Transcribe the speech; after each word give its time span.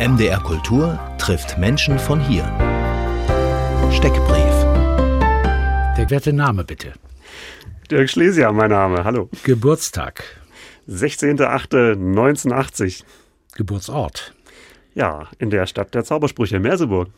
MDR 0.00 0.40
Kultur 0.40 0.98
trifft 1.18 1.58
Menschen 1.58 1.98
von 1.98 2.20
hier. 2.20 2.44
Steckbrief. 3.92 4.54
Der 5.98 6.06
werte 6.08 6.32
Name 6.32 6.64
bitte. 6.64 6.94
Dirk 7.90 8.08
Schlesier, 8.08 8.50
mein 8.50 8.70
Name. 8.70 9.04
Hallo. 9.04 9.28
Geburtstag. 9.42 10.24
16.08.1980. 10.88 13.04
Geburtsort. 13.56 14.34
Ja, 14.94 15.28
in 15.38 15.50
der 15.50 15.66
Stadt 15.66 15.94
der 15.94 16.04
Zaubersprüche, 16.04 16.60
Merseburg. 16.60 17.10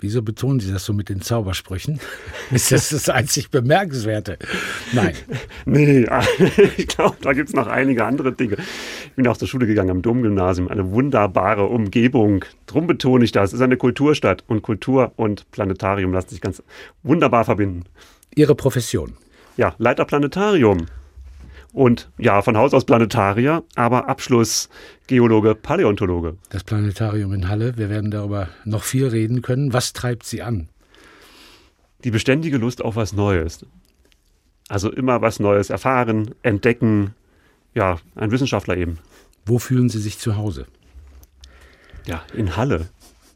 Wieso 0.00 0.22
betonen 0.22 0.60
Sie 0.60 0.72
das 0.72 0.86
so 0.86 0.94
mit 0.94 1.10
den 1.10 1.20
Zaubersprüchen? 1.20 2.00
Ist 2.50 2.72
das 2.72 2.88
das 2.88 3.10
einzig 3.10 3.50
Bemerkenswerte? 3.50 4.38
Nein. 4.92 5.14
Nee, 5.66 6.06
ich 6.76 6.88
glaube, 6.88 7.16
da 7.20 7.32
gibt 7.32 7.50
es 7.50 7.54
noch 7.54 7.66
einige 7.66 8.04
andere 8.04 8.32
Dinge. 8.32 8.56
Ich 9.10 9.16
bin 9.16 9.26
auch 9.26 9.36
zur 9.36 9.48
Schule 9.48 9.66
gegangen 9.66 9.90
am 9.90 10.02
Domgymnasium. 10.02 10.68
Eine 10.68 10.92
wunderbare 10.92 11.66
Umgebung. 11.66 12.44
Drum 12.66 12.86
betone 12.86 13.24
ich 13.24 13.32
das. 13.32 13.50
Es 13.50 13.54
ist 13.54 13.60
eine 13.60 13.76
Kulturstadt 13.76 14.44
und 14.46 14.62
Kultur 14.62 15.12
und 15.16 15.50
Planetarium 15.50 16.12
lassen 16.12 16.30
sich 16.30 16.40
ganz 16.40 16.62
wunderbar 17.02 17.44
verbinden. 17.44 17.84
Ihre 18.34 18.54
Profession? 18.54 19.14
Ja, 19.56 19.74
Leiter 19.78 20.04
Planetarium 20.04 20.86
und 21.72 22.08
ja, 22.18 22.42
von 22.42 22.56
Haus 22.56 22.74
aus 22.74 22.84
Planetarier, 22.84 23.62
aber 23.74 24.08
Abschluss 24.08 24.68
Geologe, 25.06 25.54
Paläontologe. 25.54 26.36
Das 26.50 26.64
Planetarium 26.64 27.32
in 27.32 27.48
Halle, 27.48 27.76
wir 27.76 27.90
werden 27.90 28.10
darüber 28.10 28.48
noch 28.64 28.82
viel 28.82 29.06
reden 29.06 29.42
können. 29.42 29.72
Was 29.72 29.92
treibt 29.92 30.24
Sie 30.24 30.42
an? 30.42 30.68
Die 32.04 32.10
beständige 32.10 32.58
Lust 32.58 32.82
auf 32.82 32.96
was 32.96 33.12
Neues. 33.12 33.66
Also 34.68 34.90
immer 34.90 35.20
was 35.20 35.40
Neues 35.40 35.70
erfahren, 35.70 36.34
entdecken. 36.42 37.14
Ja, 37.74 37.98
ein 38.14 38.30
Wissenschaftler 38.30 38.76
eben. 38.76 38.98
Wo 39.46 39.58
fühlen 39.58 39.88
Sie 39.88 40.00
sich 40.00 40.18
zu 40.18 40.36
Hause? 40.36 40.66
Ja, 42.06 42.22
in 42.34 42.56
Halle. 42.56 42.88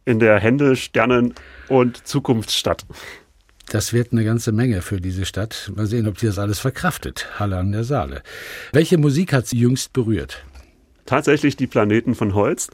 In 0.05 0.19
der 0.19 0.39
Händel, 0.39 0.77
Sternen 0.77 1.35
und 1.69 2.07
Zukunftsstadt. 2.07 2.85
Das 3.67 3.93
wird 3.93 4.13
eine 4.13 4.25
ganze 4.25 4.53
Menge 4.53 4.83
für 4.83 5.01
diese 5.01 5.25
Stadt. 5.25 5.73
Mal 5.75 5.87
sehen, 5.87 6.07
ob 6.07 6.19
die 6.19 6.27
das 6.27 6.39
alles 6.39 6.59
verkraftet. 6.59 7.27
Halle 7.39 7.57
an 7.57 7.73
der 7.73 7.85
Saale. 7.85 8.23
Welche 8.73 8.99
Musik 8.99 9.33
hat 9.33 9.47
sie 9.47 9.59
jüngst 9.59 9.93
berührt? 9.93 10.45
Tatsächlich 11.07 11.57
die 11.57 11.67
Planeten 11.67 12.15
von 12.15 12.35
Holz. 12.35 12.69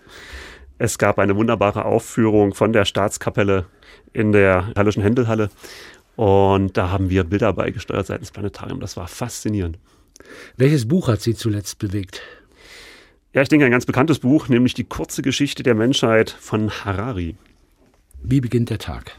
Es 0.79 0.99
gab 0.99 1.19
eine 1.19 1.37
wunderbare 1.37 1.85
Aufführung 1.85 2.55
von 2.55 2.73
der 2.73 2.85
Staatskapelle 2.85 3.67
in 4.13 4.33
der 4.33 4.73
Hallischen 4.77 5.03
Händelhalle. 5.03 5.51
Und 6.17 6.77
da 6.77 6.91
haben 6.91 7.11
wir 7.11 7.25
Bilder 7.25 7.53
beigesteuert 7.53 8.07
seitens 8.07 8.31
Planetarium. 8.31 8.81
Das 8.81 8.97
war 8.97 9.07
faszinierend. 9.07 9.79
Welches 10.57 10.87
Buch 10.89 11.09
hat 11.09 11.21
Sie 11.21 11.35
zuletzt 11.35 11.79
bewegt? 11.79 12.23
Ja, 13.33 13.43
ich 13.43 13.49
denke, 13.49 13.65
ein 13.65 13.71
ganz 13.71 13.87
bekanntes 13.87 14.19
Buch, 14.19 14.49
nämlich 14.49 14.75
Die 14.75 14.85
kurze 14.85 15.23
Geschichte 15.23 15.63
der 15.63 15.75
Menschheit 15.75 16.31
von 16.31 16.71
Harari. 16.71 17.37
Wie 18.23 18.41
beginnt 18.41 18.71
der 18.71 18.79
Tag? 18.79 19.17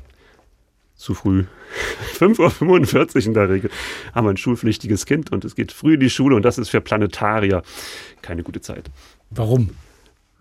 zu 1.01 1.15
früh. 1.15 1.45
5.45 2.19 3.15
Uhr 3.15 3.25
in 3.25 3.33
der 3.33 3.49
Regel 3.49 3.71
haben 4.13 4.25
wir 4.25 4.29
ein 4.29 4.37
schulpflichtiges 4.37 5.05
Kind 5.07 5.31
und 5.31 5.43
es 5.43 5.55
geht 5.55 5.71
früh 5.71 5.95
in 5.95 5.99
die 5.99 6.11
Schule 6.11 6.35
und 6.35 6.43
das 6.43 6.59
ist 6.59 6.69
für 6.69 6.79
Planetarier 6.79 7.63
keine 8.21 8.43
gute 8.43 8.61
Zeit. 8.61 8.91
Warum? 9.31 9.71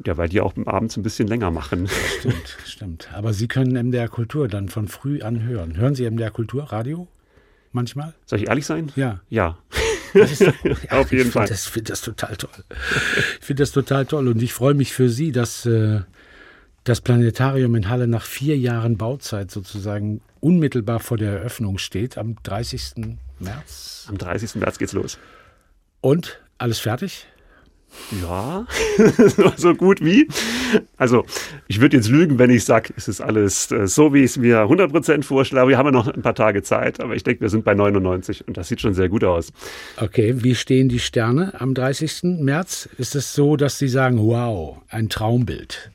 Ja, 0.05 0.17
weil 0.17 0.29
die 0.29 0.41
auch 0.41 0.55
abends 0.67 0.97
ein 0.97 1.03
bisschen 1.03 1.29
länger 1.29 1.51
machen. 1.51 1.89
Stimmt, 2.19 2.59
stimmt. 2.67 3.09
Aber 3.15 3.33
Sie 3.33 3.49
können 3.49 3.73
MDR 3.89 4.09
Kultur 4.09 4.49
dann 4.49 4.69
von 4.69 4.89
früh 4.89 5.23
an 5.23 5.43
hören. 5.43 5.77
Hören 5.77 5.95
Sie 5.95 6.09
MDR 6.09 6.31
Kultur, 6.31 6.65
Radio? 6.65 7.09
Manchmal? 7.73 8.15
Soll 8.27 8.41
ich 8.41 8.49
ehrlich 8.49 8.67
sein? 8.67 8.93
Ja. 8.97 9.21
Ja. 9.31 9.59
Ja 10.91 11.01
Auf 11.01 11.13
jeden 11.13 11.31
Fall. 11.31 11.51
Ich 11.51 11.61
finde 11.61 11.91
das 11.91 12.01
total 12.01 12.37
toll. 12.37 12.65
Ich 13.41 13.47
finde 13.47 13.63
das 13.63 13.73
total 13.73 14.07
toll 14.07 14.29
und 14.29 14.43
ich 14.43 14.53
freue 14.53 14.75
mich 14.75 14.93
für 14.93 15.09
Sie, 15.09 15.33
dass 15.33 15.67
äh, 15.67 16.01
das 16.85 17.01
Planetarium 17.01 17.75
in 17.75 17.89
Halle 17.89 18.07
nach 18.07 18.25
vier 18.25 18.57
Jahren 18.57 18.97
Bauzeit 18.97 19.51
sozusagen 19.51 20.21
unmittelbar 20.41 21.01
vor 21.01 21.17
der 21.17 21.33
Eröffnung 21.33 21.79
steht, 21.79 22.17
am 22.17 22.37
30. 22.43 23.17
März. 23.39 24.07
Am 24.09 24.19
30. 24.19 24.57
März 24.57 24.79
geht's 24.79 24.93
los. 24.93 25.19
Und 26.01 26.41
alles 26.59 26.79
fertig? 26.79 27.27
Ja, 28.23 28.67
so 29.57 29.75
gut 29.75 30.05
wie. 30.05 30.29
Also, 30.97 31.25
ich 31.69 31.81
würde 31.81 31.97
jetzt 31.97 32.09
lügen, 32.09 32.39
wenn 32.39 32.51
ich 32.51 32.65
sage, 32.65 32.93
es 32.97 33.09
ist 33.09 33.21
alles 33.21 33.71
äh, 33.71 33.87
so, 33.87 34.15
wie 34.15 34.21
ich 34.21 34.33
es 34.33 34.37
mir 34.37 34.65
100% 34.65 35.23
vorstelle. 35.23 35.69
Wir 35.69 35.79
haben 35.79 35.87
ja 35.87 35.93
noch 35.93 36.09
ein 36.09 36.23
paar 36.23 36.35
Tage 36.35 36.63
Zeit, 36.63 37.01
aber 37.01 37.15
ich 37.15 37.23
denke, 37.23 37.43
wir 37.43 37.49
sind 37.49 37.65
bei 37.65 37.75
99 37.75 38.47
und 38.49 38.57
das 38.57 38.69
sieht 38.69 38.81
schon 38.81 38.95
sehr 38.95 39.09
gut 39.09 39.25
aus. 39.25 39.53
Okay, 39.97 40.43
wie 40.43 40.55
stehen 40.55 40.89
die 40.89 40.99
Sterne 40.99 41.61
am 41.61 41.75
30. 41.75 42.41
März? 42.41 42.89
Ist 42.99 43.15
es 43.15 43.35
so, 43.35 43.57
dass 43.57 43.79
Sie 43.79 43.89
sagen, 43.89 44.19
wow, 44.19 44.79
ein 44.89 45.09
Traumbild? 45.09 45.91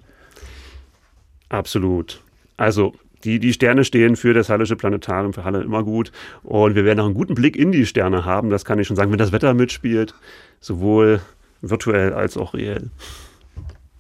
Absolut. 1.50 2.22
Also, 2.58 2.94
die, 3.26 3.40
die 3.40 3.54
Sterne 3.54 3.84
stehen 3.84 4.16
für 4.16 4.34
das 4.34 4.50
Hallische 4.50 4.76
Planetarium, 4.76 5.34
für 5.34 5.44
Halle 5.44 5.64
immer 5.64 5.84
gut. 5.84 6.12
Und 6.44 6.76
wir 6.76 6.86
werden 6.86 7.00
auch 7.00 7.06
einen 7.06 7.16
guten 7.16 7.36
Blick 7.36 7.56
in 7.56 7.72
die 7.72 7.86
Sterne 7.86 8.24
haben, 8.24 8.50
das 8.50 8.66
kann 8.66 8.80
ich 8.80 8.88
schon 8.88 8.96
sagen, 8.96 9.12
wenn 9.12 9.18
das 9.18 9.32
Wetter 9.32 9.54
mitspielt, 9.54 10.14
sowohl 10.60 11.22
virtuell 11.62 12.14
als 12.14 12.38
auch 12.38 12.54
reell. 12.54 12.90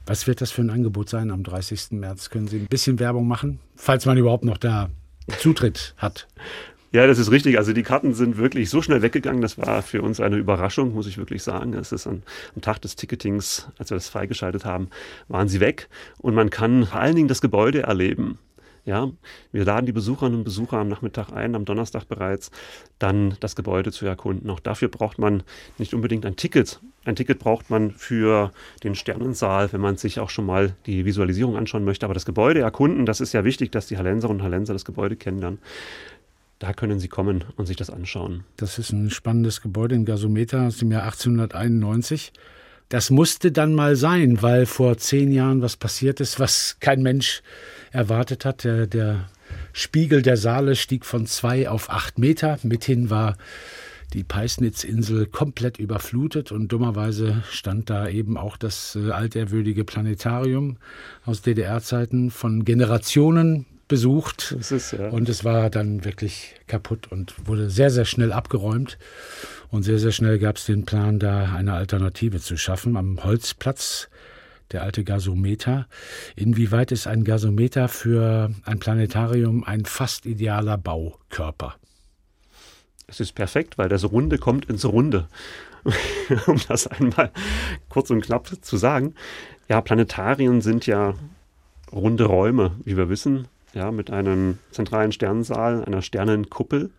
Was 0.06 0.28
wird 0.28 0.42
das 0.42 0.52
für 0.52 0.62
ein 0.62 0.70
Angebot 0.70 1.10
sein 1.10 1.32
am 1.32 1.44
30. 1.44 1.92
März? 1.92 2.30
Können 2.30 2.48
Sie 2.48 2.58
ein 2.58 2.68
bisschen 2.68 3.00
Werbung 3.00 3.28
machen, 3.28 3.60
falls 3.76 4.06
man 4.06 4.18
überhaupt 4.18 4.46
noch 4.46 4.58
da 4.58 4.90
Zutritt 5.40 5.96
hat? 5.98 6.28
Ja, 6.92 7.08
das 7.08 7.20
ist 7.20 7.30
richtig. 7.30 7.58
Also 7.58 7.74
die 7.74 7.84
Karten 7.84 8.14
sind 8.14 8.38
wirklich 8.38 8.70
so 8.70 8.82
schnell 8.82 9.02
weggegangen. 9.02 9.42
Das 9.42 9.58
war 9.58 9.82
für 9.82 10.02
uns 10.02 10.22
eine 10.22 10.38
Überraschung, 10.38 10.94
muss 10.94 11.08
ich 11.08 11.18
wirklich 11.18 11.44
sagen. 11.44 11.74
Es 11.74 11.92
ist 11.92 12.08
am, 12.08 12.22
am 12.56 12.62
Tag 12.62 12.82
des 12.82 12.96
Ticketings, 12.96 13.68
als 13.78 13.90
wir 13.90 13.96
das 13.96 14.08
freigeschaltet 14.08 14.64
haben, 14.64 14.90
waren 15.28 15.50
sie 15.50 15.60
weg. 15.60 15.90
Und 16.20 16.36
man 16.36 16.50
kann 16.50 16.86
vor 16.86 17.02
allen 17.02 17.16
Dingen 17.16 17.28
das 17.28 17.42
Gebäude 17.42 17.84
erleben. 17.84 18.40
Ja, 18.85 19.09
wir 19.51 19.66
laden 19.66 19.88
die 19.88 19.91
Besucherinnen 19.91 20.38
und 20.38 20.44
Besucher 20.44 20.78
am 20.78 20.88
Nachmittag 20.88 21.31
ein, 21.31 21.56
am 21.56 21.66
Donnerstag 21.66 22.07
bereits, 22.07 22.51
dann 23.00 23.35
das 23.40 23.56
Gebäude 23.56 23.91
zu 23.91 24.06
erkunden. 24.06 24.47
Auch 24.51 24.59
dafür 24.59 24.90
braucht 24.90 25.18
man 25.18 25.41
nicht 25.79 25.96
unbedingt 25.96 26.23
ein 26.23 26.35
Ticket. 26.35 26.79
Ein 27.03 27.16
Ticket 27.16 27.40
braucht 27.40 27.72
man 27.72 27.91
für 27.91 28.51
den 28.84 28.94
Sternensaal, 28.94 29.74
wenn 29.74 29.81
man 29.81 29.97
sich 29.97 30.19
auch 30.19 30.29
schon 30.29 30.45
mal 30.45 30.75
die 30.85 31.03
Visualisierung 31.03 31.57
anschauen 31.57 31.84
möchte. 31.84 32.06
Aber 32.06 32.13
das 32.13 32.25
Gebäude 32.25 32.59
erkunden, 32.59 33.07
das 33.07 33.22
ist 33.22 33.34
ja 33.34 33.44
wichtig, 33.44 33.72
dass 33.72 33.88
die 33.88 33.97
Hallenserinnen 33.97 34.41
und 34.41 34.44
Hallenser 34.44 34.74
das 34.74 34.85
Gebäude 34.85 35.16
kennenlernen. 35.16 35.59
Da 36.59 36.74
können 36.74 37.00
Sie 37.00 37.07
kommen 37.07 37.44
und 37.57 37.66
sich 37.66 37.78
das 37.78 37.90
anschauen. 37.90 38.44
Das 38.56 38.78
ist 38.78 38.91
ein 38.91 39.09
spannendes 39.09 39.62
Gebäude 39.62 39.95
in 39.95 40.06
Gasometer 40.06 40.68
aus 40.68 40.78
dem 40.78 40.91
Jahr 40.91 41.03
1891. 41.03 42.31
Das 42.90 43.09
musste 43.09 43.51
dann 43.51 43.74
mal 43.74 43.95
sein, 43.95 44.44
weil 44.44 44.68
vor 44.68 44.97
zehn 44.97 45.31
Jahren 45.31 45.63
was 45.63 45.75
passiert 45.75 46.19
ist, 46.19 46.40
was 46.40 46.78
kein 46.79 47.01
Mensch 47.01 47.41
erwartet 47.95 48.45
hat. 48.45 48.63
Der, 48.63 48.85
der 48.88 49.29
Spiegel 49.73 50.22
der 50.22 50.38
Saale 50.38 50.75
stieg 50.75 51.06
von 51.06 51.25
zwei 51.25 51.69
auf 51.69 51.89
acht 51.89 52.19
Meter. 52.19 52.59
Mithin 52.63 53.09
war 53.09 53.38
die 54.13 54.23
Peisnitzinsel 54.23 55.25
komplett 55.25 55.79
überflutet 55.79 56.51
und 56.51 56.72
dummerweise 56.72 57.44
stand 57.50 57.89
da 57.89 58.07
eben 58.07 58.38
auch 58.38 58.56
das 58.56 58.95
äh, 58.95 59.11
altehrwürdige 59.11 59.83
Planetarium 59.83 60.78
aus 61.25 61.41
DDR-Zeiten 61.41 62.31
von 62.31 62.63
Generationen 62.63 63.66
besucht. 63.88 64.56
Ist, 64.59 64.94
ja. 64.94 65.09
Und 65.09 65.29
es 65.29 65.44
war 65.44 65.69
dann 65.69 66.06
wirklich 66.06 66.56
kaputt 66.67 67.12
und 67.12 67.35
wurde 67.45 67.69
sehr, 67.69 67.89
sehr 67.89 68.06
schnell 68.06 68.31
abgeräumt. 68.31 68.97
Und 69.69 69.83
sehr, 69.83 70.00
sehr 70.00 70.12
schnell 70.12 70.39
gab 70.39 70.57
es 70.57 70.66
den 70.66 70.85
Plan, 70.85 71.19
da 71.19 71.53
eine 71.53 71.73
Alternative 71.73 72.39
zu 72.39 72.57
schaffen 72.57 72.97
am 72.97 73.23
Holzplatz 73.23 74.09
der 74.72 74.84
alte 74.84 75.03
Gasometer. 75.03 75.88
Inwieweit 76.36 76.92
ist 76.92 77.08
ein 77.08 77.24
Gasometer 77.24 77.88
für 77.88 78.52
ein 78.64 78.80
Planetarium 78.80 79.64
ein 79.64 79.86
fast 79.86 80.26
idealer 80.26 80.78
Baukörper? 80.78 81.76
Es 83.08 83.20
ist 83.20 83.34
perfekt, 83.34 83.78
weil 83.78 83.90
das 83.90 84.09
Runde 84.12 84.38
kommt 84.38 84.66
ins 84.66 84.86
Runde. 84.86 85.28
um 86.48 86.59
das 86.68 86.88
einmal 86.88 87.31
kurz 87.90 88.09
und 88.09 88.22
knapp 88.22 88.50
zu 88.62 88.78
sagen. 88.78 89.14
Ja, 89.70 89.81
Planetarien 89.81 90.62
sind 90.62 90.88
ja 90.88 91.13
runde 91.92 92.25
Räume, 92.25 92.72
wie 92.84 92.98
wir 92.98 93.10
wissen, 93.10 93.48
ja, 93.74 93.92
mit 93.92 94.12
einem 94.12 94.57
zentralen 94.72 95.12
Sternensaal, 95.12 95.86
einer 95.86 96.01
Sternenkuppel. 96.01 96.89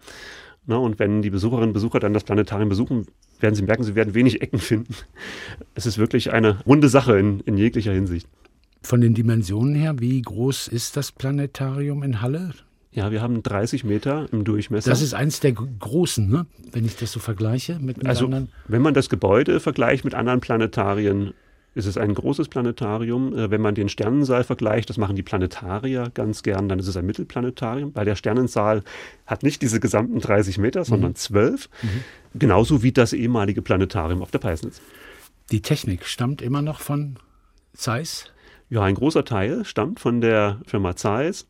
Na, 0.66 0.76
und 0.76 0.98
wenn 0.98 1.22
die 1.22 1.30
Besucherinnen 1.30 1.70
und 1.70 1.74
Besucher 1.74 2.00
dann 2.00 2.14
das 2.14 2.24
Planetarium 2.24 2.68
besuchen, 2.68 3.06
werden 3.40 3.54
sie 3.54 3.62
merken, 3.62 3.84
sie 3.84 3.94
werden 3.94 4.14
wenig 4.14 4.42
Ecken 4.42 4.58
finden. 4.58 4.94
Es 5.74 5.86
ist 5.86 5.98
wirklich 5.98 6.32
eine 6.32 6.60
runde 6.64 6.88
Sache 6.88 7.18
in, 7.18 7.40
in 7.40 7.56
jeglicher 7.56 7.92
Hinsicht. 7.92 8.28
Von 8.82 9.00
den 9.00 9.14
Dimensionen 9.14 9.74
her, 9.74 9.98
wie 9.98 10.20
groß 10.22 10.68
ist 10.68 10.96
das 10.96 11.12
Planetarium 11.12 12.02
in 12.02 12.22
Halle? 12.22 12.52
Ja, 12.92 13.10
wir 13.10 13.20
haben 13.20 13.42
30 13.42 13.84
Meter 13.84 14.26
im 14.32 14.44
Durchmesser. 14.44 14.88
Das 14.88 15.02
ist 15.02 15.12
eins 15.12 15.40
der 15.40 15.52
großen, 15.52 16.30
ne? 16.30 16.46
wenn 16.72 16.86
ich 16.86 16.96
das 16.96 17.12
so 17.12 17.20
vergleiche 17.20 17.74
mit, 17.78 17.98
mit 17.98 18.06
also, 18.06 18.24
anderen. 18.24 18.48
Wenn 18.68 18.80
man 18.80 18.94
das 18.94 19.10
Gebäude 19.10 19.60
vergleicht 19.60 20.04
mit 20.04 20.14
anderen 20.14 20.40
Planetarien, 20.40 21.34
ist 21.76 21.84
es 21.84 21.98
ein 21.98 22.14
großes 22.14 22.48
Planetarium. 22.48 23.36
Äh, 23.36 23.50
wenn 23.50 23.60
man 23.60 23.74
den 23.74 23.88
Sternensaal 23.88 24.44
vergleicht, 24.44 24.88
das 24.88 24.96
machen 24.96 25.14
die 25.14 25.22
Planetarier 25.22 26.10
ganz 26.14 26.42
gern, 26.42 26.68
dann 26.68 26.78
ist 26.78 26.88
es 26.88 26.96
ein 26.96 27.04
Mittelplanetarium, 27.04 27.94
weil 27.94 28.06
der 28.06 28.16
Sternensaal 28.16 28.82
hat 29.26 29.42
nicht 29.42 29.60
diese 29.60 29.78
gesamten 29.78 30.18
30 30.18 30.56
Meter, 30.56 30.84
sondern 30.84 31.10
mhm. 31.10 31.16
12. 31.16 31.68
Mhm. 31.82 31.88
Genauso 32.38 32.82
wie 32.82 32.92
das 32.92 33.12
ehemalige 33.12 33.60
Planetarium 33.60 34.22
auf 34.22 34.30
der 34.30 34.38
Peisnitz. 34.38 34.80
Die 35.52 35.60
Technik 35.60 36.06
stammt 36.06 36.40
immer 36.40 36.62
noch 36.62 36.80
von 36.80 37.18
Zeiss? 37.74 38.32
Ja, 38.68 38.82
ein 38.82 38.94
großer 38.94 39.24
Teil 39.24 39.64
stammt 39.64 40.00
von 40.00 40.20
der 40.20 40.60
Firma 40.66 40.96
Zeiss, 40.96 41.46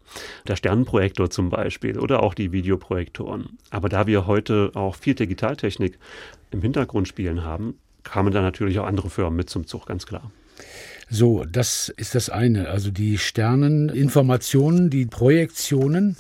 der 0.49 0.57
Sternenprojektor 0.57 1.31
zum 1.31 1.49
Beispiel 1.49 1.99
oder 1.99 2.23
auch 2.23 2.35
die 2.35 2.53
Videoprojektoren. 2.53 3.57
Aber 3.71 3.89
da 3.89 4.07
wir 4.07 4.27
heute 4.27 4.73
auch 4.75 4.97
viel 4.97 5.15
Digitaltechnik 5.15 5.99
im 6.51 6.61
Hintergrund 6.61 7.09
spielen 7.09 7.45
haben, 7.45 7.79
kamen 8.07 8.33
da 8.33 8.41
natürlich 8.41 8.79
auch 8.79 8.87
andere 8.87 9.11
Firmen 9.11 9.37
mit 9.37 9.51
zum 9.51 9.67
Zug, 9.67 9.87
ganz 9.87 10.07
klar. 10.07 10.31
So, 11.09 11.45
das 11.45 11.89
ist 11.97 12.15
das 12.15 12.31
eine. 12.31 12.69
Also 12.69 12.91
die 12.91 13.19
Sterneninformationen, 13.19 14.91
die 14.91 15.07
Projektionen. 15.07 16.17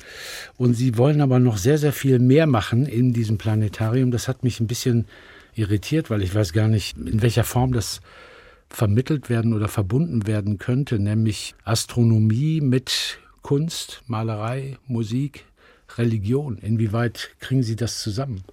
Und 0.56 0.74
Sie 0.74 0.96
wollen 0.96 1.20
aber 1.20 1.38
noch 1.38 1.56
sehr, 1.56 1.78
sehr 1.78 1.92
viel 1.92 2.18
mehr 2.18 2.46
machen 2.46 2.86
in 2.86 3.12
diesem 3.12 3.38
Planetarium. 3.38 4.10
Das 4.10 4.28
hat 4.28 4.44
mich 4.44 4.60
ein 4.60 4.68
bisschen 4.68 5.06
irritiert, 5.54 6.10
weil 6.10 6.22
ich 6.22 6.34
weiß 6.34 6.52
gar 6.52 6.68
nicht, 6.68 6.96
in 6.96 7.22
welcher 7.22 7.44
Form 7.44 7.72
das 7.72 8.00
vermittelt 8.68 9.30
werden 9.30 9.54
oder 9.54 9.68
verbunden 9.68 10.26
werden 10.26 10.58
könnte, 10.58 10.98
nämlich 10.98 11.54
Astronomie 11.64 12.60
mit 12.60 13.18
Kunst, 13.42 14.02
Malerei, 14.06 14.76
Musik, 14.86 15.46
Religion. 15.96 16.58
Inwieweit 16.58 17.30
kriegen 17.40 17.62
Sie 17.62 17.76
das 17.76 18.00
zusammen? 18.00 18.44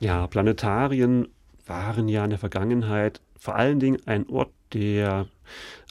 Ja, 0.00 0.26
Planetarien 0.26 1.28
waren 1.66 2.08
ja 2.08 2.24
in 2.24 2.30
der 2.30 2.38
Vergangenheit 2.38 3.20
vor 3.38 3.56
allen 3.56 3.80
Dingen 3.80 3.98
ein 4.06 4.28
Ort 4.28 4.50
der 4.72 5.26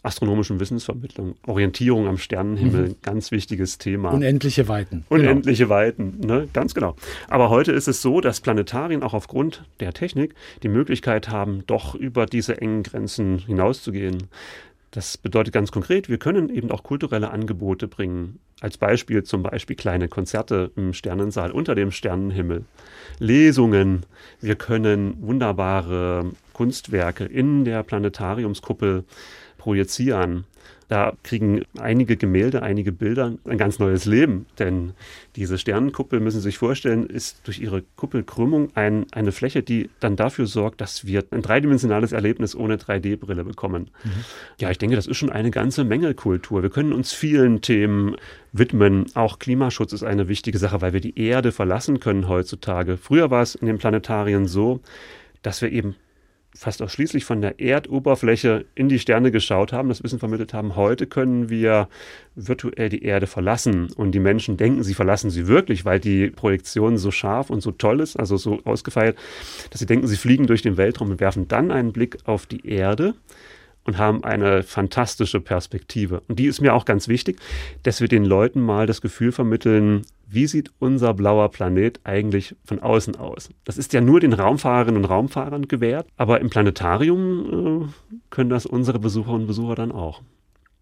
astronomischen 0.06 0.60
Wissensvermittlung, 0.60 1.36
Orientierung 1.48 2.08
am 2.08 2.18
Sternenhimmel, 2.18 2.90
mhm. 2.90 2.96
ganz 3.02 3.32
wichtiges 3.32 3.80
Thema. 3.80 4.12
Unendliche 4.12 4.68
Weiten. 4.68 5.04
Unendliche 5.10 5.64
genau. 5.64 5.76
Weiten, 5.76 6.20
ne? 6.20 6.48
ganz 6.54 6.76
genau. 6.76 6.96
Aber 7.28 7.50
heute 7.50 7.72
ist 7.72 7.88
es 7.88 8.02
so, 8.02 8.22
dass 8.22 8.40
Planetarien 8.40 9.02
auch 9.02 9.14
aufgrund 9.14 9.64
der 9.80 9.94
Technik 9.94 10.36
die 10.62 10.68
Möglichkeit 10.68 11.30
haben, 11.30 11.64
doch 11.66 11.96
über 11.96 12.28
diese 12.28 12.62
engen 12.62 12.84
Grenzen 12.84 13.40
hinauszugehen. 13.40 14.28
Das 14.96 15.18
bedeutet 15.18 15.54
ganz 15.54 15.74
konkret, 15.74 16.08
wir 16.08 16.18
können 16.18 16.50
eben 16.50 16.72
auch 16.72 16.82
kulturelle 16.82 17.30
Angebote 17.30 17.90
bringen. 17.90 18.40
Als 18.62 18.78
Beispiel 18.78 19.24
zum 19.24 19.44
Beispiel 19.44 19.76
kleine 19.76 20.08
Konzerte 20.08 20.72
im 20.78 20.94
Sternensaal 20.94 21.52
unter 21.52 21.76
dem 21.76 21.92
Sternenhimmel, 21.92 22.64
Lesungen. 23.20 24.06
Wir 24.40 24.56
können 24.56 25.18
wunderbare 25.20 26.32
Kunstwerke 26.54 27.26
in 27.26 27.66
der 27.66 27.84
Planetariumskuppel 27.84 29.04
projizieren. 29.58 30.46
Da 30.88 31.14
kriegen 31.24 31.64
einige 31.80 32.16
Gemälde, 32.16 32.62
einige 32.62 32.92
Bilder 32.92 33.34
ein 33.46 33.58
ganz 33.58 33.80
neues 33.80 34.06
Leben. 34.06 34.46
Denn 34.60 34.94
diese 35.36 35.58
Sternenkuppel, 35.58 36.20
müssen 36.20 36.40
Sie 36.40 36.44
sich 36.44 36.60
vorstellen, 36.60 37.08
ist 37.08 37.42
durch 37.46 37.60
ihre 37.60 37.84
Kuppelkrümmung 37.96 38.70
ein, 38.76 39.08
eine 39.12 39.32
Fläche, 39.32 39.64
die 39.64 39.90
dann 40.00 40.16
dafür 40.16 40.46
sorgt, 40.46 40.82
dass 40.82 41.06
wir 41.06 41.24
ein 41.32 41.42
dreidimensionales 41.42 42.12
Erlebnis 42.12 42.56
ohne 42.56 42.78
3D-Brille 42.78 43.44
bekommen. 43.44 43.90
Mhm. 44.04 44.12
Ja, 44.60 44.70
ich 44.70 44.78
denke, 44.78 44.96
das 44.96 45.08
ist 45.08 45.18
schon 45.18 45.32
eine 45.32 45.50
ganze 45.50 45.84
Menge 45.84 46.14
Kultur. 46.14 46.62
Wir 46.62 46.70
können 46.70 46.94
uns 46.94 47.14
vielen 47.14 47.62
Themen 47.62 48.16
widmen. 48.52 49.06
Auch 49.16 49.40
Klimaschutz 49.40 49.92
ist 49.92 50.04
eine 50.04 50.28
wichtige 50.28 50.60
Sache, 50.60 50.82
weil 50.82 50.94
wir 50.94 51.02
die 51.02 51.20
Erde 51.20 51.52
verlassen 51.52 52.00
können 52.00 52.28
heutzutage. 52.28 52.98
Früher 52.98 53.32
war 53.32 53.42
es 53.42 53.56
in 53.56 53.66
den 53.66 53.80
Planetarien 53.80 54.46
so, 54.46 54.82
dass 55.42 55.62
wir 55.62 55.72
eben 55.72 55.96
fast 56.56 56.82
ausschließlich 56.82 57.26
von 57.26 57.42
der 57.42 57.60
Erdoberfläche 57.60 58.66
in 58.76 58.88
die 58.88 59.00
Sterne 59.00 59.32
geschaut 59.32 59.74
haben, 59.74 59.90
das 59.90 60.04
Wissen 60.04 60.20
vermittelt 60.20 60.54
haben. 60.54 60.76
Heute 60.76 61.06
können 61.06 61.50
wir 61.50 61.90
virtuell 62.36 62.90
die 62.90 63.04
Erde 63.04 63.28
verlassen 63.28 63.92
und 63.96 64.12
die 64.12 64.20
Menschen 64.20 64.58
denken, 64.58 64.84
sie 64.84 64.94
verlassen 64.94 65.30
sie 65.30 65.48
wirklich, 65.48 65.84
weil 65.86 66.00
die 66.00 66.30
Projektion 66.30 66.98
so 66.98 67.12
scharf 67.12 67.50
und 67.50 67.62
so 67.62 67.72
toll 67.72 68.00
ist, 68.00 68.18
also 68.18 68.38
so 68.38 68.60
ausgefeilt, 68.64 69.18
dass 69.70 69.80
sie 69.80 69.86
denken, 69.86 70.08
sie 70.08 70.18
fliegen 70.18 70.48
durch 70.48 70.62
den 70.62 70.78
Weltraum 70.78 71.12
und 71.12 71.20
werfen 71.20 71.48
dann 71.48 71.72
einen 71.72 71.92
Blick 71.92 72.18
auf 72.26 72.46
die 72.46 72.68
Erde 72.68 73.16
und 73.86 73.98
haben 73.98 74.24
eine 74.24 74.64
fantastische 74.64 75.40
Perspektive. 75.40 76.22
Und 76.28 76.40
die 76.40 76.46
ist 76.46 76.60
mir 76.62 76.74
auch 76.74 76.86
ganz 76.86 77.08
wichtig, 77.08 77.40
dass 77.84 78.02
wir 78.02 78.08
den 78.08 78.26
Leuten 78.26 78.60
mal 78.60 78.88
das 78.88 79.02
Gefühl 79.02 79.32
vermitteln, 79.32 80.02
wie 80.28 80.48
sieht 80.48 80.72
unser 80.80 81.14
blauer 81.14 81.50
Planet 81.50 82.00
eigentlich 82.04 82.56
von 82.66 82.80
außen 82.80 83.16
aus? 83.16 83.50
Das 83.64 83.78
ist 83.78 83.94
ja 83.94 84.02
nur 84.02 84.20
den 84.20 84.34
Raumfahrerinnen 84.34 85.04
und 85.04 85.10
Raumfahrern 85.10 85.68
gewährt, 85.68 86.08
aber 86.18 86.42
im 86.42 86.50
Planetarium 86.50 87.84
äh, 87.84 88.12
können 88.32 88.50
das 88.50 88.66
unsere 88.66 89.00
Besucherinnen 89.00 89.42
und 89.42 89.48
Besucher 89.48 89.76
dann 89.76 89.92
auch. 89.92 90.22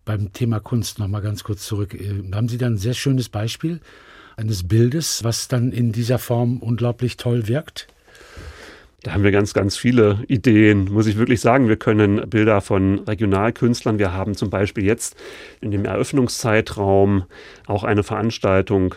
Beim 0.06 0.34
Thema 0.34 0.60
Kunst 0.60 1.00
noch 1.00 1.08
mal 1.08 1.22
ganz 1.22 1.44
kurz 1.44 1.66
zurück. 1.66 1.94
Äh, 1.94 2.24
haben 2.34 2.48
Sie 2.48 2.58
da 2.58 2.68
ein 2.68 2.78
sehr 2.78 2.94
schönes 2.94 3.30
Beispiel 3.30 3.82
eines 4.38 4.68
Bildes, 4.68 5.24
was 5.24 5.48
dann 5.48 5.72
in 5.72 5.92
dieser 5.92 6.20
Form 6.20 6.58
unglaublich 6.58 7.18
toll 7.18 7.48
wirkt? 7.48 7.88
Da 9.04 9.12
haben 9.12 9.24
wir 9.24 9.32
ganz, 9.32 9.54
ganz 9.54 9.76
viele 9.76 10.24
Ideen, 10.30 10.86
muss 10.92 11.08
ich 11.08 11.18
wirklich 11.18 11.42
sagen. 11.42 11.68
Wir 11.68 11.76
können 11.76 12.30
Bilder 12.30 12.62
von 12.62 13.00
Regionalkünstlern. 13.00 14.00
Wir 14.00 14.14
haben 14.14 14.34
zum 14.34 14.50
Beispiel 14.50 14.86
jetzt 14.86 15.18
in 15.60 15.72
dem 15.72 15.84
Eröffnungszeitraum 15.84 17.26
auch 17.68 17.84
eine 17.84 18.04
Veranstaltung 18.04 18.96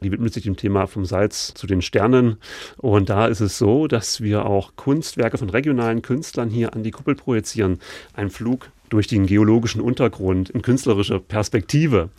die 0.00 0.12
widmet 0.12 0.32
sich 0.32 0.44
dem 0.44 0.56
Thema 0.56 0.86
vom 0.86 1.04
Salz 1.04 1.54
zu 1.54 1.66
den 1.66 1.82
Sternen. 1.82 2.36
Und 2.76 3.10
da 3.10 3.26
ist 3.26 3.40
es 3.40 3.58
so, 3.58 3.88
dass 3.88 4.20
wir 4.20 4.46
auch 4.46 4.76
Kunstwerke 4.76 5.38
von 5.38 5.50
regionalen 5.50 6.02
Künstlern 6.02 6.50
hier 6.50 6.74
an 6.74 6.82
die 6.82 6.90
Kuppel 6.90 7.14
projizieren. 7.14 7.80
Ein 8.14 8.30
Flug 8.30 8.70
durch 8.90 9.06
den 9.06 9.26
geologischen 9.26 9.80
Untergrund 9.80 10.50
in 10.50 10.62
künstlerischer 10.62 11.18
Perspektive. 11.18 12.10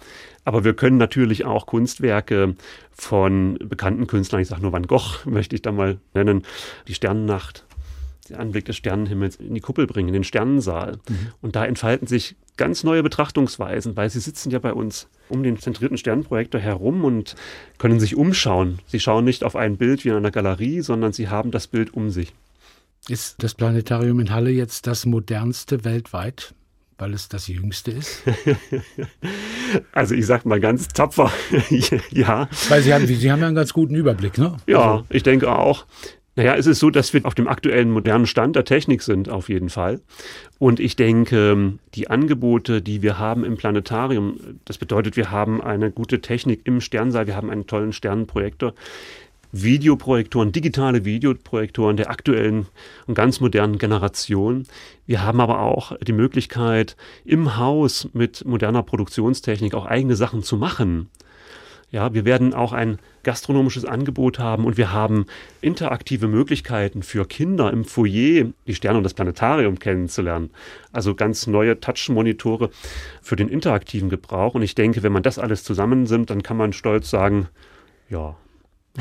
Aber 0.49 0.63
wir 0.63 0.73
können 0.73 0.97
natürlich 0.97 1.45
auch 1.45 1.67
Kunstwerke 1.67 2.55
von 2.91 3.59
bekannten 3.59 4.07
Künstlern, 4.07 4.41
ich 4.41 4.47
sage 4.47 4.63
nur 4.63 4.71
Van 4.71 4.87
Gogh, 4.87 5.19
möchte 5.25 5.53
ich 5.55 5.61
da 5.61 5.71
mal 5.71 5.99
nennen, 6.15 6.41
die 6.87 6.95
Sternennacht, 6.95 7.67
der 8.29 8.39
Anblick 8.39 8.65
des 8.65 8.75
Sternenhimmels 8.75 9.35
in 9.35 9.53
die 9.53 9.59
Kuppel 9.59 9.85
bringen, 9.85 10.07
in 10.07 10.15
den 10.15 10.23
Sternensaal. 10.23 10.93
Mhm. 11.07 11.27
Und 11.43 11.55
da 11.55 11.65
entfalten 11.65 12.07
sich 12.07 12.35
ganz 12.57 12.83
neue 12.83 13.03
Betrachtungsweisen, 13.03 13.95
weil 13.95 14.09
sie 14.09 14.19
sitzen 14.19 14.49
ja 14.49 14.57
bei 14.57 14.73
uns 14.73 15.07
um 15.29 15.43
den 15.43 15.59
zentrierten 15.59 15.99
Sternenprojektor 15.99 16.59
herum 16.59 17.03
und 17.03 17.35
können 17.77 17.99
sich 17.99 18.15
umschauen. 18.15 18.79
Sie 18.87 18.99
schauen 18.99 19.25
nicht 19.25 19.43
auf 19.43 19.55
ein 19.55 19.77
Bild 19.77 20.03
wie 20.03 20.09
in 20.09 20.15
einer 20.15 20.31
Galerie, 20.31 20.81
sondern 20.81 21.13
sie 21.13 21.27
haben 21.27 21.51
das 21.51 21.67
Bild 21.67 21.93
um 21.93 22.09
sich. 22.09 22.33
Ist 23.07 23.43
das 23.43 23.53
Planetarium 23.53 24.19
in 24.19 24.31
Halle 24.31 24.49
jetzt 24.49 24.87
das 24.87 25.05
modernste 25.05 25.85
weltweit? 25.85 26.55
Weil 26.99 27.13
es 27.13 27.29
das 27.29 27.47
jüngste 27.47 27.91
ist? 27.91 28.23
Also 29.91 30.15
ich 30.15 30.25
sage 30.25 30.49
mal 30.49 30.59
ganz 30.59 30.87
tapfer, 30.87 31.31
ja. 32.09 32.49
Weil 32.69 32.81
Sie 32.81 32.91
haben, 32.91 33.05
Sie 33.05 33.31
haben 33.31 33.39
ja 33.39 33.45
einen 33.45 33.55
ganz 33.55 33.71
guten 33.71 33.93
Überblick, 33.93 34.39
ne? 34.39 34.57
Ja, 34.65 34.93
also. 34.93 35.05
ich 35.09 35.21
denke 35.21 35.51
auch. 35.51 35.85
Naja, 36.35 36.55
es 36.55 36.65
ist 36.65 36.79
so, 36.79 36.89
dass 36.89 37.13
wir 37.13 37.23
auf 37.25 37.35
dem 37.35 37.47
aktuellen 37.47 37.91
modernen 37.91 38.25
Stand 38.25 38.55
der 38.55 38.65
Technik 38.65 39.03
sind, 39.03 39.29
auf 39.29 39.49
jeden 39.49 39.69
Fall. 39.69 39.99
Und 40.57 40.79
ich 40.79 40.95
denke, 40.95 41.73
die 41.93 42.09
Angebote, 42.09 42.81
die 42.81 43.01
wir 43.03 43.19
haben 43.19 43.43
im 43.43 43.57
Planetarium, 43.57 44.39
das 44.65 44.79
bedeutet, 44.79 45.17
wir 45.17 45.29
haben 45.29 45.61
eine 45.61 45.91
gute 45.91 46.21
Technik 46.21 46.61
im 46.63 46.81
Sternsaal, 46.81 47.27
wir 47.27 47.35
haben 47.35 47.49
einen 47.51 47.67
tollen 47.67 47.93
Sternenprojektor, 47.93 48.73
Videoprojektoren, 49.51 50.51
digitale 50.51 51.05
Videoprojektoren 51.05 51.97
der 51.97 52.09
aktuellen 52.09 52.67
und 53.07 53.15
ganz 53.15 53.39
modernen 53.39 53.77
Generation. 53.77 54.65
Wir 55.05 55.23
haben 55.23 55.41
aber 55.41 55.61
auch 55.61 55.97
die 55.97 56.13
Möglichkeit, 56.13 56.95
im 57.25 57.57
Haus 57.57 58.09
mit 58.13 58.45
moderner 58.45 58.83
Produktionstechnik 58.83 59.73
auch 59.73 59.85
eigene 59.85 60.15
Sachen 60.15 60.43
zu 60.43 60.57
machen. 60.57 61.09
Ja, 61.91 62.13
wir 62.13 62.23
werden 62.23 62.53
auch 62.53 62.71
ein 62.71 62.99
gastronomisches 63.23 63.83
Angebot 63.83 64.37
haben 64.37 64.65
und 64.65 64.77
wir 64.77 64.93
haben 64.93 65.25
interaktive 65.59 66.27
Möglichkeiten 66.27 67.01
für 67.01 67.25
Kinder 67.25 67.73
im 67.73 67.83
Foyer, 67.83 68.45
die 68.67 68.75
Sterne 68.75 68.99
und 68.99 69.03
das 69.03 69.15
Planetarium 69.15 69.79
kennenzulernen. 69.79 70.51
Also 70.91 71.15
ganz 71.15 71.47
neue 71.47 71.79
Touch-Monitore 71.79 72.69
für 73.23 73.35
den 73.35 73.49
interaktiven 73.49 74.09
Gebrauch. 74.09 74.53
Und 74.53 74.61
ich 74.61 74.75
denke, 74.75 75.01
wenn 75.01 75.11
man 75.11 75.23
das 75.23 75.39
alles 75.39 75.63
zusammennimmt, 75.63 76.29
dann 76.29 76.43
kann 76.43 76.57
man 76.57 76.73
stolz 76.73 77.09
sagen, 77.09 77.47
ja, 78.07 78.35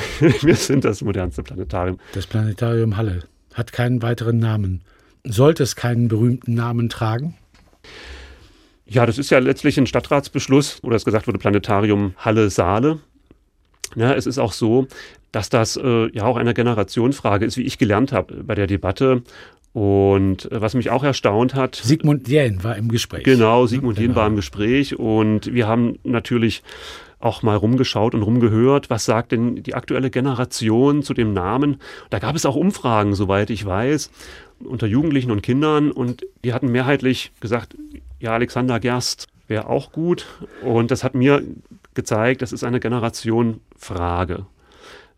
wir 0.21 0.55
sind 0.55 0.85
das 0.85 1.03
modernste 1.03 1.43
Planetarium. 1.43 1.99
Das 2.13 2.27
Planetarium 2.27 2.97
Halle 2.97 3.25
hat 3.55 3.73
keinen 3.73 4.03
weiteren 4.03 4.39
Namen. 4.39 4.83
Sollte 5.25 5.63
es 5.63 5.77
keinen 5.77 6.09
berühmten 6.09 6.55
Namen 6.55 6.89
tragen? 6.89 7.37
Ja, 8.87 9.05
das 9.05 9.19
ist 9.19 9.31
ja 9.31 9.39
letztlich 9.39 9.79
ein 9.79 9.87
Stadtratsbeschluss, 9.87 10.81
wo 10.83 10.91
das 10.91 11.05
gesagt 11.05 11.27
wurde, 11.27 11.39
Planetarium 11.39 12.15
Halle 12.17 12.49
Saale. 12.49 13.01
Ja, 13.97 14.15
es 14.15 14.27
ist 14.27 14.39
auch 14.39 14.53
so, 14.53 14.87
dass 15.33 15.51
das 15.51 15.77
äh, 15.77 16.11
ja 16.13 16.25
auch 16.25 16.37
eine 16.37 16.55
Generationfrage 16.55 17.45
ist, 17.45 17.57
wie 17.57 17.63
ich 17.63 17.79
gelernt 17.79 18.13
habe 18.13 18.43
bei 18.45 18.55
der 18.55 18.67
Debatte. 18.67 19.23
Und 19.75 20.51
äh, 20.51 20.61
was 20.61 20.75
mich 20.75 20.91
auch 20.91 21.05
erstaunt 21.05 21.55
hat. 21.55 21.77
Sigmund 21.77 22.29
Jähn 22.29 22.65
war 22.65 22.77
im 22.77 22.89
Gespräch. 22.89 23.25
Genau, 23.25 23.67
Sigmund 23.67 23.99
Jähn 23.99 24.15
war 24.15 24.27
im 24.27 24.37
Gespräch. 24.37 24.99
Und 24.99 25.53
wir 25.53 25.69
haben 25.69 25.99
natürlich 26.05 26.63
auch 27.21 27.43
mal 27.43 27.57
rumgeschaut 27.57 28.15
und 28.15 28.23
rumgehört, 28.23 28.91
was 28.91 29.05
sagt 29.05 29.33
denn 29.33 29.63
die 29.63 29.75
aktuelle 29.75 30.11
Generation 30.11 31.03
zu 31.03 31.15
dem 31.15 31.33
Namen. 31.33 31.81
Da 32.11 32.19
gab 32.19 32.37
es 32.37 32.47
auch 32.47 32.55
Umfragen, 32.55 33.15
soweit 33.15 33.51
ich 33.51 33.65
weiß, 33.65 34.11
unter 34.61 34.87
Jugendlichen 34.87 35.31
und 35.31 35.43
Kindern 35.43 35.91
und 35.91 36.25
die 36.45 36.53
hatten 36.53 36.71
mehrheitlich 36.71 37.33
gesagt, 37.41 37.77
ja, 38.21 38.33
Alexander 38.33 38.81
Gerst 38.81 39.27
wäre 39.47 39.69
auch 39.69 39.93
gut 39.93 40.27
und 40.63 40.91
das 40.91 41.05
hat 41.05 41.15
mir 41.15 41.43
gezeigt, 41.95 42.43
das 42.43 42.53
ist 42.53 42.65
eine 42.65 42.81
Generationfrage. 42.81 44.47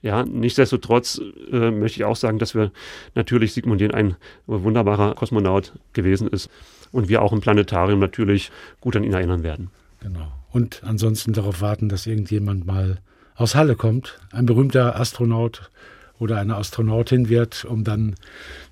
Ja, 0.02 0.24
nichtsdestotrotz 0.24 1.20
äh, 1.52 1.70
möchte 1.70 1.98
ich 1.98 2.04
auch 2.04 2.16
sagen, 2.16 2.38
dass 2.38 2.54
wir 2.54 2.70
natürlich 3.14 3.52
Sigmund 3.52 3.82
Jähn 3.82 3.92
ein 3.92 4.16
wunderbarer 4.46 5.14
Kosmonaut 5.14 5.74
gewesen 5.92 6.28
ist 6.28 6.48
und 6.90 7.10
wir 7.10 7.20
auch 7.20 7.34
im 7.34 7.40
Planetarium 7.40 8.00
natürlich 8.00 8.50
gut 8.80 8.96
an 8.96 9.04
ihn 9.04 9.12
erinnern 9.12 9.42
werden. 9.42 9.70
Genau. 10.00 10.32
Und 10.52 10.82
ansonsten 10.84 11.32
darauf 11.32 11.60
warten, 11.60 11.88
dass 11.88 12.06
irgendjemand 12.06 12.66
mal 12.66 12.98
aus 13.36 13.54
Halle 13.54 13.76
kommt, 13.76 14.18
ein 14.32 14.46
berühmter 14.46 14.98
Astronaut 14.98 15.70
oder 16.18 16.38
eine 16.38 16.56
Astronautin 16.56 17.28
wird, 17.28 17.64
um 17.64 17.84
dann 17.84 18.14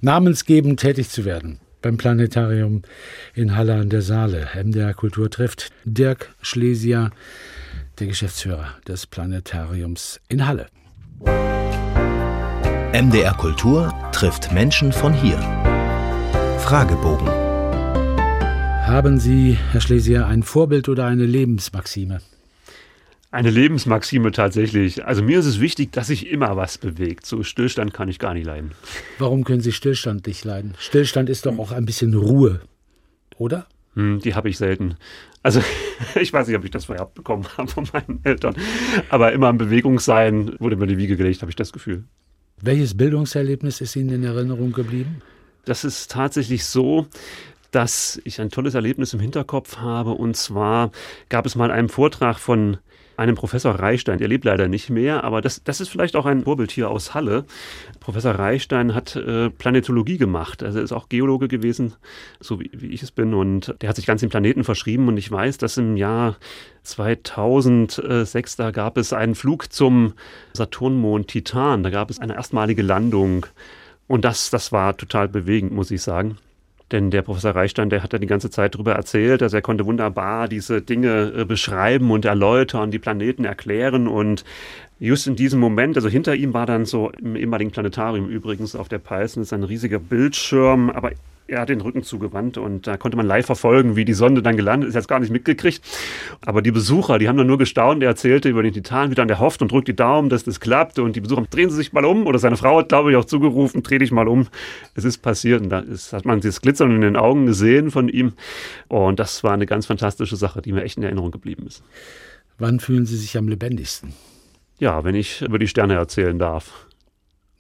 namensgebend 0.01 0.81
tätig 0.81 1.09
zu 1.09 1.25
werden 1.25 1.61
beim 1.81 1.97
Planetarium 1.97 2.83
in 3.35 3.57
Halle 3.57 3.75
an 3.75 3.89
der 3.89 4.03
Saale. 4.03 4.49
MDR 4.55 4.95
Kultur 4.95 5.31
trifft 5.31 5.73
Dirk 5.85 6.35
Schlesier, 6.43 7.11
der 7.99 8.09
Geschäftsführer 8.09 8.75
des 8.87 9.07
Planetariums 9.07 10.21
in 10.29 10.47
Halle. 10.47 10.67
MDR 12.93 13.35
Kultur 13.35 13.93
trifft 14.13 14.53
Menschen 14.53 14.93
von 14.93 15.13
hier. 15.13 15.39
Fragebogen. 16.59 17.48
Haben 18.89 19.21
Sie, 19.21 19.59
Herr 19.73 19.83
Schlesier, 19.83 20.27
ein 20.27 20.43
Vorbild 20.43 20.89
oder 20.89 21.05
eine 21.05 21.27
Lebensmaxime? 21.27 22.23
Eine 23.31 23.51
Lebensmaxime 23.51 24.33
tatsächlich. 24.33 25.05
Also 25.05 25.23
mir 25.23 25.41
ist 25.41 25.45
es 25.45 25.61
wichtig, 25.61 25.93
dass 25.93 26.07
sich 26.07 26.27
immer 26.31 26.57
was 26.57 26.79
bewegt. 26.79 27.27
So 27.27 27.43
Stillstand 27.43 27.93
kann 27.93 28.09
ich 28.09 28.19
gar 28.19 28.33
nicht 28.33 28.47
leiden. 28.47 28.71
Warum 29.19 29.45
können 29.45 29.61
Sie 29.61 29.73
Stillstand 29.73 30.27
nicht 30.27 30.43
leiden? 30.43 30.73
Stillstand 30.79 31.29
ist 31.29 31.45
doch 31.45 31.59
auch 31.59 31.71
ein 31.71 31.85
bisschen 31.85 32.15
Ruhe, 32.15 32.63
oder? 33.37 33.67
Hm, 33.93 34.21
die 34.21 34.35
habe 34.35 34.49
ich 34.49 34.57
selten. 34.57 34.95
Also 35.43 35.61
ich 36.19 36.33
weiß 36.33 36.49
nicht, 36.49 36.57
ob 36.57 36.65
ich 36.65 36.71
das 36.71 36.87
vorher 36.87 37.05
bekommen 37.05 37.45
habe 37.59 37.69
von 37.69 37.87
meinen 37.93 38.21
Eltern. 38.25 38.57
Aber 39.11 39.33
immer 39.33 39.51
in 39.51 39.59
Bewegung 39.59 39.99
sein 39.99 40.59
wurde 40.61 40.77
mir 40.77 40.87
die 40.87 40.97
Wiege 40.97 41.19
gelegt, 41.19 41.43
habe 41.43 41.51
ich 41.51 41.57
das 41.57 41.75
Gefühl. 41.75 42.05
Welches 42.63 42.97
Bildungserlebnis 42.97 43.83
ist 43.83 43.97
Ihnen 43.97 44.15
in 44.15 44.25
Erinnerung 44.25 44.73
geblieben? 44.73 45.21
Das 45.67 45.85
ist 45.85 46.11
tatsächlich 46.11 46.65
so, 46.65 47.07
dass 47.71 48.21
ich 48.25 48.41
ein 48.41 48.51
tolles 48.51 48.75
Erlebnis 48.75 49.13
im 49.13 49.21
Hinterkopf 49.21 49.79
habe. 49.79 50.11
Und 50.13 50.37
zwar 50.37 50.91
gab 51.29 51.47
es 51.47 51.55
mal 51.55 51.71
einen 51.71 51.89
Vortrag 51.89 52.39
von 52.39 52.79
einem 53.19 53.35
Professor 53.35 53.75
Reichstein, 53.75 54.19
der 54.19 54.29
lebt 54.29 54.45
leider 54.45 54.69
nicht 54.69 54.91
mehr, 54.91 55.25
aber 55.25 55.41
das, 55.41 55.65
das 55.65 55.81
ist 55.81 55.89
vielleicht 55.89 56.15
auch 56.15 56.25
ein 56.25 56.45
Vorbild 56.45 56.71
hier 56.71 56.89
aus 56.89 57.15
Halle. 57.15 57.45
Professor 57.99 58.31
Reichstein 58.31 58.95
hat 58.95 59.17
äh, 59.17 59.51
Planetologie 59.51 60.19
gemacht, 60.19 60.63
also 60.63 60.79
er 60.79 60.85
ist 60.85 60.93
auch 60.93 61.09
Geologe 61.09 61.49
gewesen, 61.49 61.95
so 62.39 62.61
wie, 62.61 62.71
wie 62.73 62.87
ich 62.87 63.03
es 63.03 63.11
bin, 63.11 63.35
und 63.35 63.75
der 63.81 63.89
hat 63.89 63.97
sich 63.97 64.07
ganz 64.07 64.21
den 64.21 64.31
Planeten 64.31 64.63
verschrieben 64.63 65.09
und 65.09 65.17
ich 65.17 65.31
weiß, 65.33 65.59
dass 65.59 65.79
im 65.79 65.97
Jahr 65.97 66.37
2006, 66.85 68.55
da 68.55 68.71
gab 68.71 68.97
es 68.97 69.13
einen 69.13 69.35
Flug 69.35 69.73
zum 69.73 70.13
Saturnmond 70.53 71.27
Titan, 71.27 71.83
da 71.83 71.91
gab 71.91 72.11
es 72.11 72.21
eine 72.21 72.37
erstmalige 72.37 72.83
Landung 72.83 73.47
und 74.07 74.25
das, 74.25 74.51
das 74.51 74.71
war 74.71 74.97
total 74.97 75.27
bewegend, 75.27 75.73
muss 75.73 75.91
ich 75.91 76.03
sagen. 76.03 76.39
Denn 76.91 77.11
der 77.11 77.23
Professor 77.23 77.55
Reichstein, 77.55 77.91
der 77.91 78.03
hat 78.03 78.13
ja 78.13 78.19
die 78.19 78.27
ganze 78.27 78.49
Zeit 78.49 78.75
darüber 78.75 78.95
erzählt, 78.95 79.43
dass 79.43 79.53
er 79.53 79.61
konnte 79.61 79.85
wunderbar 79.85 80.49
diese 80.49 80.81
Dinge 80.81 81.33
äh, 81.37 81.45
beschreiben 81.45 82.11
und 82.11 82.25
erläutern, 82.25 82.91
die 82.91 82.99
Planeten 82.99 83.45
erklären. 83.45 84.09
Und 84.09 84.45
just 84.99 85.27
in 85.27 85.37
diesem 85.37 85.61
Moment, 85.61 85.97
also 85.97 86.09
hinter 86.09 86.35
ihm 86.35 86.55
war 86.55 86.65
dann 86.65 86.87
so 86.87 87.11
im 87.21 87.37
ehemaligen 87.37 87.71
Planetarium 87.71 88.29
übrigens 88.29 88.75
auf 88.75 88.89
der 88.89 88.99
Peilsen 88.99 89.43
ist 89.43 89.53
ein 89.53 89.65
riesiger 89.65 89.99
Bildschirm, 89.99 90.89
aber 90.91 91.13
er 91.49 91.63
hat 91.63 91.71
den 91.71 91.81
Rücken 91.81 92.03
zugewandt 92.03 92.59
und 92.59 92.87
da 92.87 92.99
konnte 92.99 93.17
man 93.17 93.27
live 93.27 93.47
verfolgen, 93.47 93.97
wie 93.97 94.05
die 94.05 94.13
Sonde 94.13 94.43
dann 94.43 94.57
gelandet 94.57 94.89
ist. 94.89 94.95
Er 94.95 94.99
hat 94.99 95.05
es 95.05 95.09
gar 95.09 95.19
nicht 95.19 95.33
mitgekriegt. 95.33 95.81
Aber 96.43 96.61
die 96.61 96.71
Besucher, 96.71 97.19
die 97.19 97.27
haben 97.27 97.39
dann 97.39 97.47
nur 97.47 97.57
gestaunt. 97.57 98.03
Er 98.03 98.11
erzählte 98.11 98.51
über 98.51 98.63
den 98.63 98.75
Titan, 98.75 99.11
wie 99.11 99.15
dann 99.15 99.29
der 99.29 99.41
hofft 99.41 99.63
und 99.63 99.73
drückt 99.73 99.89
die 99.89 99.97
Daumen, 99.97 100.29
dass 100.29 100.45
das 100.45 100.61
klappt. 100.61 100.99
Und 100.99 101.17
die 101.17 101.21
Besucher, 101.21 101.43
drehen 101.51 101.71
Sie 101.71 101.77
sich 101.77 101.93
mal 101.95 102.05
um. 102.05 102.27
Oder 102.27 102.39
seine 102.39 102.59
Frau 102.59 102.79
hat, 102.79 102.91
glaube 102.91 103.11
ich, 103.11 103.17
auch 103.17 103.25
zugerufen, 103.25 103.83
dreh 103.83 103.99
dich 103.99 104.13
mal 104.13 104.29
um. 104.29 104.47
Es 104.95 105.05
ist 105.05 105.19
passiert. 105.19 105.63
Und 105.63 105.71
da 105.71 105.79
ist, 105.81 106.13
hat 106.13 106.27
man 106.27 106.41
das 106.41 106.61
Glitzern 106.61 106.95
in 106.95 107.01
den 107.01 107.17
Augen 107.17 107.47
gesehen 107.47 107.91
von 107.91 108.11
ihm. 108.11 108.35
Und 108.89 109.19
das 109.19 109.43
war 109.43 109.53
eine 109.55 109.67
ganz 109.67 109.87
fantastische 109.87 110.37
Sache, 110.37 110.61
die 110.61 110.73
mir 110.73 110.83
echt 110.83 110.99
in 110.99 111.03
Erinnerung 111.03 111.31
geblieben 111.31 111.67
ist. 111.67 111.83
Wann 112.59 112.79
fühlen 112.79 113.07
Sie 113.07 113.17
sich 113.17 113.39
am 113.39 113.49
lebendigsten? 113.49 114.13
Ja, 114.79 115.03
wenn 115.03 115.15
ich 115.15 115.41
über 115.41 115.59
die 115.59 115.69
Sterne 115.69 115.95
erzählen 115.95 116.39
darf. 116.39 116.87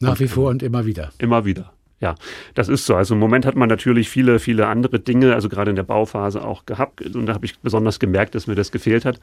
Nach 0.00 0.20
wie 0.20 0.28
vor 0.28 0.50
und 0.50 0.62
immer 0.62 0.84
wieder. 0.84 1.10
Immer 1.18 1.44
wieder. 1.44 1.72
Ja, 2.00 2.14
das 2.54 2.68
ist 2.68 2.86
so. 2.86 2.94
Also 2.94 3.14
im 3.14 3.20
Moment 3.20 3.44
hat 3.44 3.56
man 3.56 3.68
natürlich 3.68 4.08
viele, 4.08 4.38
viele 4.38 4.68
andere 4.68 5.00
Dinge, 5.00 5.34
also 5.34 5.48
gerade 5.48 5.70
in 5.70 5.76
der 5.76 5.82
Bauphase 5.82 6.44
auch 6.44 6.64
gehabt. 6.64 7.02
Und 7.02 7.26
da 7.26 7.34
habe 7.34 7.44
ich 7.44 7.58
besonders 7.58 7.98
gemerkt, 7.98 8.34
dass 8.34 8.46
mir 8.46 8.54
das 8.54 8.70
gefehlt 8.70 9.04
hat. 9.04 9.18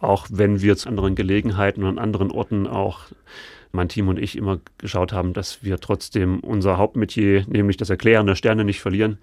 Auch 0.00 0.26
wenn 0.30 0.60
wir 0.62 0.76
zu 0.76 0.88
anderen 0.88 1.14
Gelegenheiten 1.14 1.84
und 1.84 1.90
an 1.90 1.98
anderen 1.98 2.32
Orten 2.32 2.66
auch 2.66 3.06
mein 3.70 3.88
Team 3.88 4.08
und 4.08 4.18
ich 4.18 4.36
immer 4.36 4.58
geschaut 4.78 5.12
haben, 5.12 5.32
dass 5.32 5.62
wir 5.62 5.78
trotzdem 5.78 6.40
unser 6.40 6.76
Hauptmetier, 6.76 7.44
nämlich 7.46 7.76
das 7.76 7.88
Erklären 7.88 8.26
der 8.26 8.34
Sterne, 8.34 8.64
nicht 8.64 8.80
verlieren, 8.80 9.18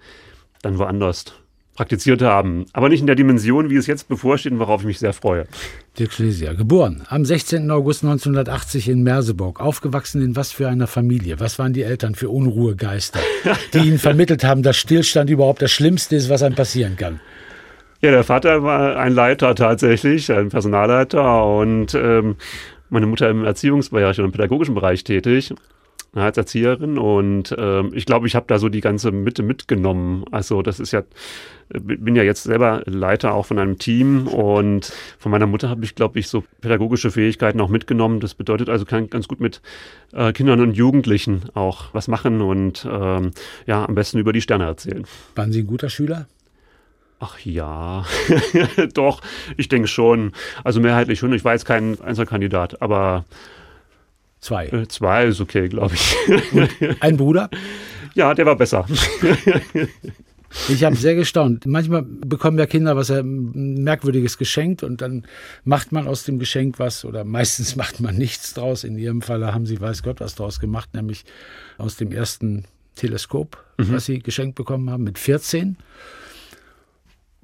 dann 0.62 0.78
woanders 0.78 1.34
praktiziert 1.74 2.22
haben. 2.22 2.66
Aber 2.72 2.88
nicht 2.88 3.00
in 3.00 3.06
der 3.06 3.16
Dimension, 3.16 3.70
wie 3.70 3.76
es 3.76 3.86
jetzt 3.86 4.08
bevorsteht 4.08 4.52
und 4.52 4.58
worauf 4.58 4.82
ich 4.82 4.86
mich 4.86 4.98
sehr 4.98 5.12
freue. 5.12 5.46
Dirk 5.98 6.12
Schlesier, 6.12 6.54
geboren 6.54 7.04
am 7.08 7.24
16. 7.24 7.70
August 7.70 8.04
1980 8.04 8.88
in 8.88 9.02
Merseburg, 9.02 9.60
aufgewachsen 9.60 10.22
in 10.22 10.36
was 10.36 10.52
für 10.52 10.68
einer 10.68 10.86
Familie? 10.86 11.40
Was 11.40 11.58
waren 11.58 11.72
die 11.72 11.82
Eltern 11.82 12.14
für 12.14 12.28
Unruhegeister, 12.28 13.20
die 13.74 13.78
Ihnen 13.78 13.98
vermittelt 13.98 14.44
haben, 14.44 14.62
dass 14.62 14.76
Stillstand 14.76 15.30
überhaupt 15.30 15.62
das 15.62 15.70
Schlimmste 15.70 16.16
ist, 16.16 16.28
was 16.28 16.42
einem 16.42 16.54
passieren 16.54 16.96
kann? 16.96 17.20
Ja, 18.02 18.10
der 18.10 18.24
Vater 18.24 18.62
war 18.62 18.96
ein 18.96 19.12
Leiter 19.12 19.54
tatsächlich, 19.54 20.32
ein 20.32 20.48
Personalleiter 20.48 21.44
und 21.44 21.94
ähm, 21.94 22.36
meine 22.88 23.06
Mutter 23.06 23.28
im 23.28 23.44
Erziehungsbereich 23.44 24.18
und 24.18 24.26
im 24.26 24.32
pädagogischen 24.32 24.74
Bereich 24.74 25.04
tätig 25.04 25.54
als 26.12 26.36
Erzieherin 26.36 26.98
und 26.98 27.52
äh, 27.52 27.86
ich 27.88 28.04
glaube, 28.04 28.26
ich 28.26 28.34
habe 28.34 28.46
da 28.48 28.58
so 28.58 28.68
die 28.68 28.80
ganze 28.80 29.12
Mitte 29.12 29.42
mitgenommen. 29.42 30.24
Also 30.32 30.60
das 30.60 30.80
ist 30.80 30.92
ja, 30.92 31.02
bin 31.68 32.16
ja 32.16 32.24
jetzt 32.24 32.42
selber 32.42 32.82
Leiter 32.86 33.32
auch 33.32 33.46
von 33.46 33.58
einem 33.58 33.78
Team 33.78 34.26
und 34.26 34.92
von 35.18 35.30
meiner 35.30 35.46
Mutter 35.46 35.68
habe 35.68 35.84
ich, 35.84 35.94
glaube 35.94 36.18
ich, 36.18 36.26
so 36.26 36.42
pädagogische 36.60 37.12
Fähigkeiten 37.12 37.60
auch 37.60 37.68
mitgenommen. 37.68 38.18
Das 38.18 38.34
bedeutet 38.34 38.68
also, 38.68 38.84
kann 38.84 39.08
ganz 39.08 39.28
gut 39.28 39.40
mit 39.40 39.62
äh, 40.12 40.32
Kindern 40.32 40.60
und 40.60 40.72
Jugendlichen 40.76 41.44
auch 41.54 41.94
was 41.94 42.08
machen 42.08 42.40
und 42.40 42.86
ähm, 42.90 43.30
ja, 43.66 43.84
am 43.84 43.94
besten 43.94 44.18
über 44.18 44.32
die 44.32 44.40
Sterne 44.40 44.64
erzählen. 44.64 45.04
Waren 45.36 45.52
Sie 45.52 45.60
ein 45.60 45.66
guter 45.68 45.90
Schüler? 45.90 46.26
Ach 47.20 47.38
ja, 47.40 48.06
doch, 48.94 49.20
ich 49.58 49.68
denke 49.68 49.88
schon. 49.88 50.32
Also 50.64 50.80
mehrheitlich 50.80 51.18
schon. 51.18 51.34
Ich 51.34 51.44
war 51.44 51.52
jetzt 51.52 51.66
kein 51.66 52.00
Einzelkandidat, 52.00 52.80
aber 52.80 53.26
Zwei. 54.40 54.66
Äh, 54.66 54.88
zwei 54.88 55.26
ist 55.26 55.40
okay, 55.40 55.68
glaube 55.68 55.94
ich. 55.94 56.16
ein 57.00 57.16
Bruder? 57.16 57.50
Ja, 58.14 58.34
der 58.34 58.46
war 58.46 58.56
besser. 58.56 58.86
Ich 60.68 60.82
habe 60.82 60.96
sehr 60.96 61.14
gestaunt. 61.14 61.64
Manchmal 61.64 62.02
bekommen 62.02 62.58
ja 62.58 62.66
Kinder 62.66 62.96
was 62.96 63.10
ein 63.10 63.84
merkwürdiges 63.84 64.36
geschenkt 64.36 64.82
und 64.82 65.00
dann 65.00 65.24
macht 65.62 65.92
man 65.92 66.08
aus 66.08 66.24
dem 66.24 66.40
Geschenk 66.40 66.80
was 66.80 67.04
oder 67.04 67.22
meistens 67.22 67.76
macht 67.76 68.00
man 68.00 68.16
nichts 68.16 68.54
draus. 68.54 68.82
In 68.82 68.98
ihrem 68.98 69.22
Falle 69.22 69.54
haben 69.54 69.64
sie 69.66 69.80
weiß 69.80 70.02
Gott 70.02 70.20
was 70.20 70.34
draus 70.34 70.58
gemacht, 70.58 70.92
nämlich 70.92 71.24
aus 71.78 71.96
dem 71.96 72.10
ersten 72.10 72.64
Teleskop, 72.96 73.64
mhm. 73.78 73.92
was 73.92 74.06
sie 74.06 74.18
geschenkt 74.18 74.56
bekommen 74.56 74.90
haben 74.90 75.04
mit 75.04 75.18
14. 75.18 75.76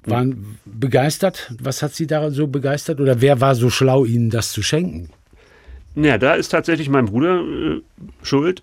Waren 0.03 0.57
begeistert. 0.65 1.53
Was 1.61 1.81
hat 1.81 1.93
sie 1.93 2.07
daran 2.07 2.33
so 2.33 2.47
begeistert 2.47 2.99
oder 2.99 3.21
wer 3.21 3.39
war 3.39 3.55
so 3.55 3.69
schlau, 3.69 4.03
ihnen 4.03 4.29
das 4.29 4.51
zu 4.51 4.61
schenken? 4.61 5.11
Ja, 5.97 6.19
da 6.19 6.35
ist 6.35 6.49
tatsächlich 6.49 6.89
mein 6.89 7.05
Bruder 7.05 7.41
äh, 7.41 7.81
schuld. 8.21 8.61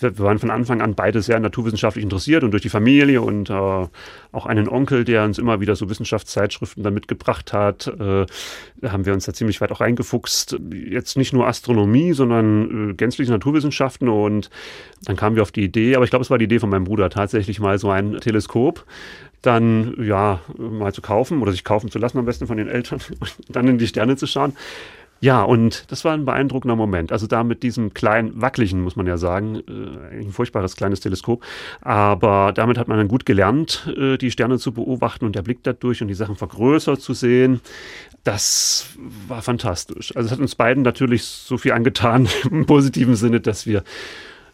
Wir 0.00 0.18
waren 0.18 0.38
von 0.38 0.50
Anfang 0.50 0.80
an 0.80 0.94
beide 0.94 1.20
sehr 1.20 1.38
naturwissenschaftlich 1.38 2.02
interessiert 2.02 2.44
und 2.44 2.52
durch 2.52 2.62
die 2.62 2.68
Familie 2.68 3.20
und 3.20 3.50
äh, 3.50 3.52
auch 3.52 4.46
einen 4.46 4.68
Onkel, 4.68 5.04
der 5.04 5.24
uns 5.24 5.38
immer 5.38 5.60
wieder 5.60 5.76
so 5.76 5.90
Wissenschaftszeitschriften 5.90 6.82
dann 6.82 6.94
mitgebracht 6.94 7.52
hat, 7.52 7.88
äh, 7.88 8.26
haben 8.88 9.06
wir 9.06 9.12
uns 9.12 9.26
da 9.26 9.32
ziemlich 9.32 9.60
weit 9.60 9.70
auch 9.72 9.80
reingefuchst. 9.80 10.58
Jetzt 10.72 11.16
nicht 11.16 11.32
nur 11.32 11.46
Astronomie, 11.46 12.12
sondern 12.12 12.90
äh, 12.90 12.94
gänzlich 12.94 13.28
Naturwissenschaften 13.28 14.08
und 14.08 14.48
dann 15.04 15.16
kamen 15.16 15.36
wir 15.36 15.42
auf 15.42 15.52
die 15.52 15.64
Idee, 15.64 15.96
aber 15.96 16.04
ich 16.04 16.10
glaube, 16.10 16.22
es 16.22 16.30
war 16.30 16.38
die 16.38 16.44
Idee 16.44 16.60
von 16.60 16.70
meinem 16.70 16.84
Bruder, 16.84 17.10
tatsächlich 17.10 17.58
mal 17.60 17.78
so 17.78 17.90
ein 17.90 18.18
Teleskop 18.20 18.84
dann 19.42 19.96
ja 20.00 20.40
mal 20.56 20.94
zu 20.94 21.02
kaufen 21.02 21.42
oder 21.42 21.50
sich 21.50 21.64
kaufen 21.64 21.90
zu 21.90 21.98
lassen 21.98 22.18
am 22.18 22.24
besten 22.24 22.46
von 22.46 22.56
den 22.56 22.68
Eltern 22.68 23.00
und 23.20 23.34
dann 23.48 23.68
in 23.68 23.78
die 23.78 23.88
Sterne 23.88 24.16
zu 24.16 24.26
schauen. 24.26 24.54
Ja, 25.22 25.44
und 25.44 25.84
das 25.92 26.04
war 26.04 26.14
ein 26.14 26.24
beeindruckender 26.24 26.74
Moment. 26.74 27.12
Also 27.12 27.28
da 27.28 27.44
mit 27.44 27.62
diesem 27.62 27.94
kleinen, 27.94 28.42
wackeligen, 28.42 28.80
muss 28.82 28.96
man 28.96 29.06
ja 29.06 29.16
sagen, 29.16 29.62
äh, 29.68 30.18
ein 30.18 30.32
furchtbares 30.32 30.74
kleines 30.74 30.98
Teleskop. 30.98 31.44
Aber 31.80 32.50
damit 32.52 32.76
hat 32.76 32.88
man 32.88 32.98
dann 32.98 33.06
gut 33.06 33.24
gelernt, 33.24 33.88
äh, 33.96 34.18
die 34.18 34.32
Sterne 34.32 34.58
zu 34.58 34.72
beobachten 34.72 35.24
und 35.24 35.36
der 35.36 35.42
Blick 35.42 35.60
dadurch 35.62 36.02
und 36.02 36.08
die 36.08 36.14
Sachen 36.14 36.34
vergrößert 36.34 37.00
zu 37.00 37.14
sehen. 37.14 37.60
Das 38.24 38.96
war 39.28 39.42
fantastisch. 39.42 40.14
Also 40.16 40.26
es 40.26 40.32
hat 40.32 40.40
uns 40.40 40.56
beiden 40.56 40.82
natürlich 40.82 41.22
so 41.22 41.56
viel 41.56 41.70
angetan 41.70 42.28
im 42.50 42.66
positiven 42.66 43.14
Sinne, 43.14 43.40
dass 43.40 43.64
wir 43.64 43.84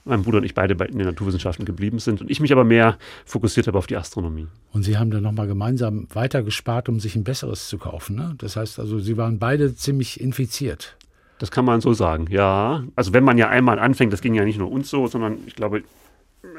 mein 0.09 0.23
Bruder 0.23 0.39
und 0.39 0.45
ich 0.45 0.55
beide 0.55 0.75
in 0.85 0.99
den 0.99 1.07
Naturwissenschaften 1.07 1.65
geblieben 1.65 1.99
sind 1.99 2.21
und 2.21 2.31
ich 2.31 2.41
mich 2.41 2.53
aber 2.53 2.65
mehr 2.65 2.99
fokussiert 3.25 3.67
habe 3.67 3.79
auf 3.79 3.87
die 3.87 3.97
Astronomie. 3.97 4.47
Und 4.73 4.83
Sie 4.83 4.99
haben 4.99 5.11
dann 5.11 5.23
nochmal 5.23 5.47
gemeinsam 5.47 6.07
weitergespart, 6.13 6.89
um 6.89 7.01
sich 7.01 7.17
ein 7.17 7.25
besseres 7.25 7.69
zu 7.69 7.79
kaufen. 7.79 8.17
Ne? 8.17 8.35
Das 8.39 8.57
heißt 8.57 8.79
also, 8.79 8.99
Sie 8.99 9.17
waren 9.17 9.39
beide 9.39 9.75
ziemlich 9.75 10.21
infiziert. 10.21 10.97
Das 11.39 11.51
kann 11.51 11.65
man 11.65 11.81
so 11.81 11.93
sagen, 11.93 12.27
ja. 12.31 12.85
Also 12.97 13.13
wenn 13.13 13.25
man 13.25 13.39
ja 13.39 13.49
einmal 13.49 13.79
anfängt, 13.79 14.13
das 14.13 14.21
ging 14.21 14.35
ja 14.35 14.45
nicht 14.45 14.59
nur 14.59 14.71
uns 14.71 14.91
so, 14.91 15.07
sondern 15.07 15.39
ich 15.47 15.55
glaube, 15.55 15.83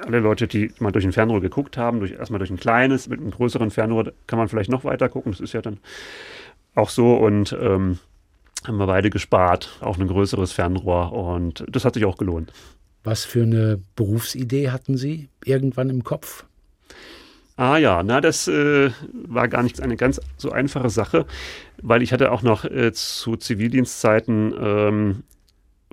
alle 0.06 0.20
Leute, 0.20 0.48
die 0.48 0.72
mal 0.80 0.92
durch 0.92 1.06
ein 1.06 1.12
Fernrohr 1.12 1.42
geguckt 1.42 1.78
haben, 1.78 2.00
durch, 2.00 2.12
erstmal 2.12 2.40
durch 2.40 2.50
ein 2.50 2.60
kleines, 2.60 3.10
mit 3.10 3.20
einem 3.20 3.32
größeren 3.32 3.72
Fernrohr 3.72 4.12
kann 4.28 4.40
man 4.40 4.48
vielleicht 4.48 4.70
noch 4.70 4.84
weiter 4.84 5.10
gucken. 5.10 5.32
Das 5.32 5.42
ist 5.42 5.54
ja 5.54 5.62
dann 5.62 5.78
auch 6.76 6.90
so. 6.90 7.16
Und 7.16 7.56
ähm, 7.60 8.00
haben 8.66 8.78
wir 8.78 8.88
beide 8.88 9.10
gespart 9.10 9.78
auf 9.82 10.00
ein 10.00 10.08
größeres 10.08 10.52
Fernrohr. 10.52 11.12
Und 11.14 11.66
das 11.68 11.86
hat 11.86 11.94
sich 11.94 12.06
auch 12.06 12.18
gelohnt. 12.18 12.52
Was 13.04 13.26
für 13.26 13.44
eine 13.44 13.82
Berufsidee 13.96 14.70
hatten 14.72 14.98
Sie 14.98 15.30
irgendwann 15.46 15.90
im 15.90 16.04
Kopf? 16.04 16.46
Ah 17.56 17.78
ja, 17.78 18.04
na, 18.04 18.22
das 18.22 18.48
äh, 18.48 18.92
war 19.12 19.50
gar 19.50 19.64
nicht 19.64 19.82
eine 19.82 19.98
ganz 19.98 20.22
so 20.38 20.52
einfache 20.52 20.90
Sache, 20.90 21.26
weil 21.82 22.02
ich 22.02 22.14
hatte 22.14 22.32
auch 22.32 22.42
noch 22.42 22.64
äh, 22.64 22.94
zu 22.94 23.36
Zivildienstzeiten 23.36 24.54
ähm, 24.58 25.24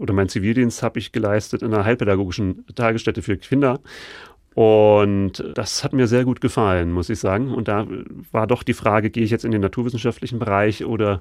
oder 0.00 0.14
meinen 0.14 0.28
Zivildienst 0.28 0.82
habe 0.84 0.98
ich 1.00 1.10
geleistet 1.10 1.62
in 1.62 1.74
einer 1.74 1.84
heilpädagogischen 1.84 2.64
Tagesstätte 2.74 3.22
für 3.22 3.36
Kinder. 3.36 3.80
Und 4.56 5.44
das 5.52 5.84
hat 5.84 5.92
mir 5.92 6.06
sehr 6.06 6.24
gut 6.24 6.40
gefallen, 6.40 6.90
muss 6.90 7.10
ich 7.10 7.18
sagen. 7.18 7.52
Und 7.52 7.68
da 7.68 7.86
war 8.32 8.46
doch 8.46 8.62
die 8.62 8.72
Frage, 8.72 9.10
gehe 9.10 9.22
ich 9.22 9.30
jetzt 9.30 9.44
in 9.44 9.50
den 9.50 9.60
naturwissenschaftlichen 9.60 10.38
Bereich 10.38 10.86
oder 10.86 11.20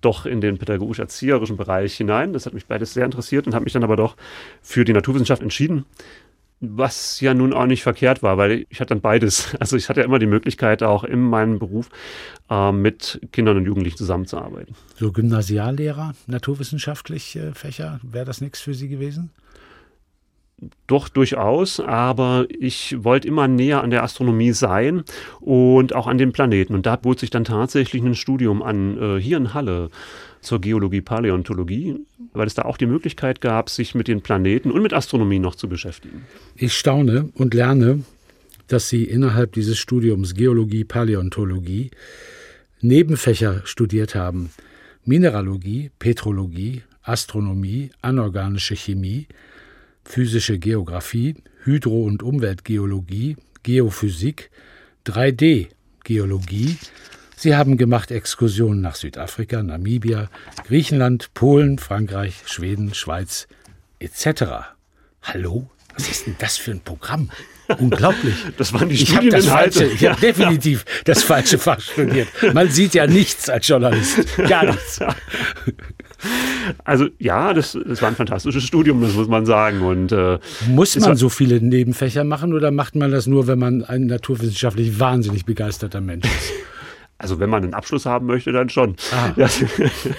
doch 0.00 0.26
in 0.26 0.40
den 0.40 0.58
pädagogisch-erzieherischen 0.58 1.56
Bereich 1.56 1.96
hinein? 1.96 2.32
Das 2.32 2.46
hat 2.46 2.54
mich 2.54 2.66
beides 2.66 2.94
sehr 2.94 3.04
interessiert 3.04 3.48
und 3.48 3.54
habe 3.56 3.64
mich 3.64 3.72
dann 3.72 3.82
aber 3.82 3.96
doch 3.96 4.14
für 4.62 4.84
die 4.84 4.92
Naturwissenschaft 4.92 5.42
entschieden. 5.42 5.86
Was 6.60 7.20
ja 7.20 7.34
nun 7.34 7.52
auch 7.52 7.66
nicht 7.66 7.82
verkehrt 7.82 8.22
war, 8.22 8.38
weil 8.38 8.64
ich 8.68 8.78
hatte 8.78 8.90
dann 8.90 9.00
beides. 9.00 9.56
Also 9.60 9.76
ich 9.76 9.88
hatte 9.88 9.98
ja 9.98 10.06
immer 10.06 10.20
die 10.20 10.26
Möglichkeit, 10.26 10.84
auch 10.84 11.02
in 11.02 11.20
meinem 11.20 11.58
Beruf 11.58 11.88
äh, 12.48 12.70
mit 12.70 13.20
Kindern 13.32 13.56
und 13.56 13.66
Jugendlichen 13.66 13.96
zusammenzuarbeiten. 13.96 14.76
So 14.94 15.10
Gymnasiallehrer, 15.10 16.14
naturwissenschaftliche 16.28 17.54
Fächer, 17.56 17.98
wäre 18.04 18.24
das 18.24 18.40
nichts 18.40 18.60
für 18.60 18.74
Sie 18.74 18.88
gewesen? 18.88 19.30
Doch 20.88 21.08
durchaus, 21.08 21.78
aber 21.78 22.46
ich 22.48 22.96
wollte 23.04 23.28
immer 23.28 23.46
näher 23.46 23.82
an 23.82 23.90
der 23.90 24.02
Astronomie 24.02 24.52
sein 24.52 25.04
und 25.40 25.94
auch 25.94 26.08
an 26.08 26.18
den 26.18 26.32
Planeten. 26.32 26.74
Und 26.74 26.84
da 26.86 26.96
bot 26.96 27.20
sich 27.20 27.30
dann 27.30 27.44
tatsächlich 27.44 28.02
ein 28.02 28.16
Studium 28.16 28.62
an, 28.62 28.98
äh, 29.00 29.20
hier 29.20 29.36
in 29.36 29.54
Halle 29.54 29.90
zur 30.40 30.60
Geologie, 30.60 31.00
Paläontologie, 31.00 31.96
weil 32.32 32.46
es 32.46 32.54
da 32.54 32.62
auch 32.62 32.76
die 32.76 32.86
Möglichkeit 32.86 33.40
gab, 33.40 33.70
sich 33.70 33.94
mit 33.94 34.08
den 34.08 34.20
Planeten 34.20 34.72
und 34.72 34.82
mit 34.82 34.92
Astronomie 34.92 35.38
noch 35.38 35.54
zu 35.54 35.68
beschäftigen. 35.68 36.24
Ich 36.56 36.74
staune 36.74 37.30
und 37.34 37.54
lerne, 37.54 38.02
dass 38.66 38.88
Sie 38.88 39.04
innerhalb 39.04 39.52
dieses 39.52 39.78
Studiums 39.78 40.34
Geologie, 40.34 40.84
Paläontologie 40.84 41.90
Nebenfächer 42.80 43.62
studiert 43.64 44.14
haben. 44.14 44.50
Mineralogie, 45.04 45.90
Petrologie, 45.98 46.82
Astronomie, 47.02 47.90
anorganische 48.02 48.76
Chemie, 48.76 49.26
physische 50.08 50.58
Geographie, 50.58 51.36
Hydro- 51.64 52.04
und 52.04 52.22
Umweltgeologie, 52.22 53.36
Geophysik, 53.62 54.50
3D-Geologie, 55.06 56.78
Sie 57.36 57.54
haben 57.54 57.76
gemacht 57.76 58.10
Exkursionen 58.10 58.80
nach 58.80 58.96
Südafrika, 58.96 59.62
Namibia, 59.62 60.28
Griechenland, 60.66 61.32
Polen, 61.34 61.78
Frankreich, 61.78 62.42
Schweden, 62.46 62.94
Schweiz 62.94 63.46
etc. 64.00 64.74
Hallo? 65.22 65.70
Was 65.94 66.08
ist 66.08 66.26
denn 66.26 66.34
das 66.40 66.56
für 66.56 66.72
ein 66.72 66.80
Programm? 66.80 67.30
Unglaublich. 67.78 68.34
Das 68.56 68.72
waren 68.72 68.88
die 68.88 68.94
ich 68.94 69.14
habe 69.14 69.28
das 69.28 69.46
falsche, 69.46 69.84
Ich 69.86 70.04
habe 70.06 70.20
definitiv 70.20 70.84
das 71.04 71.22
falsche 71.22 71.58
Fach 71.58 71.80
studiert. 71.80 72.28
Man 72.54 72.70
sieht 72.70 72.94
ja 72.94 73.06
nichts 73.06 73.48
als 73.48 73.68
Journalist. 73.68 74.36
Gar 74.36 74.64
nichts. 74.72 75.00
Also 76.84 77.06
ja, 77.18 77.54
das, 77.54 77.78
das 77.86 78.02
war 78.02 78.08
ein 78.08 78.16
fantastisches 78.16 78.64
Studium, 78.64 79.00
das 79.02 79.12
muss 79.12 79.28
man 79.28 79.46
sagen. 79.46 79.82
Und, 79.82 80.12
äh, 80.12 80.38
muss 80.68 80.98
man 80.98 81.16
so 81.16 81.28
viele 81.28 81.60
Nebenfächer 81.60 82.24
machen 82.24 82.52
oder 82.52 82.70
macht 82.70 82.96
man 82.96 83.10
das 83.10 83.26
nur, 83.26 83.46
wenn 83.46 83.58
man 83.58 83.84
ein 83.84 84.06
naturwissenschaftlich 84.06 84.98
wahnsinnig 84.98 85.44
begeisterter 85.44 86.00
Mensch 86.00 86.26
ist? 86.26 86.52
Also 87.18 87.40
wenn 87.40 87.50
man 87.50 87.64
einen 87.64 87.74
Abschluss 87.74 88.06
haben 88.06 88.26
möchte, 88.26 88.52
dann 88.52 88.68
schon. 88.68 88.94
Ja. 89.36 89.48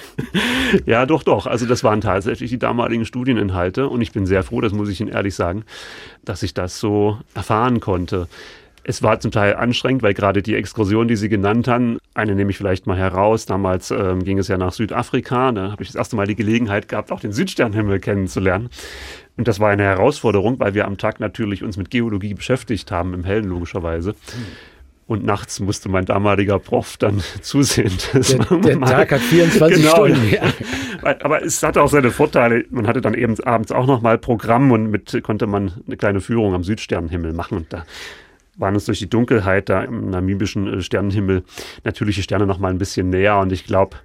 ja, 0.86 1.06
doch, 1.06 1.22
doch. 1.22 1.46
Also 1.46 1.64
das 1.64 1.82
waren 1.82 2.02
tatsächlich 2.02 2.50
die 2.50 2.58
damaligen 2.58 3.06
Studieninhalte 3.06 3.88
und 3.88 4.02
ich 4.02 4.12
bin 4.12 4.26
sehr 4.26 4.42
froh, 4.42 4.60
das 4.60 4.74
muss 4.74 4.90
ich 4.90 5.00
Ihnen 5.00 5.10
ehrlich 5.10 5.34
sagen, 5.34 5.64
dass 6.24 6.42
ich 6.42 6.52
das 6.52 6.78
so 6.78 7.18
erfahren 7.34 7.80
konnte. 7.80 8.28
Es 8.82 9.02
war 9.02 9.18
zum 9.20 9.30
Teil 9.30 9.56
anstrengend, 9.56 10.02
weil 10.02 10.14
gerade 10.14 10.42
die 10.42 10.54
Exkursion, 10.54 11.08
die 11.08 11.16
Sie 11.16 11.28
genannt 11.28 11.68
haben, 11.68 11.98
eine 12.14 12.34
nehme 12.34 12.50
ich 12.50 12.58
vielleicht 12.58 12.86
mal 12.86 12.96
heraus. 12.96 13.46
Damals 13.46 13.90
ähm, 13.90 14.24
ging 14.24 14.38
es 14.38 14.48
ja 14.48 14.58
nach 14.58 14.72
Südafrika. 14.72 15.52
Da 15.52 15.70
habe 15.70 15.82
ich 15.82 15.88
das 15.88 15.96
erste 15.96 16.16
Mal 16.16 16.26
die 16.26 16.34
Gelegenheit 16.34 16.88
gehabt, 16.88 17.12
auch 17.12 17.20
den 17.20 17.32
Südsternhimmel 17.32 18.00
kennenzulernen. 18.00 18.70
Und 19.36 19.48
das 19.48 19.60
war 19.60 19.70
eine 19.70 19.84
Herausforderung, 19.84 20.58
weil 20.60 20.74
wir 20.74 20.86
am 20.86 20.98
Tag 20.98 21.20
natürlich 21.20 21.62
uns 21.62 21.76
mit 21.76 21.90
Geologie 21.90 22.34
beschäftigt 22.34 22.90
haben, 22.90 23.14
im 23.14 23.24
Hellen 23.24 23.44
logischerweise. 23.44 24.10
Hm. 24.10 24.16
Und 25.10 25.24
nachts 25.24 25.58
musste 25.58 25.88
mein 25.88 26.04
damaliger 26.04 26.60
Prof 26.60 26.96
dann 26.96 27.20
zusehen. 27.40 27.90
Der, 28.12 28.58
der 28.58 28.80
Tag 28.80 29.10
hat 29.10 29.20
24 29.20 29.82
genau, 29.82 30.06
Stunden. 30.06 30.30
Ja. 30.30 31.16
Aber 31.24 31.42
es 31.42 31.60
hatte 31.64 31.82
auch 31.82 31.88
seine 31.88 32.12
Vorteile. 32.12 32.64
Man 32.70 32.86
hatte 32.86 33.00
dann 33.00 33.14
eben 33.14 33.36
abends 33.40 33.72
auch 33.72 33.88
nochmal 33.88 34.18
Programm 34.18 34.70
und 34.70 34.88
mit 34.88 35.20
konnte 35.24 35.48
man 35.48 35.72
eine 35.84 35.96
kleine 35.96 36.20
Führung 36.20 36.54
am 36.54 36.62
Südsternenhimmel 36.62 37.32
machen. 37.32 37.56
Und 37.56 37.72
da 37.72 37.84
waren 38.56 38.74
uns 38.74 38.84
durch 38.84 39.00
die 39.00 39.10
Dunkelheit 39.10 39.68
da 39.68 39.82
im 39.82 40.10
namibischen 40.10 40.74
äh, 40.74 40.80
Sternenhimmel 40.80 41.42
natürlich 41.82 42.14
die 42.14 42.22
Sterne 42.22 42.46
nochmal 42.46 42.70
ein 42.70 42.78
bisschen 42.78 43.10
näher. 43.10 43.38
Und 43.38 43.50
ich 43.50 43.64
glaube, 43.64 43.96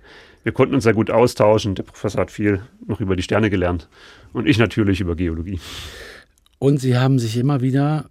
wir 0.41 0.53
konnten 0.53 0.73
uns 0.73 0.85
sehr 0.85 0.95
gut 0.95 1.11
austauschen. 1.11 1.75
Der 1.75 1.83
Professor 1.83 2.21
hat 2.21 2.31
viel 2.31 2.61
noch 2.87 2.99
über 2.99 3.15
die 3.15 3.21
Sterne 3.21 3.51
gelernt. 3.51 3.89
Und 4.33 4.47
ich 4.47 4.57
natürlich 4.57 5.01
über 5.01 5.15
Geologie. 5.15 5.59
Und 6.59 6.79
Sie 6.79 6.97
haben 6.97 7.19
sich 7.19 7.37
immer 7.37 7.61
wieder 7.61 8.09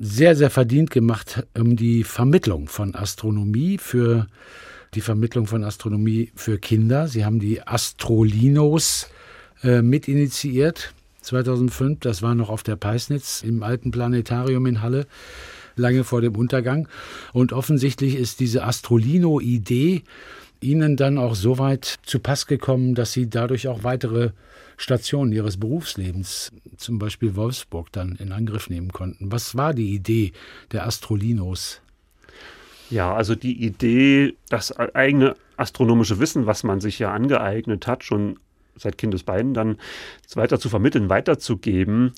sehr, 0.00 0.36
sehr 0.36 0.50
verdient 0.50 0.90
gemacht 0.90 1.46
um 1.58 1.76
die 1.76 2.04
Vermittlung 2.04 2.68
von 2.68 2.94
Astronomie 2.94 3.78
für 3.78 4.26
die 4.94 5.00
Vermittlung 5.00 5.46
von 5.46 5.64
Astronomie 5.64 6.30
für 6.34 6.58
Kinder. 6.58 7.08
Sie 7.08 7.24
haben 7.24 7.40
die 7.40 7.66
Astrolinos 7.66 9.08
äh, 9.62 9.82
mitinitiiert 9.82 10.94
2005. 11.22 12.00
Das 12.00 12.22
war 12.22 12.34
noch 12.34 12.50
auf 12.50 12.62
der 12.62 12.76
Peisnitz 12.76 13.42
im 13.42 13.62
alten 13.62 13.90
Planetarium 13.90 14.66
in 14.66 14.82
Halle, 14.82 15.06
lange 15.76 16.04
vor 16.04 16.20
dem 16.20 16.36
Untergang. 16.36 16.88
Und 17.32 17.52
offensichtlich 17.52 18.16
ist 18.16 18.40
diese 18.40 18.64
Astrolino-Idee 18.64 20.02
Ihnen 20.60 20.96
dann 20.96 21.18
auch 21.18 21.34
so 21.34 21.58
weit 21.58 21.98
zu 22.06 22.18
Pass 22.18 22.46
gekommen, 22.46 22.94
dass 22.94 23.12
Sie 23.12 23.28
dadurch 23.28 23.68
auch 23.68 23.84
weitere 23.84 24.30
Stationen 24.76 25.32
ihres 25.32 25.58
Berufslebens, 25.58 26.52
zum 26.76 26.98
Beispiel 26.98 27.36
Wolfsburg, 27.36 27.90
dann 27.92 28.16
in 28.16 28.32
Angriff 28.32 28.68
nehmen 28.68 28.92
konnten. 28.92 29.32
Was 29.32 29.56
war 29.56 29.74
die 29.74 29.94
Idee 29.94 30.32
der 30.72 30.86
Astrolinos? 30.86 31.80
Ja, 32.90 33.14
also 33.14 33.34
die 33.34 33.64
Idee, 33.64 34.34
das 34.48 34.72
eigene 34.76 35.34
astronomische 35.56 36.20
Wissen, 36.20 36.46
was 36.46 36.62
man 36.62 36.80
sich 36.80 36.98
ja 36.98 37.12
angeeignet 37.12 37.86
hat, 37.86 38.04
schon 38.04 38.38
seit 38.76 38.98
Kindesbeinen, 38.98 39.54
dann 39.54 39.78
weiter 40.34 40.60
zu 40.60 40.68
vermitteln, 40.68 41.08
weiterzugeben, 41.08 42.12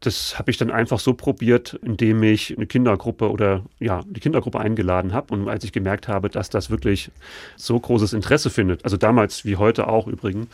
das 0.00 0.38
habe 0.38 0.50
ich 0.50 0.56
dann 0.56 0.70
einfach 0.70 0.98
so 0.98 1.12
probiert, 1.12 1.78
indem 1.82 2.22
ich 2.22 2.56
eine 2.56 2.66
Kindergruppe 2.66 3.30
oder 3.30 3.64
ja, 3.78 4.02
die 4.06 4.20
Kindergruppe 4.20 4.58
eingeladen 4.58 5.12
habe. 5.12 5.34
Und 5.34 5.48
als 5.48 5.62
ich 5.62 5.72
gemerkt 5.72 6.08
habe, 6.08 6.30
dass 6.30 6.48
das 6.48 6.70
wirklich 6.70 7.10
so 7.56 7.78
großes 7.78 8.14
Interesse 8.14 8.48
findet, 8.48 8.84
also 8.84 8.96
damals 8.96 9.44
wie 9.44 9.56
heute 9.56 9.88
auch 9.88 10.06
übrigens, 10.06 10.48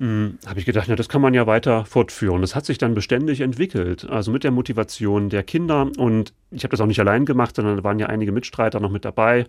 hm, 0.00 0.38
habe 0.46 0.58
ich 0.58 0.64
gedacht, 0.64 0.86
na, 0.88 0.96
das 0.96 1.10
kann 1.10 1.20
man 1.20 1.34
ja 1.34 1.46
weiter 1.46 1.84
fortführen. 1.84 2.40
Das 2.40 2.54
hat 2.54 2.64
sich 2.64 2.78
dann 2.78 2.94
beständig 2.94 3.42
entwickelt, 3.42 4.08
also 4.08 4.32
mit 4.32 4.44
der 4.44 4.50
Motivation 4.50 5.28
der 5.28 5.42
Kinder. 5.42 5.90
Und 5.98 6.32
ich 6.50 6.64
habe 6.64 6.70
das 6.70 6.80
auch 6.80 6.86
nicht 6.86 7.00
allein 7.00 7.26
gemacht, 7.26 7.54
sondern 7.54 7.76
da 7.76 7.84
waren 7.84 7.98
ja 7.98 8.06
einige 8.06 8.32
Mitstreiter 8.32 8.80
noch 8.80 8.90
mit 8.90 9.04
dabei. 9.04 9.44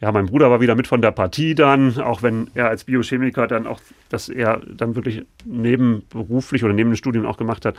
Ja, 0.00 0.10
mein 0.10 0.26
Bruder 0.26 0.50
war 0.50 0.62
wieder 0.62 0.76
mit 0.76 0.86
von 0.86 1.02
der 1.02 1.10
Partie 1.10 1.54
dann, 1.54 2.00
auch 2.00 2.22
wenn 2.22 2.48
er 2.54 2.70
als 2.70 2.84
Biochemiker 2.84 3.46
dann 3.46 3.66
auch, 3.66 3.80
dass 4.08 4.30
er 4.30 4.62
dann 4.66 4.94
wirklich 4.94 5.26
nebenberuflich 5.44 6.64
oder 6.64 6.72
neben 6.72 6.88
den 6.88 6.96
Studien 6.96 7.26
auch 7.26 7.36
gemacht 7.36 7.66
hat. 7.66 7.76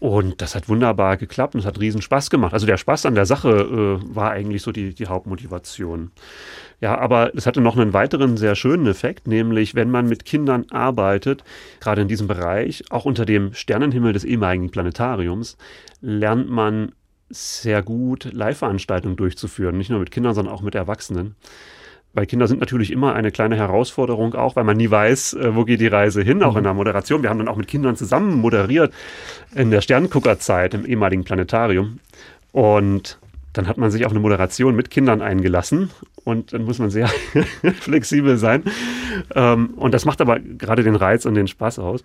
Und 0.00 0.40
das 0.40 0.54
hat 0.54 0.68
wunderbar 0.68 1.16
geklappt 1.16 1.54
und 1.54 1.60
es 1.60 1.66
hat 1.66 1.80
riesen 1.80 2.02
Spaß 2.02 2.30
gemacht. 2.30 2.54
Also 2.54 2.66
der 2.66 2.76
Spaß 2.76 3.06
an 3.06 3.16
der 3.16 3.26
Sache 3.26 3.50
äh, 3.50 4.14
war 4.14 4.30
eigentlich 4.30 4.62
so 4.62 4.70
die, 4.70 4.94
die 4.94 5.06
Hauptmotivation. 5.06 6.12
Ja, 6.80 6.96
aber 6.96 7.34
es 7.34 7.46
hatte 7.46 7.60
noch 7.60 7.76
einen 7.76 7.92
weiteren 7.92 8.36
sehr 8.36 8.54
schönen 8.54 8.86
Effekt, 8.86 9.26
nämlich 9.26 9.74
wenn 9.74 9.90
man 9.90 10.08
mit 10.08 10.24
Kindern 10.24 10.66
arbeitet, 10.70 11.42
gerade 11.80 12.02
in 12.02 12.08
diesem 12.08 12.28
Bereich, 12.28 12.84
auch 12.90 13.04
unter 13.04 13.26
dem 13.26 13.52
Sternenhimmel 13.54 14.12
des 14.12 14.24
ehemaligen 14.24 14.70
Planetariums, 14.70 15.56
lernt 16.00 16.48
man 16.48 16.92
sehr 17.30 17.82
gut 17.82 18.32
Live-Veranstaltungen 18.32 19.16
durchzuführen, 19.16 19.76
nicht 19.76 19.90
nur 19.90 19.98
mit 19.98 20.12
Kindern, 20.12 20.34
sondern 20.34 20.54
auch 20.54 20.62
mit 20.62 20.76
Erwachsenen. 20.76 21.34
Weil 22.18 22.26
Kinder 22.26 22.48
sind 22.48 22.58
natürlich 22.58 22.90
immer 22.90 23.14
eine 23.14 23.30
kleine 23.30 23.54
Herausforderung, 23.54 24.34
auch 24.34 24.56
weil 24.56 24.64
man 24.64 24.76
nie 24.76 24.90
weiß, 24.90 25.34
äh, 25.34 25.54
wo 25.54 25.64
geht 25.64 25.80
die 25.80 25.86
Reise 25.86 26.20
hin, 26.20 26.42
auch 26.42 26.56
in 26.56 26.64
der 26.64 26.74
Moderation. 26.74 27.22
Wir 27.22 27.30
haben 27.30 27.38
dann 27.38 27.46
auch 27.46 27.54
mit 27.54 27.68
Kindern 27.68 27.94
zusammen 27.94 28.40
moderiert 28.40 28.92
in 29.54 29.70
der 29.70 29.82
Sternguckerzeit 29.82 30.74
im 30.74 30.84
ehemaligen 30.84 31.22
Planetarium. 31.22 32.00
Und 32.50 33.20
dann 33.52 33.68
hat 33.68 33.78
man 33.78 33.92
sich 33.92 34.04
auf 34.04 34.10
eine 34.10 34.18
Moderation 34.18 34.74
mit 34.74 34.90
Kindern 34.90 35.22
eingelassen 35.22 35.90
und 36.24 36.52
dann 36.52 36.64
muss 36.64 36.80
man 36.80 36.90
sehr 36.90 37.06
flexibel 37.80 38.36
sein. 38.36 38.64
Ähm, 39.36 39.74
und 39.76 39.94
das 39.94 40.04
macht 40.04 40.20
aber 40.20 40.40
gerade 40.40 40.82
den 40.82 40.96
Reiz 40.96 41.24
und 41.24 41.36
den 41.36 41.46
Spaß 41.46 41.78
aus. 41.78 42.02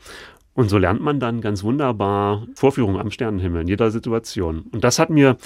Und 0.53 0.69
so 0.69 0.77
lernt 0.77 1.01
man 1.01 1.19
dann 1.19 1.41
ganz 1.41 1.63
wunderbar 1.63 2.45
Vorführungen 2.53 2.99
am 2.99 3.09
Sternenhimmel 3.09 3.63
in 3.63 3.67
jeder 3.67 3.89
Situation. 3.89 4.65
Und 4.71 4.83
das 4.83 4.99
hat 4.99 5.09
mir, 5.09 5.37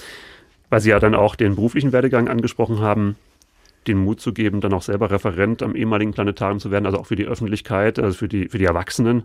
weil 0.69 0.81
Sie 0.81 0.89
ja 0.89 0.99
dann 0.99 1.15
auch 1.15 1.37
den 1.37 1.55
beruflichen 1.55 1.93
Werdegang 1.93 2.27
angesprochen 2.27 2.81
haben, 2.81 3.15
den 3.87 3.97
Mut 3.97 4.19
zu 4.19 4.33
geben, 4.33 4.61
dann 4.61 4.73
auch 4.73 4.81
selber 4.81 5.11
Referent 5.11 5.63
am 5.63 5.75
ehemaligen 5.75 6.11
Planetarium 6.11 6.59
zu 6.59 6.71
werden, 6.71 6.85
also 6.85 6.99
auch 6.99 7.05
für 7.05 7.15
die 7.15 7.25
Öffentlichkeit, 7.25 7.99
also 7.99 8.17
für 8.17 8.27
die, 8.27 8.49
für 8.49 8.57
die 8.57 8.65
Erwachsenen. 8.65 9.23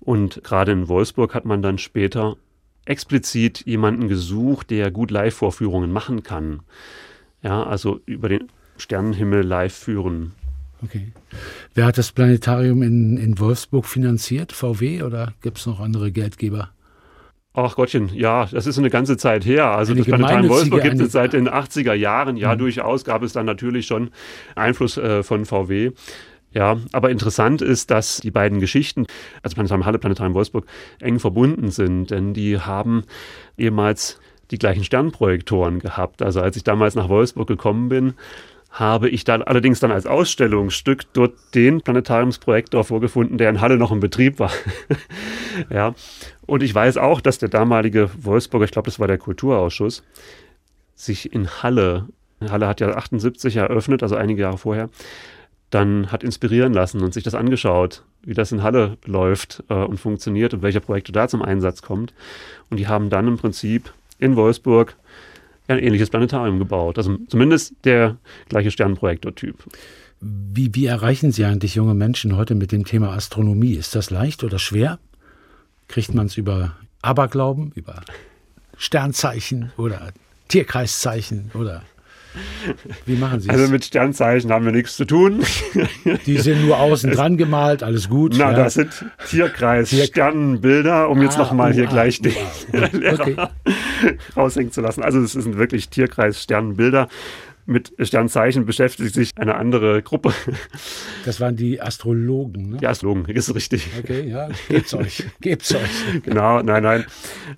Und 0.00 0.42
gerade 0.42 0.72
in 0.72 0.88
Wolfsburg 0.88 1.34
hat 1.34 1.44
man 1.44 1.62
dann 1.62 1.78
später 1.78 2.36
explizit 2.84 3.64
jemanden 3.66 4.08
gesucht, 4.08 4.70
der 4.70 4.90
gut 4.90 5.10
Live-Vorführungen 5.10 5.92
machen 5.92 6.22
kann. 6.22 6.60
Ja, 7.42 7.62
also 7.62 8.00
über 8.06 8.28
den 8.28 8.48
Sternenhimmel 8.76 9.42
live 9.42 9.74
führen. 9.74 10.32
Okay. 10.82 11.12
Wer 11.74 11.86
hat 11.86 11.98
das 11.98 12.10
Planetarium 12.10 12.82
in, 12.82 13.16
in 13.16 13.38
Wolfsburg 13.38 13.86
finanziert? 13.86 14.52
VW 14.52 15.02
oder 15.02 15.32
gibt 15.40 15.58
es 15.58 15.66
noch 15.66 15.78
andere 15.78 16.10
Geldgeber? 16.10 16.70
Ach 17.54 17.76
Gottchen, 17.76 18.08
ja, 18.14 18.46
das 18.50 18.66
ist 18.66 18.78
eine 18.78 18.88
ganze 18.88 19.18
Zeit 19.18 19.44
her. 19.44 19.66
Also 19.66 19.92
eine 19.92 20.00
das 20.00 20.08
Planetarium 20.08 20.48
Wolfsburg 20.48 20.82
gibt 20.82 21.00
es 21.00 21.12
seit 21.12 21.34
den 21.34 21.50
80er 21.50 21.92
Jahren. 21.92 22.38
Ja, 22.38 22.54
mhm. 22.54 22.60
durchaus 22.60 23.04
gab 23.04 23.22
es 23.22 23.34
dann 23.34 23.44
natürlich 23.44 23.86
schon 23.86 24.10
Einfluss 24.54 24.96
äh, 24.96 25.22
von 25.22 25.44
VW. 25.44 25.90
Ja, 26.54 26.78
aber 26.92 27.10
interessant 27.10 27.62
ist, 27.62 27.90
dass 27.90 28.18
die 28.18 28.30
beiden 28.30 28.60
Geschichten, 28.60 29.06
also 29.42 29.54
Planetarium 29.54 29.86
Halle, 29.86 29.98
Planetarium 29.98 30.34
Wolfsburg, 30.34 30.66
eng 31.00 31.18
verbunden 31.18 31.70
sind, 31.70 32.10
denn 32.10 32.34
die 32.34 32.58
haben 32.58 33.04
ehemals 33.56 34.18
die 34.50 34.58
gleichen 34.58 34.84
Sternprojektoren 34.84 35.78
gehabt. 35.78 36.22
Also 36.22 36.40
als 36.40 36.56
ich 36.56 36.64
damals 36.64 36.94
nach 36.94 37.08
Wolfsburg 37.08 37.48
gekommen 37.48 37.88
bin, 37.88 38.14
habe 38.72 39.10
ich 39.10 39.24
dann 39.24 39.42
allerdings 39.42 39.80
dann 39.80 39.92
als 39.92 40.06
Ausstellungsstück 40.06 41.12
dort 41.12 41.34
den 41.54 41.82
Planetariumsprojektor 41.82 42.84
vorgefunden, 42.84 43.36
der 43.36 43.50
in 43.50 43.60
Halle 43.60 43.76
noch 43.76 43.92
in 43.92 44.00
Betrieb 44.00 44.38
war. 44.38 44.50
ja. 45.70 45.94
Und 46.46 46.62
ich 46.62 46.74
weiß 46.74 46.96
auch, 46.96 47.20
dass 47.20 47.38
der 47.38 47.50
damalige 47.50 48.10
Wolfsburger, 48.16 48.64
ich 48.64 48.70
glaube, 48.70 48.86
das 48.86 48.98
war 48.98 49.06
der 49.06 49.18
Kulturausschuss, 49.18 50.02
sich 50.94 51.32
in 51.32 51.48
Halle, 51.62 52.08
Halle 52.48 52.66
hat 52.66 52.80
ja 52.80 52.88
78 52.88 53.56
eröffnet, 53.56 54.02
also 54.02 54.16
einige 54.16 54.42
Jahre 54.42 54.58
vorher, 54.58 54.88
dann 55.68 56.10
hat 56.10 56.24
inspirieren 56.24 56.72
lassen 56.72 57.02
und 57.02 57.12
sich 57.12 57.24
das 57.24 57.34
angeschaut, 57.34 58.04
wie 58.22 58.34
das 58.34 58.52
in 58.52 58.62
Halle 58.62 58.96
läuft 59.04 59.64
äh, 59.68 59.74
und 59.74 59.98
funktioniert 59.98 60.54
und 60.54 60.62
welche 60.62 60.80
Projekte 60.80 61.12
da 61.12 61.28
zum 61.28 61.42
Einsatz 61.42 61.82
kommt. 61.82 62.14
Und 62.70 62.78
die 62.78 62.88
haben 62.88 63.10
dann 63.10 63.28
im 63.28 63.36
Prinzip 63.36 63.92
in 64.18 64.36
Wolfsburg 64.36 64.96
ein 65.72 65.84
ähnliches 65.84 66.10
Planetarium 66.10 66.58
gebaut. 66.58 66.98
Also 66.98 67.18
zumindest 67.28 67.74
der 67.84 68.16
gleiche 68.48 68.70
Sternenprojektor-Typ. 68.70 69.56
Wie, 70.20 70.74
wie 70.74 70.86
erreichen 70.86 71.32
Sie 71.32 71.44
eigentlich 71.44 71.74
junge 71.74 71.94
Menschen 71.94 72.36
heute 72.36 72.54
mit 72.54 72.70
dem 72.70 72.84
Thema 72.84 73.12
Astronomie? 73.12 73.74
Ist 73.74 73.94
das 73.94 74.10
leicht 74.10 74.44
oder 74.44 74.58
schwer? 74.58 74.98
Kriegt 75.88 76.14
man 76.14 76.26
es 76.26 76.36
über 76.36 76.76
Aberglauben, 77.02 77.72
über 77.74 78.02
Sternzeichen 78.76 79.72
oder 79.76 80.12
Tierkreiszeichen 80.48 81.50
oder 81.54 81.82
wie 83.06 83.16
machen 83.16 83.40
Sie 83.40 83.48
es? 83.48 83.54
Also 83.54 83.70
mit 83.70 83.84
Sternzeichen 83.84 84.50
haben 84.50 84.64
wir 84.64 84.72
nichts 84.72 84.96
zu 84.96 85.04
tun. 85.04 85.42
Die 86.26 86.38
sind 86.38 86.64
nur 86.64 86.78
außen 86.78 87.10
dran 87.10 87.36
gemalt, 87.36 87.82
alles 87.82 88.08
gut. 88.08 88.34
Na, 88.36 88.50
ja. 88.50 88.56
das 88.56 88.74
sind 88.74 89.04
Tierkreis, 89.28 89.90
Tier 89.90 90.04
Sternenbilder, 90.04 91.08
um 91.08 91.18
ah, 91.18 91.22
jetzt 91.22 91.38
nochmal 91.38 91.72
hier 91.72 91.88
ah, 91.88 91.92
gleich 91.92 92.20
den 92.20 92.32
uh, 92.32 93.12
okay. 93.12 93.36
raushängen 94.36 94.72
zu 94.72 94.80
lassen. 94.80 95.02
Also 95.02 95.20
es 95.20 95.32
sind 95.32 95.58
wirklich 95.58 95.88
Tierkreis, 95.88 96.42
Sternenbilder. 96.42 97.08
Mit 97.64 97.92
Sternzeichen 98.00 98.66
beschäftigt 98.66 99.14
sich 99.14 99.30
eine 99.36 99.54
andere 99.54 100.02
Gruppe. 100.02 100.34
Das 101.24 101.40
waren 101.40 101.54
die 101.54 101.80
Astrologen, 101.80 102.70
ne? 102.70 102.76
Die 102.78 102.86
Astrologen, 102.88 103.24
ist 103.26 103.54
richtig. 103.54 103.88
Okay, 104.02 104.28
ja, 104.28 104.48
gebt's 104.68 104.92
euch, 104.94 105.24
gebt's 105.40 105.72
euch. 105.72 106.22
Genau, 106.24 106.60
nein, 106.62 106.82
nein. 106.82 107.04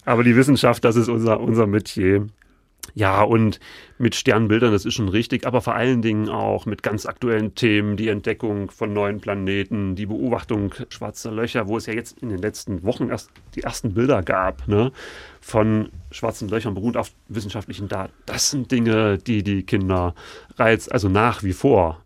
Aber 0.04 0.22
die 0.22 0.36
Wissenschaft, 0.36 0.84
das 0.84 0.96
ist 0.96 1.08
unser, 1.08 1.40
unser 1.40 1.66
Metier. 1.66 2.26
Ja, 2.94 3.22
und 3.22 3.58
mit 3.98 4.14
Sternbildern, 4.14 4.70
das 4.70 4.84
ist 4.84 4.94
schon 4.94 5.08
richtig, 5.08 5.46
aber 5.46 5.60
vor 5.60 5.74
allen 5.74 6.00
Dingen 6.00 6.28
auch 6.28 6.64
mit 6.64 6.84
ganz 6.84 7.06
aktuellen 7.06 7.54
Themen, 7.56 7.96
die 7.96 8.08
Entdeckung 8.08 8.70
von 8.70 8.92
neuen 8.92 9.20
Planeten, 9.20 9.96
die 9.96 10.06
Beobachtung 10.06 10.74
schwarzer 10.90 11.32
Löcher, 11.32 11.66
wo 11.66 11.76
es 11.76 11.86
ja 11.86 11.92
jetzt 11.92 12.18
in 12.22 12.28
den 12.28 12.38
letzten 12.38 12.84
Wochen 12.84 13.10
erst 13.10 13.30
die 13.56 13.62
ersten 13.62 13.94
Bilder 13.94 14.22
gab, 14.22 14.68
ne, 14.68 14.92
von 15.40 15.90
schwarzen 16.12 16.48
Löchern 16.48 16.74
beruht 16.74 16.96
auf 16.96 17.10
wissenschaftlichen 17.28 17.88
Daten. 17.88 18.12
Das 18.26 18.50
sind 18.50 18.70
Dinge, 18.70 19.18
die 19.18 19.42
die 19.42 19.64
Kinder 19.64 20.14
reizt, 20.56 20.92
also 20.92 21.08
nach 21.08 21.42
wie 21.42 21.52
vor. 21.52 22.03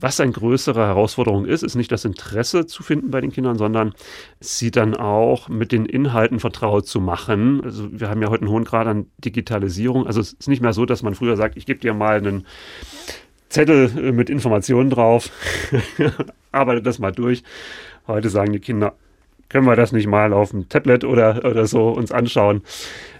Was 0.00 0.20
eine 0.20 0.32
größere 0.32 0.86
Herausforderung 0.86 1.44
ist, 1.44 1.62
ist 1.62 1.74
nicht 1.74 1.90
das 1.90 2.04
Interesse 2.04 2.66
zu 2.66 2.82
finden 2.82 3.10
bei 3.10 3.20
den 3.20 3.32
Kindern, 3.32 3.58
sondern 3.58 3.94
sie 4.40 4.70
dann 4.70 4.94
auch 4.94 5.48
mit 5.48 5.72
den 5.72 5.86
Inhalten 5.86 6.40
vertraut 6.40 6.86
zu 6.86 7.00
machen. 7.00 7.62
Also 7.64 7.88
wir 7.90 8.08
haben 8.08 8.22
ja 8.22 8.28
heute 8.28 8.42
einen 8.42 8.52
hohen 8.52 8.64
Grad 8.64 8.86
an 8.86 9.06
Digitalisierung. 9.18 10.06
Also 10.06 10.20
es 10.20 10.34
ist 10.34 10.48
nicht 10.48 10.62
mehr 10.62 10.72
so, 10.72 10.86
dass 10.86 11.02
man 11.02 11.14
früher 11.14 11.36
sagt, 11.36 11.56
ich 11.56 11.66
gebe 11.66 11.80
dir 11.80 11.94
mal 11.94 12.18
einen 12.18 12.46
Zettel 13.48 13.90
äh, 13.96 14.12
mit 14.12 14.30
Informationen 14.30 14.90
drauf, 14.90 15.30
arbeite 16.52 16.82
das 16.82 16.98
mal 16.98 17.12
durch. 17.12 17.42
Heute 18.06 18.30
sagen 18.30 18.52
die 18.52 18.60
Kinder, 18.60 18.94
können 19.48 19.66
wir 19.66 19.76
das 19.76 19.92
nicht 19.92 20.06
mal 20.06 20.32
auf 20.32 20.50
dem 20.50 20.68
Tablet 20.68 21.04
oder, 21.04 21.44
oder 21.44 21.66
so 21.66 21.88
uns 21.88 22.12
anschauen? 22.12 22.62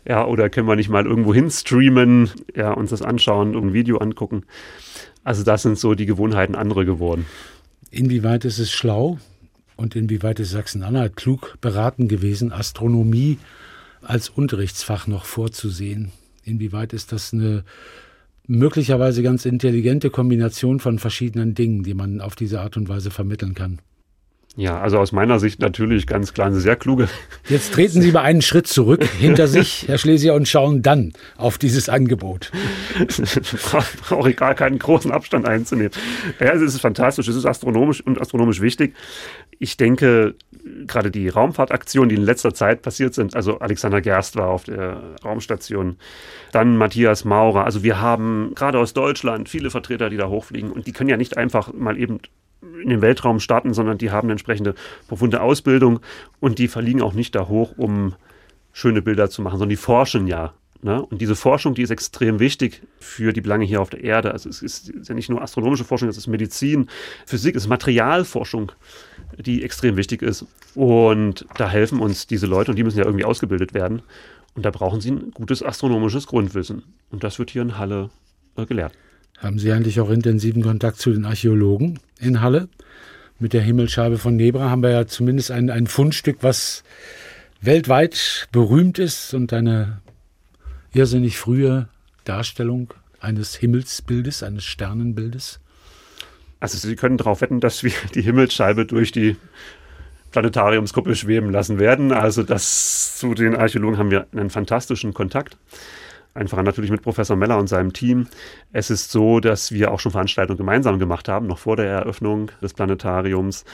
Ja, 0.07 0.27
oder 0.27 0.51
können 0.51 0.69
wir 0.69 0.77
nicht 0.77 0.91
mal 0.91 1.07
irgendwo 1.07 1.33
hin 1.33 1.51
streamen, 1.51 2.31
ja, 2.55 2.73
uns 2.73 2.91
das 2.91 3.03
anschauen 3.03 3.57
ein 3.57 3.73
Video 3.73 3.99
angucken? 3.99 4.45
Also 5.25 5.43
das 5.45 5.63
sind 5.63 5.79
so 5.79 5.95
die 5.95 6.07
Gewohnheiten 6.07 6.55
andere 6.55 6.85
geworden. 6.85 7.27
Inwieweit 7.91 8.45
ist 8.45 8.59
es 8.59 8.71
schlau 8.71 9.19
und 9.77 9.97
inwieweit 9.97 10.41
ist 10.41 10.51
Sachsen-Anhalt 10.51 11.17
klug 11.17 11.57
beraten 11.61 12.09
gewesen, 12.09 12.53
Astronomie 12.53 13.39
als 14.03 14.29
Unterrichtsfach 14.29 15.07
noch 15.07 15.25
vorzusehen? 15.25 16.13
Inwieweit 16.45 16.93
ist 16.93 17.13
das 17.13 17.33
eine 17.33 17.65
möglicherweise 18.47 19.23
ganz 19.23 19.45
intelligente 19.45 20.11
Kombination 20.11 20.81
von 20.81 20.99
verschiedenen 20.99 21.55
Dingen, 21.55 21.83
die 21.83 21.95
man 21.95 22.21
auf 22.21 22.35
diese 22.35 22.61
Art 22.61 22.77
und 22.77 22.89
Weise 22.89 23.11
vermitteln 23.11 23.55
kann? 23.55 23.81
Ja, 24.59 24.81
also 24.81 24.99
aus 24.99 25.13
meiner 25.13 25.39
Sicht 25.39 25.61
natürlich 25.61 26.09
ganz 26.09 26.35
klar 26.35 26.49
eine 26.49 26.59
sehr 26.59 26.75
kluge. 26.75 27.09
Jetzt 27.49 27.75
treten 27.75 28.03
Sie 28.03 28.11
mal 28.11 28.23
einen 28.23 28.43
Schritt 28.43 28.67
zurück 28.67 29.05
hinter 29.05 29.47
sich, 29.47 29.87
Herr 29.87 29.99
Schlesier, 29.99 30.35
und 30.35 30.49
schauen 30.49 30.83
dann 30.83 31.13
auf 31.37 31.59
dieses 31.59 31.89
Angebot. 31.89 32.51
Brauche 34.09 34.31
ich 34.31 34.37
gar 34.37 34.57
keinen 34.57 34.81
großen 34.81 35.13
Abstand 35.13 35.47
einzunehmen. 35.47 35.93
Ja, 36.41 36.53
es 36.55 36.61
ist 36.61 36.81
fantastisch, 36.81 37.29
es 37.29 37.37
ist 37.37 37.47
astronomisch 37.47 38.05
und 38.05 38.21
astronomisch 38.21 38.61
wichtig. 38.61 38.97
Ich 39.61 39.77
denke, 39.77 40.35
gerade 40.89 41.13
die 41.13 41.29
Raumfahrtaktionen, 41.29 42.09
die 42.09 42.17
in 42.17 42.23
letzter 42.23 42.53
Zeit 42.53 42.83
passiert 42.83 43.15
sind, 43.15 43.37
also 43.37 43.61
Alexander 43.61 44.01
Gerst 44.01 44.35
war 44.35 44.49
auf 44.49 44.65
der 44.65 45.15
Raumstation, 45.25 45.99
dann 46.51 46.77
Matthias 46.77 47.25
Maurer, 47.25 47.65
also 47.65 47.85
wir 47.85 48.01
haben 48.01 48.55
gerade 48.57 48.81
aus 48.81 48.93
Deutschland 48.93 49.49
viele 49.49 49.71
Vertreter, 49.71 50.11
die 50.11 50.17
da 50.17 50.29
hochfliegen 50.29 50.73
und 50.73 50.89
die 50.89 50.93
können 50.93 51.11
ja 51.11 51.17
nicht 51.17 51.37
einfach 51.37 51.73
mal 51.73 51.97
eben 51.97 52.19
in 52.61 52.89
den 52.89 53.03
Weltraum 53.03 53.41
starten, 53.41 53.73
sondern 53.75 53.99
die 53.99 54.11
haben 54.11 54.27
eine 54.27 54.33
entsprechende 54.33 54.75
profunde 55.07 55.41
Ausbildung 55.41 56.01
und 56.41 56.59
die 56.59 56.69
verliegen 56.69 57.03
auch 57.03 57.13
nicht 57.13 57.35
da 57.35 57.49
hoch, 57.49 57.75
um 57.77 58.15
schöne 58.73 59.03
Bilder 59.03 59.31
zu 59.31 59.43
machen, 59.43 59.59
sondern 59.59 59.71
die 59.71 59.77
forschen 59.77 60.27
ja. 60.27 60.55
Ne? 60.81 61.03
Und 61.03 61.21
diese 61.21 61.35
Forschung, 61.35 61.75
die 61.75 61.83
ist 61.83 61.91
extrem 61.91 62.39
wichtig 62.39 62.83
für 63.01 63.33
die 63.33 63.41
Belange 63.41 63.65
hier 63.65 63.81
auf 63.81 63.91
der 63.91 64.05
Erde. 64.05 64.31
Also 64.31 64.49
es 64.49 64.63
ist 64.63 64.93
ja 65.09 65.15
nicht 65.15 65.29
nur 65.29 65.43
astronomische 65.43 65.85
Forschung, 65.85 66.09
es 66.09 66.17
ist 66.17 66.29
Medizin, 66.29 66.89
Physik, 67.27 67.57
es 67.57 67.65
ist 67.65 67.69
Materialforschung, 67.69 68.71
die 69.37 69.65
extrem 69.65 69.97
wichtig 69.97 70.23
ist. 70.23 70.47
Und 70.77 71.47
da 71.57 71.69
helfen 71.69 71.99
uns 71.99 72.29
diese 72.29 72.47
Leute 72.47 72.71
und 72.71 72.77
die 72.77 72.85
müssen 72.85 72.99
ja 72.99 73.05
irgendwie 73.05 73.25
ausgebildet 73.25 73.75
werden. 73.75 74.03
Und 74.55 74.65
da 74.65 74.71
brauchen 74.71 75.01
sie 75.01 75.11
ein 75.11 75.33
gutes 75.33 75.65
astronomisches 75.65 76.29
Grundwissen. 76.29 76.85
Und 77.11 77.25
das 77.25 77.41
wird 77.41 77.51
hier 77.51 77.63
in 77.63 77.79
Halle 77.79 78.11
äh, 78.57 78.65
gelehrt. 78.65 78.93
Haben 79.39 79.59
Sie 79.59 79.73
eigentlich 79.73 80.01
auch 80.01 80.11
intensiven 80.11 80.63
Kontakt 80.63 80.99
zu 80.99 81.13
den 81.13 81.25
Archäologen 81.25 82.01
in 82.19 82.41
Halle? 82.41 82.69
Mit 83.39 83.53
der 83.53 83.63
Himmelscheibe 83.63 84.19
von 84.19 84.35
Nebra 84.35 84.69
haben 84.69 84.83
wir 84.83 84.91
ja 84.91 85.07
zumindest 85.07 85.53
ein, 85.53 85.71
ein 85.71 85.87
Fundstück, 85.87 86.39
was 86.41 86.83
weltweit 87.61 88.49
berühmt 88.51 88.99
ist 88.99 89.35
und 89.35 89.53
eine 89.53 90.01
irrsinnig 90.93 91.39
frühe 91.39 91.89
Darstellung 92.25 92.93
eines 93.21 93.55
Himmelsbildes, 93.55 94.43
eines 94.43 94.65
Sternenbildes. 94.65 95.61
Also 96.59 96.77
Sie 96.77 96.97
können 96.97 97.17
darauf 97.17 97.41
wetten, 97.41 97.61
dass 97.61 97.85
wir 97.85 97.93
die 98.15 98.23
Himmelsscheibe 98.23 98.87
durch 98.87 99.13
die 99.13 99.37
Planetariumsgruppe 100.33 101.15
schweben 101.15 101.51
lassen 101.51 101.79
werden. 101.79 102.11
Also 102.13 102.43
das 102.43 103.17
zu 103.19 103.35
den 103.35 103.55
Archäologen 103.55 103.99
haben 103.99 104.11
wir 104.11 104.27
einen 104.33 104.51
fantastischen 104.51 105.15
Kontakt 105.15 105.57
einfach 106.39 106.63
natürlich 106.63 106.91
mit 106.91 107.03
Professor 107.03 107.37
Meller 107.37 107.59
und 107.59 107.69
seinem 107.69 107.93
Team. 107.93 108.27
Es 108.73 108.91
ist 108.91 109.11
so, 109.11 109.41
dass 109.41 109.73
wir 109.73 109.91
auch 109.91 110.01
schon 110.01 110.13
Veranstaltungen 110.13 110.57
gemeinsam 110.57 110.99
gemacht 110.99 111.29
haben. 111.29 111.47
Noch 111.47 111.59
vor 111.59 111.77
der 111.77 111.87
Eröffnung 111.87 112.51
des 112.63 112.75
Planetariums 112.75 113.65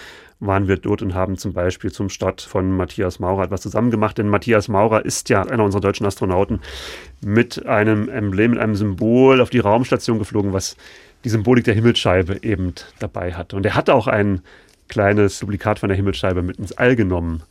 waren 0.41 0.67
wir 0.67 0.77
dort 0.77 1.03
und 1.03 1.15
haben 1.15 1.37
zum 1.37 1.53
Beispiel 1.53 1.93
zum 1.93 2.09
Start 2.09 2.41
von 2.41 2.77
Matthias 2.77 3.21
Maurer 3.21 3.45
etwas 3.45 3.61
zusammen 3.61 3.91
gemacht. 3.91 4.19
Denn 4.19 4.29
Matthias 4.29 4.69
Maurer 4.69 5.05
ist 5.05 5.29
ja 5.29 5.43
einer 5.43 5.63
unserer 5.63 5.83
deutschen 5.83 6.07
Astronauten 6.07 6.61
mit 7.25 7.67
einem 7.67 8.09
Emblem, 8.09 8.53
mit 8.53 8.61
einem 8.61 8.75
Symbol 8.75 9.41
auf 9.41 9.51
die 9.51 9.61
Raumstation 9.61 10.19
geflogen, 10.19 10.53
was 10.53 10.77
die 11.25 11.29
Symbolik 11.29 11.65
der 11.65 11.75
Himmelsscheibe 11.75 12.43
eben 12.43 12.75
dabei 12.99 13.35
hat. 13.35 13.55
Und 13.55 13.65
er 13.67 13.75
hat 13.75 13.91
auch 13.91 14.07
ein 14.07 14.41
kleines 14.89 15.39
Duplikat 15.39 15.79
von 15.79 15.89
der 15.89 15.97
Himmelsscheibe 15.97 16.43
mit 16.43 16.59
ins 16.59 16.73
All 16.73 16.97
genommen. 16.97 17.43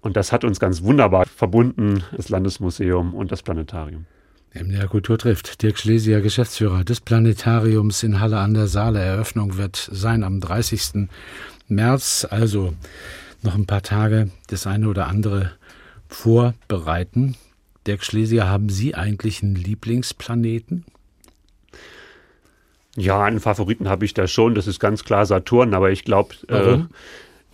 Und 0.00 0.16
das 0.16 0.32
hat 0.32 0.44
uns 0.44 0.60
ganz 0.60 0.82
wunderbar 0.82 1.26
verbunden, 1.26 2.04
das 2.14 2.28
Landesmuseum 2.28 3.14
und 3.14 3.32
das 3.32 3.42
Planetarium. 3.42 4.06
MDR 4.54 4.88
Kultur 4.88 5.18
trifft. 5.18 5.62
Dirk 5.62 5.78
Schlesier, 5.78 6.20
Geschäftsführer 6.20 6.84
des 6.84 7.00
Planetariums 7.00 8.02
in 8.02 8.20
Halle 8.20 8.38
an 8.38 8.54
der 8.54 8.66
Saale. 8.66 9.00
Eröffnung 9.00 9.56
wird 9.58 9.88
sein 9.92 10.24
am 10.24 10.40
30. 10.40 11.08
März, 11.68 12.26
also 12.28 12.74
noch 13.42 13.54
ein 13.54 13.66
paar 13.66 13.82
Tage 13.82 14.30
das 14.48 14.66
eine 14.66 14.88
oder 14.88 15.08
andere 15.08 15.52
vorbereiten. 16.08 17.36
Dirk 17.86 18.04
Schlesier, 18.04 18.48
haben 18.48 18.68
Sie 18.68 18.94
eigentlich 18.94 19.42
einen 19.42 19.54
Lieblingsplaneten? 19.54 20.84
Ja, 22.96 23.22
einen 23.22 23.40
Favoriten 23.40 23.88
habe 23.88 24.04
ich 24.04 24.14
da 24.14 24.26
schon. 24.26 24.54
Das 24.54 24.66
ist 24.66 24.80
ganz 24.80 25.04
klar 25.04 25.26
Saturn, 25.26 25.74
aber 25.74 25.90
ich 25.90 26.04
glaube, 26.04 26.34
äh, 26.48 26.78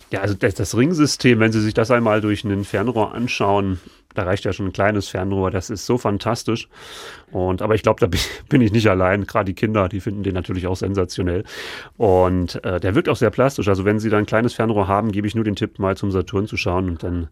ja, 0.09 0.21
also 0.21 0.33
das, 0.33 0.55
das, 0.55 0.77
Ringsystem, 0.77 1.39
wenn 1.39 1.51
Sie 1.51 1.61
sich 1.61 1.73
das 1.73 1.91
einmal 1.91 2.21
durch 2.21 2.43
ein 2.43 2.63
Fernrohr 2.63 3.13
anschauen, 3.13 3.79
da 4.13 4.23
reicht 4.23 4.45
ja 4.45 4.53
schon 4.53 4.67
ein 4.67 4.73
kleines 4.73 5.07
Fernrohr, 5.07 5.51
das 5.51 5.69
ist 5.69 5.85
so 5.85 5.97
fantastisch. 5.97 6.67
Und 7.31 7.61
aber 7.61 7.75
ich 7.75 7.83
glaube, 7.83 7.99
da 7.99 8.07
bin 8.49 8.61
ich 8.61 8.71
nicht 8.71 8.87
allein. 8.87 9.25
Gerade 9.25 9.45
die 9.45 9.53
Kinder, 9.53 9.89
die 9.89 9.99
finden 9.99 10.23
den 10.23 10.33
natürlich 10.33 10.67
auch 10.67 10.75
sensationell. 10.75 11.43
Und 11.97 12.63
äh, 12.63 12.79
der 12.79 12.95
wirkt 12.95 13.09
auch 13.09 13.15
sehr 13.15 13.31
plastisch. 13.31 13.67
Also 13.67 13.85
wenn 13.85 13.99
Sie 13.99 14.09
da 14.09 14.17
ein 14.17 14.25
kleines 14.25 14.53
Fernrohr 14.53 14.87
haben, 14.87 15.11
gebe 15.11 15.27
ich 15.27 15.35
nur 15.35 15.43
den 15.43 15.55
Tipp, 15.55 15.79
mal 15.79 15.97
zum 15.97 16.11
Saturn 16.11 16.47
zu 16.47 16.57
schauen 16.57 16.89
und 16.89 17.03
dann 17.03 17.27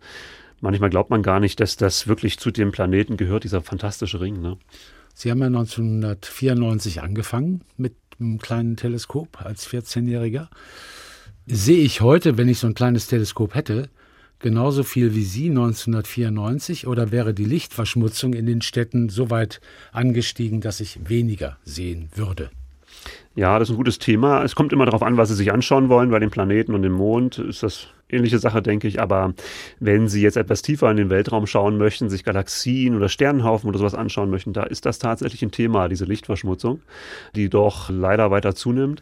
manchmal 0.60 0.90
glaubt 0.90 1.10
man 1.10 1.24
gar 1.24 1.40
nicht, 1.40 1.60
dass 1.60 1.76
das 1.76 2.08
wirklich 2.08 2.40
zu 2.40 2.52
dem 2.52 2.72
Planeten 2.72 3.18
gehört, 3.18 3.44
dieser 3.44 3.62
fantastische 3.62 4.22
Ring. 4.22 4.42
Ne? 4.42 4.58
Sie 5.14 5.30
haben 5.30 5.40
ja 5.40 5.48
1994 5.48 7.02
angefangen 7.02 7.62
mit 7.78 7.96
einem 8.20 8.40
kleinen 8.40 8.78
Teleskop 8.78 9.42
als 9.44 9.68
14-Jähriger. 9.68 10.48
Sehe 11.48 11.84
ich 11.84 12.02
heute, 12.02 12.38
wenn 12.38 12.48
ich 12.48 12.60
so 12.60 12.68
ein 12.68 12.76
kleines 12.76 13.08
Teleskop 13.08 13.56
hätte, 13.56 13.90
genauso 14.42 14.84
viel 14.84 15.16
wie 15.16 15.24
Sie 15.24 15.50
1994 15.50 16.88
oder 16.88 17.12
wäre 17.12 17.34
die 17.34 17.46
Lichtverschmutzung 17.46 18.34
in 18.34 18.46
den 18.46 18.62
Städten 18.62 19.10
so 19.10 19.30
weit 19.30 19.62
angestiegen, 19.92 20.62
dass 20.62 20.80
ich 20.80 21.10
weniger 21.10 21.58
sehen 21.64 22.10
würde? 22.16 22.50
Ja, 23.36 23.58
das 23.60 23.70
ist 23.70 23.76
ein 23.76 23.78
gutes 23.78 23.98
Thema. 23.98 24.44
Es 24.44 24.56
kommt 24.56 24.74
immer 24.74 24.86
darauf 24.86 25.04
an, 25.04 25.16
was 25.16 25.30
Sie 25.30 25.36
sich 25.36 25.54
anschauen 25.54 25.88
wollen. 25.88 26.12
Bei 26.12 26.20
den 26.20 26.32
Planeten 26.32 26.76
und 26.76 26.82
dem 26.82 26.92
Mond 26.92 27.38
ist 27.38 27.64
das 27.64 27.88
ähnliche 28.10 28.40
Sache, 28.40 28.62
denke 28.62 28.90
ich. 28.90 29.00
Aber 29.00 29.34
wenn 29.80 30.10
Sie 30.10 30.22
jetzt 30.22 30.36
etwas 30.36 30.62
tiefer 30.62 30.92
in 30.92 30.98
den 30.98 31.10
Weltraum 31.10 31.48
schauen 31.48 31.78
möchten, 31.78 32.10
sich 32.10 32.26
Galaxien 32.26 32.96
oder 32.96 33.08
Sternenhaufen 33.08 33.70
oder 33.70 33.80
sowas 33.80 33.96
anschauen 33.96 34.30
möchten, 34.30 34.52
da 34.52 34.64
ist 34.64 34.86
das 34.86 35.00
tatsächlich 35.00 35.42
ein 35.44 35.52
Thema, 35.52 35.88
diese 35.88 36.04
Lichtverschmutzung, 36.04 36.82
die 37.36 37.50
doch 37.50 37.90
leider 37.90 38.32
weiter 38.32 38.54
zunimmt 38.54 39.02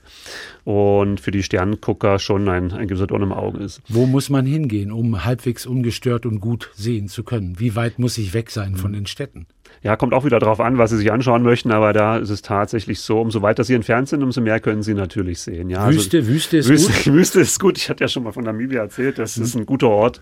und 0.64 1.20
für 1.20 1.32
die 1.32 1.42
Sternengucker 1.42 2.20
schon 2.20 2.48
ein, 2.50 2.72
ein 2.72 2.88
gewisser 2.88 3.08
Dorn 3.08 3.24
im 3.24 3.34
Auge 3.34 3.60
ist. 3.64 3.82
Wo 3.90 4.06
muss 4.06 4.30
man 4.30 4.46
hingehen, 4.46 4.92
um 4.92 5.26
halbwegs 5.26 5.66
ungestört 5.66 6.28
und 6.28 6.40
gut 6.40 6.70
sehen 6.76 7.08
zu 7.08 7.24
können? 7.24 7.60
Wie 7.60 7.76
weit 7.76 7.98
muss 7.98 8.18
ich 8.20 8.34
weg 8.34 8.52
sein 8.52 8.76
von 8.76 8.94
den 8.94 9.08
Städten? 9.08 9.48
Ja, 9.82 9.96
kommt 9.96 10.14
auch 10.14 10.26
wieder 10.26 10.40
darauf 10.40 10.60
an, 10.60 10.78
was 10.78 10.90
Sie 10.90 10.98
sich 10.98 11.12
anschauen 11.12 11.42
möchten, 11.42 11.72
aber 11.72 11.94
da 11.94 12.18
ist 12.18 12.30
es 12.30 12.42
tatsächlich 12.42 13.00
so, 13.00 13.22
umso 13.22 13.42
weiter 13.42 13.64
Sie 13.64 13.74
entfernt 13.74 14.10
sind, 14.10 14.24
umso 14.24 14.42
mehr 14.42 14.60
können 14.60 14.84
Sie 14.84 14.94
natürlich 14.94 15.40
sehen. 15.40 15.70
Ja, 15.70 15.88
Wüste, 15.90 16.18
also, 16.18 16.30
Wüste 16.30 16.58
ist 16.58 16.70
Wüste, 16.70 16.92
gut. 16.92 17.06
Wüste 17.14 17.40
ist 17.40 17.60
gut. 17.60 17.78
Ich 17.78 17.90
hatte 17.90 18.04
ja 18.04 18.08
schon 18.10 18.24
mal 18.24 18.34
von 18.34 18.44
Namibia 18.44 18.82
erzählt, 18.82 19.20
das 19.20 19.38
mhm. 19.38 19.44
ist 19.44 19.56
ein 19.56 19.66
guter 19.66 19.90
Ort. 19.90 20.20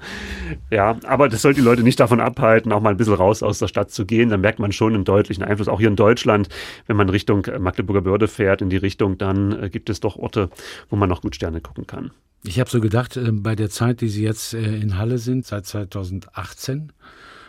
Ja, 0.69 0.97
aber 1.05 1.27
das 1.27 1.41
soll 1.41 1.53
die 1.53 1.61
Leute 1.61 1.81
nicht 1.81 1.99
davon 1.99 2.19
abhalten, 2.19 2.71
auch 2.71 2.81
mal 2.81 2.91
ein 2.91 2.97
bisschen 2.97 3.15
raus 3.15 3.41
aus 3.41 3.57
der 3.59 3.67
Stadt 3.67 3.89
zu 3.91 4.05
gehen. 4.05 4.29
Dann 4.29 4.41
merkt 4.41 4.59
man 4.59 4.71
schon 4.71 4.93
einen 4.93 5.05
deutlichen 5.05 5.43
Einfluss. 5.43 5.67
Auch 5.67 5.79
hier 5.79 5.89
in 5.89 5.95
Deutschland, 5.95 6.49
wenn 6.85 6.95
man 6.95 7.09
Richtung 7.09 7.47
Magdeburger 7.59 8.01
Börde 8.01 8.27
fährt, 8.27 8.61
in 8.61 8.69
die 8.69 8.77
Richtung, 8.77 9.17
dann 9.17 9.63
äh, 9.63 9.69
gibt 9.69 9.89
es 9.89 9.99
doch 9.99 10.17
Orte, 10.17 10.49
wo 10.89 10.95
man 10.95 11.09
noch 11.09 11.21
gut 11.21 11.35
Sterne 11.35 11.61
gucken 11.61 11.87
kann. 11.87 12.11
Ich 12.43 12.59
habe 12.59 12.69
so 12.69 12.79
gedacht, 12.79 13.17
äh, 13.17 13.31
bei 13.31 13.55
der 13.55 13.69
Zeit, 13.69 14.01
die 14.01 14.09
Sie 14.09 14.23
jetzt 14.23 14.53
äh, 14.53 14.59
in 14.59 14.97
Halle 14.97 15.17
sind, 15.17 15.45
seit 15.45 15.65
2018, 15.65 16.91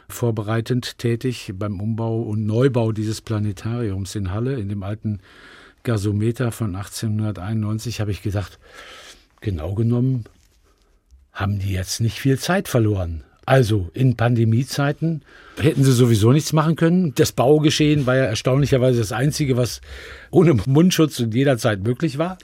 vorbereitend 0.08 0.98
tätig 0.98 1.52
beim 1.54 1.80
Umbau 1.80 2.22
und 2.22 2.46
Neubau 2.46 2.92
dieses 2.92 3.20
Planetariums 3.20 4.14
in 4.14 4.32
Halle, 4.32 4.58
in 4.58 4.68
dem 4.68 4.82
alten 4.82 5.20
Gasometer 5.82 6.52
von 6.52 6.74
1891, 6.74 8.00
habe 8.00 8.10
ich 8.10 8.22
gedacht, 8.22 8.58
genau 9.40 9.74
genommen 9.74 10.24
haben 11.32 11.58
die 11.58 11.72
jetzt 11.72 12.00
nicht 12.00 12.18
viel 12.18 12.38
Zeit 12.38 12.68
verloren. 12.68 13.22
Also 13.46 13.88
in 13.94 14.14
Pandemiezeiten 14.14 15.22
hätten 15.58 15.82
sie 15.82 15.92
sowieso 15.92 16.32
nichts 16.32 16.52
machen 16.52 16.76
können. 16.76 17.14
Das 17.14 17.32
Baugeschehen 17.32 18.04
war 18.04 18.14
ja 18.14 18.24
erstaunlicherweise 18.24 18.98
das 18.98 19.12
Einzige, 19.12 19.56
was 19.56 19.80
ohne 20.30 20.52
Mundschutz 20.66 21.18
und 21.20 21.34
jederzeit 21.34 21.82
möglich 21.82 22.18
war. 22.18 22.36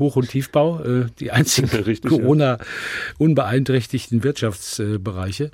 Hoch- 0.00 0.16
und 0.16 0.28
Tiefbau, 0.28 0.82
äh, 0.82 1.06
die 1.20 1.30
einzigen 1.30 1.70
Corona 2.08 2.58
unbeeinträchtigten 3.18 4.24
Wirtschaftsbereiche. 4.24 5.52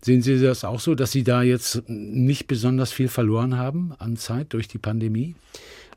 Sehen 0.00 0.22
Sie 0.22 0.40
das 0.40 0.64
auch 0.64 0.80
so, 0.80 0.94
dass 0.94 1.12
Sie 1.12 1.24
da 1.24 1.42
jetzt 1.42 1.82
nicht 1.88 2.46
besonders 2.46 2.92
viel 2.92 3.08
verloren 3.08 3.56
haben 3.56 3.92
an 3.98 4.16
Zeit 4.16 4.52
durch 4.52 4.68
die 4.68 4.78
Pandemie? 4.78 5.34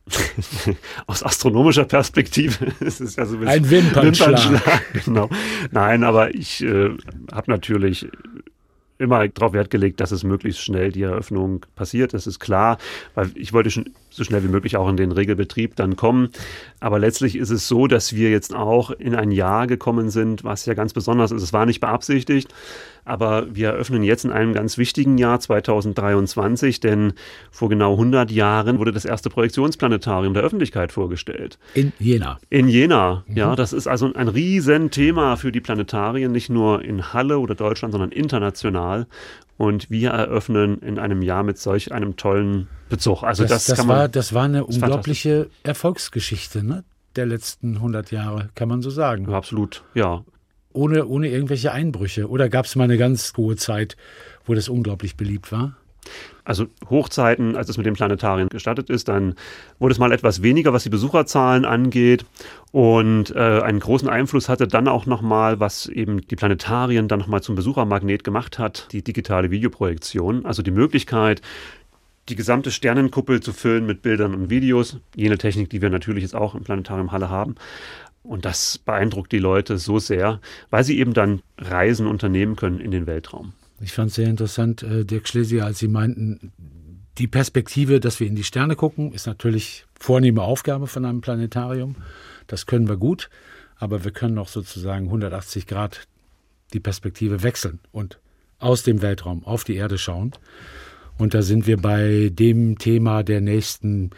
Aus 1.07 1.23
astronomischer 1.23 1.85
Perspektive 1.85 2.65
ist 2.79 3.01
es 3.01 3.15
ja 3.15 3.25
so 3.25 3.37
ein, 3.37 3.47
ein 3.47 3.69
Wimpernschlag. 3.69 4.29
Wimpernschlag. 4.29 4.81
Genau. 5.05 5.29
Nein, 5.71 6.03
aber 6.03 6.33
ich 6.33 6.63
äh, 6.63 6.89
habe 7.31 7.51
natürlich 7.51 8.07
immer 8.97 9.27
darauf 9.27 9.53
Wert 9.53 9.71
gelegt, 9.71 9.99
dass 9.99 10.11
es 10.11 10.23
möglichst 10.23 10.61
schnell 10.61 10.91
die 10.91 11.01
Eröffnung 11.01 11.65
passiert. 11.75 12.13
Das 12.13 12.27
ist 12.27 12.39
klar, 12.39 12.77
weil 13.15 13.31
ich 13.35 13.51
wollte 13.51 13.71
schon 13.71 13.89
so 14.11 14.23
schnell 14.23 14.43
wie 14.43 14.47
möglich 14.47 14.77
auch 14.77 14.87
in 14.89 14.97
den 14.97 15.11
Regelbetrieb 15.11 15.75
dann 15.75 15.95
kommen. 15.95 16.29
Aber 16.79 16.99
letztlich 16.99 17.35
ist 17.35 17.49
es 17.49 17.67
so, 17.67 17.87
dass 17.87 18.15
wir 18.15 18.29
jetzt 18.29 18.53
auch 18.53 18.91
in 18.91 19.15
ein 19.15 19.31
Jahr 19.31 19.65
gekommen 19.65 20.11
sind, 20.11 20.43
was 20.43 20.65
ja 20.67 20.75
ganz 20.75 20.93
besonders 20.93 21.31
ist. 21.31 21.41
Es 21.41 21.51
war 21.51 21.65
nicht 21.65 21.79
beabsichtigt, 21.79 22.53
aber 23.05 23.53
wir 23.53 23.69
eröffnen 23.69 24.03
jetzt 24.03 24.25
in 24.25 24.31
einem 24.31 24.53
ganz 24.53 24.77
wichtigen 24.77 25.17
Jahr 25.17 25.39
2023, 25.39 26.79
denn 26.79 27.13
vor 27.51 27.69
genau 27.69 27.93
100 27.93 28.31
Jahren 28.31 28.79
wurde 28.79 28.91
das 28.91 29.05
erste 29.05 29.29
Projektionsplanetarium 29.29 30.33
der 30.33 30.43
Öffentlichkeit 30.43 30.91
vorgestellt. 30.91 31.57
In 31.73 31.93
Jena. 31.99 32.39
In 32.49 32.67
Jena, 32.67 33.23
mhm. 33.27 33.37
ja. 33.37 33.55
Das 33.55 33.73
ist 33.73 33.87
also 33.87 34.11
ein 34.13 34.27
Riesenthema 34.27 35.35
für 35.35 35.51
die 35.51 35.61
Planetarien, 35.61 36.31
nicht 36.31 36.49
nur 36.49 36.83
in 36.83 37.13
Halle 37.13 37.39
oder 37.39 37.55
Deutschland, 37.55 37.91
sondern 37.91 38.11
international. 38.11 39.07
Und 39.57 39.91
wir 39.91 40.09
eröffnen 40.09 40.79
in 40.79 40.97
einem 40.97 41.21
Jahr 41.21 41.43
mit 41.43 41.59
solch 41.59 41.91
einem 41.91 42.15
tollen 42.15 42.67
Bezug. 42.89 43.23
Also 43.23 43.43
das, 43.43 43.65
das, 43.65 43.77
das 43.77 43.87
war, 43.87 44.07
das 44.07 44.33
war 44.33 44.45
eine 44.45 44.65
unglaubliche 44.65 45.49
Erfolgsgeschichte 45.63 46.63
ne? 46.63 46.83
der 47.15 47.25
letzten 47.25 47.75
100 47.75 48.11
Jahre, 48.11 48.49
kann 48.55 48.69
man 48.69 48.81
so 48.81 48.89
sagen. 48.89 49.29
Ja, 49.29 49.37
absolut, 49.37 49.83
ja. 49.93 50.23
Ohne, 50.73 51.05
ohne 51.05 51.29
irgendwelche 51.29 51.71
Einbrüche. 51.71 52.29
Oder 52.29 52.49
gab 52.49 52.65
es 52.65 52.75
mal 52.75 52.85
eine 52.85 52.97
ganz 52.97 53.33
hohe 53.37 53.55
Zeit, 53.55 53.97
wo 54.45 54.53
das 54.53 54.69
unglaublich 54.69 55.15
beliebt 55.15 55.51
war? 55.51 55.75
Also 56.43 56.65
Hochzeiten, 56.89 57.55
als 57.55 57.69
es 57.69 57.77
mit 57.77 57.85
dem 57.85 57.93
Planetarien 57.93 58.49
gestartet 58.49 58.89
ist, 58.89 59.07
dann 59.07 59.35
wurde 59.77 59.91
es 59.91 59.99
mal 59.99 60.11
etwas 60.11 60.41
weniger, 60.41 60.73
was 60.73 60.83
die 60.83 60.89
Besucherzahlen 60.89 61.65
angeht 61.65 62.25
und 62.71 63.35
äh, 63.35 63.61
einen 63.61 63.79
großen 63.79 64.09
Einfluss 64.09 64.49
hatte 64.49 64.67
dann 64.67 64.87
auch 64.87 65.05
nochmal, 65.05 65.59
was 65.59 65.85
eben 65.85 66.21
die 66.21 66.35
Planetarien 66.35 67.07
dann 67.07 67.19
nochmal 67.19 67.43
zum 67.43 67.55
Besuchermagnet 67.55 68.23
gemacht 68.23 68.57
hat, 68.57 68.87
die 68.91 69.03
digitale 69.03 69.51
Videoprojektion, 69.51 70.45
also 70.45 70.63
die 70.63 70.71
Möglichkeit, 70.71 71.41
die 72.29 72.35
gesamte 72.35 72.71
Sternenkuppel 72.71 73.41
zu 73.41 73.53
füllen 73.53 73.85
mit 73.85 74.01
Bildern 74.01 74.33
und 74.33 74.49
Videos, 74.49 74.97
jene 75.15 75.37
Technik, 75.37 75.69
die 75.69 75.81
wir 75.81 75.89
natürlich 75.89 76.23
jetzt 76.23 76.35
auch 76.35 76.55
im 76.55 76.63
Planetarium 76.63 77.11
Halle 77.11 77.29
haben. 77.29 77.55
Und 78.23 78.45
das 78.45 78.77
beeindruckt 78.77 79.31
die 79.31 79.39
Leute 79.39 79.77
so 79.77 79.99
sehr, 79.99 80.39
weil 80.69 80.83
sie 80.83 80.99
eben 80.99 81.13
dann 81.13 81.41
Reisen 81.57 82.07
unternehmen 82.07 82.55
können 82.55 82.79
in 82.79 82.91
den 82.91 83.07
Weltraum. 83.07 83.53
Ich 83.81 83.93
fand 83.93 84.09
es 84.09 84.15
sehr 84.15 84.27
interessant, 84.27 84.83
äh, 84.83 85.05
Dirk 85.05 85.27
Schlesier, 85.27 85.65
als 85.65 85.79
Sie 85.79 85.87
meinten, 85.87 86.51
die 87.17 87.27
Perspektive, 87.27 87.99
dass 87.99 88.19
wir 88.19 88.27
in 88.27 88.35
die 88.35 88.43
Sterne 88.43 88.75
gucken, 88.75 89.11
ist 89.11 89.25
natürlich 89.25 89.85
vornehme 89.99 90.43
Aufgabe 90.43 90.87
von 90.87 91.03
einem 91.03 91.21
Planetarium. 91.21 91.95
Das 92.47 92.65
können 92.65 92.87
wir 92.87 92.97
gut, 92.97 93.29
aber 93.77 94.03
wir 94.03 94.11
können 94.11 94.37
auch 94.37 94.47
sozusagen 94.47 95.05
180 95.05 95.67
Grad 95.67 96.07
die 96.73 96.79
Perspektive 96.79 97.43
wechseln 97.43 97.79
und 97.91 98.19
aus 98.59 98.83
dem 98.83 99.01
Weltraum 99.01 99.43
auf 99.43 99.63
die 99.63 99.75
Erde 99.75 99.97
schauen. 99.97 100.31
Und 101.17 101.33
da 101.33 101.41
sind 101.41 101.67
wir 101.67 101.77
bei 101.77 102.29
dem 102.31 102.77
Thema 102.77 103.23
der 103.23 103.41
nächsten 103.41 104.11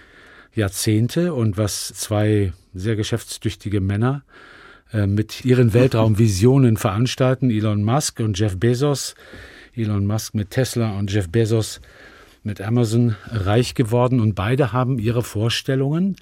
Jahrzehnte 0.54 1.34
und 1.34 1.58
was 1.58 1.88
zwei 1.88 2.54
sehr 2.74 2.96
geschäftstüchtige 2.96 3.82
Männer 3.82 4.24
äh, 4.92 5.08
mit 5.08 5.46
ihren 5.46 5.74
Weltraumvisionen 5.74 6.78
veranstalten, 6.78 7.50
Elon 7.50 7.84
Musk 7.84 8.20
und 8.20 8.38
Jeff 8.38 8.58
Bezos, 8.58 9.16
Elon 9.76 10.06
Musk 10.06 10.36
mit 10.36 10.52
Tesla 10.52 10.98
und 10.98 11.12
Jeff 11.12 11.30
Bezos 11.30 11.82
mit 12.44 12.62
Amazon 12.62 13.16
reich 13.30 13.74
geworden 13.74 14.20
und 14.20 14.36
beide 14.36 14.74
haben 14.74 15.00
ihre 15.00 15.24
Vorstellungen. 15.24 16.16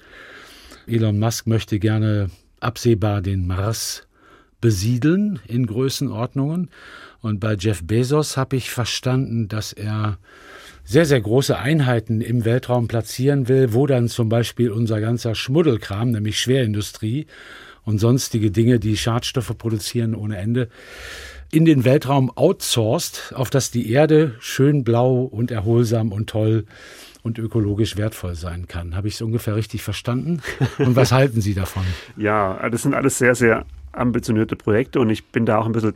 Elon 0.86 1.18
Musk 1.18 1.46
möchte 1.46 1.78
gerne 1.78 2.30
absehbar 2.60 3.22
den 3.22 3.46
Mars 3.46 4.06
besiedeln 4.60 5.40
in 5.46 5.66
Größenordnungen. 5.66 6.70
Und 7.20 7.40
bei 7.40 7.54
Jeff 7.54 7.82
Bezos 7.84 8.36
habe 8.36 8.56
ich 8.56 8.70
verstanden, 8.70 9.48
dass 9.48 9.72
er 9.72 10.18
sehr, 10.84 11.06
sehr 11.06 11.20
große 11.20 11.56
Einheiten 11.56 12.20
im 12.20 12.44
Weltraum 12.44 12.88
platzieren 12.88 13.48
will, 13.48 13.72
wo 13.72 13.86
dann 13.86 14.08
zum 14.08 14.28
Beispiel 14.28 14.70
unser 14.70 15.00
ganzer 15.00 15.34
Schmuddelkram, 15.34 16.10
nämlich 16.10 16.40
Schwerindustrie 16.40 17.26
und 17.84 17.98
sonstige 17.98 18.50
Dinge, 18.50 18.78
die 18.78 18.96
Schadstoffe 18.96 19.56
produzieren 19.56 20.14
ohne 20.14 20.38
Ende, 20.38 20.68
in 21.50 21.64
den 21.64 21.84
Weltraum 21.84 22.30
outsourced, 22.34 23.34
auf 23.34 23.50
dass 23.50 23.70
die 23.70 23.90
Erde 23.90 24.34
schön 24.40 24.84
blau 24.84 25.22
und 25.22 25.50
erholsam 25.50 26.10
und 26.12 26.30
toll 26.30 26.64
und 27.22 27.38
ökologisch 27.38 27.96
wertvoll 27.96 28.34
sein 28.34 28.66
kann. 28.66 28.96
Habe 28.96 29.08
ich 29.08 29.14
es 29.14 29.22
ungefähr 29.22 29.54
richtig 29.54 29.82
verstanden? 29.82 30.42
Und 30.78 30.96
was 30.96 31.12
halten 31.12 31.40
Sie 31.40 31.54
davon? 31.54 31.84
Ja, 32.16 32.68
das 32.68 32.82
sind 32.82 32.94
alles 32.94 33.18
sehr, 33.18 33.36
sehr 33.36 33.64
ambitionierte 33.92 34.56
Projekte 34.56 34.98
und 34.98 35.10
ich 35.10 35.26
bin 35.26 35.46
da 35.46 35.58
auch 35.58 35.66
ein 35.66 35.72
bisschen 35.72 35.94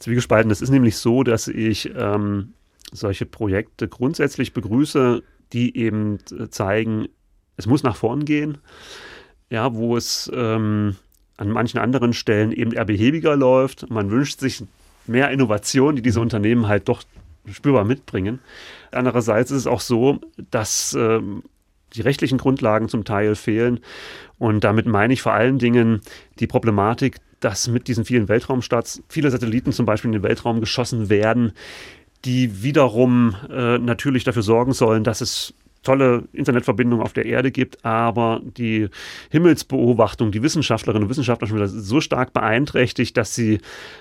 zwiegespalten. 0.00 0.50
Es 0.50 0.60
ist 0.60 0.70
nämlich 0.70 0.96
so, 0.96 1.22
dass 1.22 1.48
ich 1.48 1.90
ähm, 1.96 2.52
solche 2.92 3.26
Projekte 3.26 3.88
grundsätzlich 3.88 4.52
begrüße, 4.52 5.22
die 5.52 5.76
eben 5.76 6.18
zeigen, 6.50 7.08
es 7.56 7.66
muss 7.66 7.82
nach 7.82 7.96
vorn 7.96 8.24
gehen. 8.24 8.58
Ja, 9.50 9.74
wo 9.74 9.96
es 9.96 10.30
ähm, 10.32 10.96
an 11.36 11.50
manchen 11.50 11.78
anderen 11.78 12.12
Stellen 12.12 12.52
eben 12.52 12.72
eher 12.72 12.84
behäbiger 12.84 13.34
läuft. 13.36 13.90
Man 13.90 14.10
wünscht 14.10 14.40
sich 14.40 14.62
mehr 15.06 15.30
Innovation, 15.30 15.96
die 15.96 16.02
diese 16.02 16.20
Unternehmen 16.20 16.68
halt 16.68 16.88
doch 16.88 17.02
spürbar 17.50 17.84
mitbringen. 17.84 18.38
Andererseits 18.92 19.50
ist 19.50 19.58
es 19.58 19.66
auch 19.66 19.80
so, 19.80 20.20
dass 20.50 20.94
ähm, 20.98 21.42
die 21.94 22.02
rechtlichen 22.02 22.38
Grundlagen 22.38 22.88
zum 22.88 23.04
Teil 23.04 23.34
fehlen. 23.34 23.80
Und 24.38 24.64
damit 24.64 24.86
meine 24.86 25.12
ich 25.12 25.22
vor 25.22 25.32
allen 25.32 25.58
Dingen 25.58 26.00
die 26.38 26.46
Problematik, 26.46 27.16
dass 27.40 27.68
mit 27.68 27.88
diesen 27.88 28.04
vielen 28.04 28.28
Weltraumstarts 28.28 29.02
viele 29.08 29.30
Satelliten 29.30 29.72
zum 29.72 29.86
Beispiel 29.86 30.10
in 30.10 30.12
den 30.12 30.22
Weltraum 30.22 30.60
geschossen 30.60 31.08
werden, 31.08 31.52
die 32.24 32.62
wiederum 32.62 33.34
äh, 33.50 33.78
natürlich 33.78 34.24
dafür 34.24 34.42
sorgen 34.42 34.72
sollen, 34.72 35.04
dass 35.04 35.20
es 35.20 35.54
tolle 35.82 36.24
Internetverbindung 36.32 37.00
auf 37.00 37.14
der 37.14 37.24
Erde 37.24 37.50
gibt, 37.50 37.84
aber 37.84 38.40
die 38.44 38.88
Himmelsbeobachtung, 39.30 40.30
die 40.30 40.42
Wissenschaftlerinnen 40.42 41.04
und 41.04 41.08
Wissenschaftler 41.10 41.48
schon 41.48 41.56
wieder 41.56 41.68
so 41.68 42.00
stark 42.02 42.34
beeinträchtigt, 42.34 43.16
dass 43.16 43.34
sie 43.34 43.60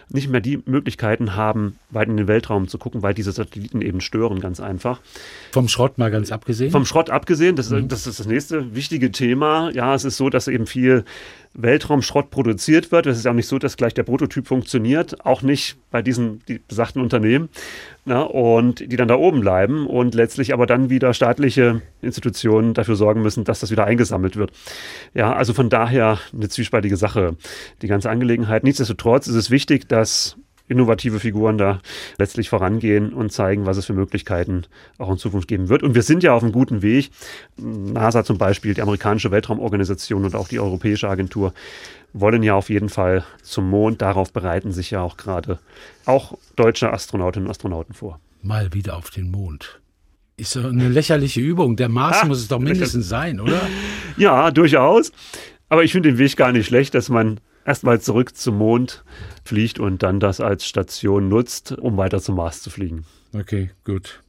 nicht 0.10 0.29
mehr 0.29 0.41
die 0.41 0.62
Möglichkeiten 0.65 1.36
haben, 1.36 1.79
weit 1.89 2.10
in 2.10 2.17
den 2.17 2.27
Weltraum 2.27 2.67
zu 2.67 2.77
gucken, 2.77 3.01
weil 3.01 3.13
diese 3.13 3.32
Satelliten 3.32 3.82
eben 3.82 4.01
stören, 4.01 4.41
ganz 4.41 4.60
einfach. 4.60 4.99
Vom 5.51 5.69
Schrott 5.69 5.97
mal 5.97 6.12
ganz 6.12 6.32
abgesehen? 6.32 6.71
Vom 6.71 6.86
Schrott 6.86 7.10
abgesehen, 7.10 7.55
das, 7.55 7.69
mhm. 7.69 7.88
das 7.88 8.08
ist 8.08 8.19
das 8.19 8.27
nächste 8.27 8.75
wichtige 8.75 9.12
Thema. 9.12 9.71
Ja, 9.71 9.95
es 9.95 10.03
ist 10.03 10.17
so, 10.17 10.29
dass 10.29 10.49
eben 10.49 10.65
viel 10.65 11.05
Weltraumschrott 11.53 12.29
produziert 12.29 12.91
wird. 12.91 13.05
Es 13.05 13.17
ist 13.17 13.27
auch 13.27 13.33
nicht 13.33 13.47
so, 13.47 13.59
dass 13.59 13.75
gleich 13.75 13.93
der 13.93 14.03
Prototyp 14.03 14.47
funktioniert, 14.47 15.25
auch 15.25 15.41
nicht 15.41 15.77
bei 15.91 16.01
diesen 16.01 16.41
die 16.47 16.59
besagten 16.59 17.01
Unternehmen, 17.01 17.49
na, 18.05 18.21
und 18.21 18.79
die 18.91 18.95
dann 18.95 19.07
da 19.07 19.15
oben 19.15 19.41
bleiben 19.41 19.88
und 19.88 20.13
letztlich 20.15 20.53
aber 20.53 20.65
dann 20.67 20.89
wieder 20.89 21.13
staatliche 21.13 21.81
Institutionen 22.01 22.73
dafür 22.73 22.95
sorgen 22.95 23.21
müssen, 23.21 23.43
dass 23.43 23.59
das 23.59 23.71
wieder 23.71 23.85
eingesammelt 23.85 24.35
wird. 24.35 24.51
Ja, 25.13 25.33
also 25.33 25.53
von 25.53 25.69
daher 25.69 26.19
eine 26.33 26.49
zwiespaltige 26.49 26.97
Sache, 26.97 27.35
die 27.81 27.88
ganze 27.88 28.09
Angelegenheit. 28.09 28.63
Nichtsdestotrotz 28.63 29.27
ist 29.27 29.35
es 29.35 29.51
wichtig, 29.51 29.89
dass 29.89 30.38
innovative 30.69 31.19
Figuren 31.19 31.58
da 31.58 31.82
letztlich 32.17 32.49
vorangehen 32.49 33.13
und 33.13 33.32
zeigen, 33.32 33.65
was 33.65 33.77
es 33.77 33.86
für 33.86 33.93
Möglichkeiten 33.93 34.63
auch 34.97 35.10
in 35.10 35.17
Zukunft 35.17 35.47
geben 35.47 35.67
wird. 35.67 35.84
Und 35.84 35.95
wir 35.95 36.03
sind 36.03 36.23
ja 36.23 36.34
auf 36.34 36.43
einem 36.43 36.51
guten 36.51 36.82
Weg. 36.82 37.12
NASA 37.58 38.23
zum 38.23 38.38
Beispiel, 38.38 38.73
die 38.73 38.82
amerikanische 38.82 39.32
Weltraumorganisation 39.32 40.23
und 40.25 40.36
auch 40.36 40.47
die 40.47 40.60
europäische 40.60 41.10
Agentur 41.10 41.53
wollen 42.13 42.43
ja 42.43 42.55
auf 42.55 42.69
jeden 42.69 42.89
Fall 42.89 43.23
zum 43.41 43.69
Mond. 43.69 44.01
Darauf 44.01 44.32
bereiten 44.32 44.71
sich 44.71 44.91
ja 44.91 45.01
auch 45.01 45.17
gerade 45.17 45.60
auch 46.05 46.38
deutsche 46.55 46.91
Astronautinnen 46.91 47.47
und 47.47 47.51
Astronauten 47.51 47.93
vor. 47.93 48.19
Mal 48.41 48.73
wieder 48.73 48.95
auf 48.95 49.10
den 49.10 49.32
Mond. 49.32 49.79
Ist 50.38 50.51
so 50.51 50.65
eine 50.65 50.88
lächerliche 50.88 51.41
Übung. 51.41 51.75
Der 51.75 51.89
Mars 51.89 52.19
ah, 52.21 52.25
muss 52.25 52.39
es 52.39 52.47
doch 52.47 52.60
mindestens 52.60 53.10
sein, 53.10 53.39
oder? 53.41 53.62
Ja, 54.17 54.51
durchaus. 54.51 55.12
Aber 55.67 55.84
ich 55.84 55.91
finde 55.91 56.10
den 56.10 56.17
Weg 56.17 56.36
gar 56.38 56.51
nicht 56.51 56.67
schlecht, 56.67 56.95
dass 56.95 57.10
man 57.10 57.39
erstmal 57.69 58.01
zurück 58.01 58.36
zum 58.36 58.58
Mond 58.58 59.03
fliegt 59.45 59.79
und 59.79 60.01
dann 60.01 60.19
das 60.19 60.41
als 60.41 60.65
Station 60.65 61.29
nutzt, 61.29 61.71
um 61.71 61.97
weiter 61.97 62.19
zum 62.19 62.36
Mars 62.36 62.63
zu 62.63 62.71
fliegen. 62.71 63.05
Okay, 63.34 63.69
gut. 63.86 64.23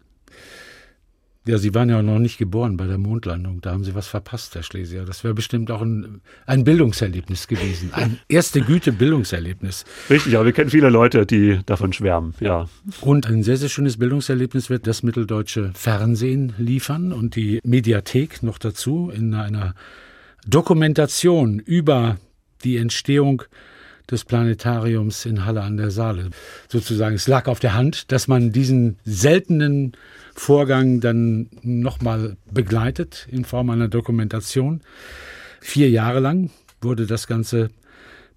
Ja, 1.47 1.57
Sie 1.57 1.75
waren 1.75 1.89
ja 1.89 2.03
noch 2.03 2.19
nicht 2.19 2.37
geboren 2.37 2.77
bei 2.77 2.87
der 2.87 2.99
Mondlandung. 2.99 3.63
Da 3.63 3.73
haben 3.73 3.83
Sie 3.83 3.95
was 3.95 4.07
verpasst, 4.09 4.55
Herr 4.55 4.63
Schlesier. 4.63 5.07
Das 5.07 5.25
wäre 5.25 5.33
bestimmt 5.33 5.71
auch 5.71 5.81
ein, 5.81 6.21
ein 6.45 6.65
Bildungserlebnis 6.65 7.49
gewesen. 7.49 7.91
Ein 7.95 8.19
erste 8.29 8.61
Güte 8.61 8.93
Bildungserlebnis. 8.93 9.87
Richtig, 10.11 10.37
aber 10.37 10.45
wir 10.45 10.53
kennen 10.53 10.69
viele 10.69 10.91
Leute, 10.91 11.25
die 11.25 11.61
davon 11.65 11.95
schwärmen, 11.95 12.35
ja. 12.41 12.69
Und 13.01 13.27
ein 13.27 13.43
sehr, 13.43 13.57
sehr 13.57 13.71
schönes 13.71 13.97
Bildungserlebnis 13.97 14.69
wird 14.69 14.87
das 14.87 15.03
mitteldeutsche 15.03 15.71
Fernsehen 15.73 16.53
liefern 16.59 17.15
und 17.15 17.37
die 17.37 17.61
Mediathek 17.65 18.43
noch 18.43 18.59
dazu 18.59 19.11
in 19.11 19.33
einer 19.33 19.75
Dokumentation 20.47 21.59
über 21.59 22.19
die 22.65 22.77
Entstehung 22.77 23.43
des 24.11 24.25
Planetariums 24.25 25.25
in 25.25 25.45
Halle 25.45 25.63
an 25.63 25.77
der 25.77 25.91
Saale. 25.91 26.31
Sozusagen, 26.69 27.15
es 27.15 27.29
lag 27.29 27.47
auf 27.47 27.61
der 27.61 27.75
Hand, 27.75 28.11
dass 28.13 28.29
man 28.29 28.53
diesen 28.53 28.99
seltenen 29.05 29.93
Vorgang 30.35 31.01
dann 31.01 31.49
nochmal 31.63 32.37
begleitet 32.51 33.27
in 33.31 33.45
Form 33.45 33.71
einer 33.71 33.89
Dokumentation. 33.89 34.81
Vier 35.61 35.91
Jahre 35.91 36.21
lang 36.21 36.51
wurde 36.81 37.07
das 37.07 37.27
Ganze 37.27 37.71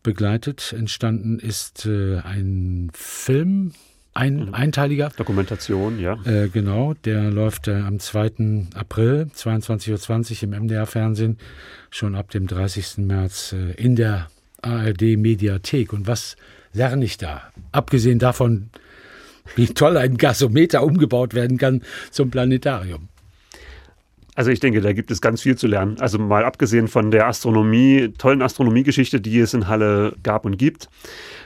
begleitet. 0.04 0.76
Entstanden 0.78 1.40
ist 1.40 1.86
äh, 1.86 2.20
ein 2.20 2.92
Film, 2.94 3.74
ein 4.14 4.48
mhm. 4.48 4.54
einteiliger. 4.54 5.12
Dokumentation, 5.16 6.00
ja. 6.00 6.18
Äh, 6.26 6.50
genau, 6.50 6.94
der 7.06 7.32
läuft 7.32 7.68
äh, 7.68 7.76
am 7.76 8.00
2. 8.00 8.68
April, 8.76 9.28
22.20 9.36 10.38
Uhr 10.38 10.44
im 10.44 10.64
MDR-Fernsehen, 10.64 11.38
schon 11.90 12.16
ab 12.16 12.30
dem 12.32 12.48
30. 12.48 13.00
März 13.00 13.54
äh, 13.54 13.74
in 13.74 13.96
der 13.96 14.28
ARD-Mediathek. 14.62 15.94
Und 15.94 16.08
was 16.08 16.36
lerne 16.74 17.06
ich 17.06 17.18
da? 17.18 17.42
Abgesehen 17.72 18.20
davon, 18.20 18.70
wie 19.56 19.68
toll 19.68 19.98
ein 19.98 20.18
Gasometer 20.18 20.84
umgebaut 20.84 21.34
werden 21.34 21.58
kann 21.58 21.82
zum 22.12 22.32
Planetarium. 22.32 23.10
Also 24.36 24.50
ich 24.50 24.60
denke, 24.60 24.82
da 24.82 24.94
gibt 24.94 25.12
es 25.12 25.22
ganz 25.22 25.42
viel 25.42 25.58
zu 25.58 25.68
lernen. 25.68 25.98
Also 26.00 26.18
mal 26.18 26.44
abgesehen 26.44 26.88
von 26.88 27.12
der 27.12 27.28
Astronomie, 27.28 28.12
tollen 28.18 28.42
Astronomiegeschichte, 28.42 29.22
die 29.22 29.40
es 29.40 29.54
in 29.54 29.68
Halle 29.68 30.16
gab 30.24 30.46
und 30.46 30.58
gibt, 30.58 30.90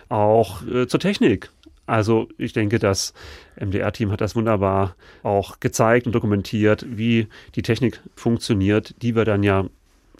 auch 0.07 0.65
äh, 0.65 0.87
zur 0.87 0.99
Technik. 0.99 1.49
Also 1.87 2.27
ich 2.37 2.53
denke, 2.53 2.79
das 2.79 3.13
MDR-Team 3.59 4.11
hat 4.11 4.21
das 4.21 4.35
wunderbar 4.35 4.95
auch 5.23 5.59
gezeigt 5.59 6.05
und 6.05 6.13
dokumentiert, 6.13 6.85
wie 6.87 7.27
die 7.55 7.61
Technik 7.61 8.01
funktioniert, 8.15 8.93
die 9.01 9.15
wir 9.15 9.25
dann 9.25 9.41
ja 9.41 9.65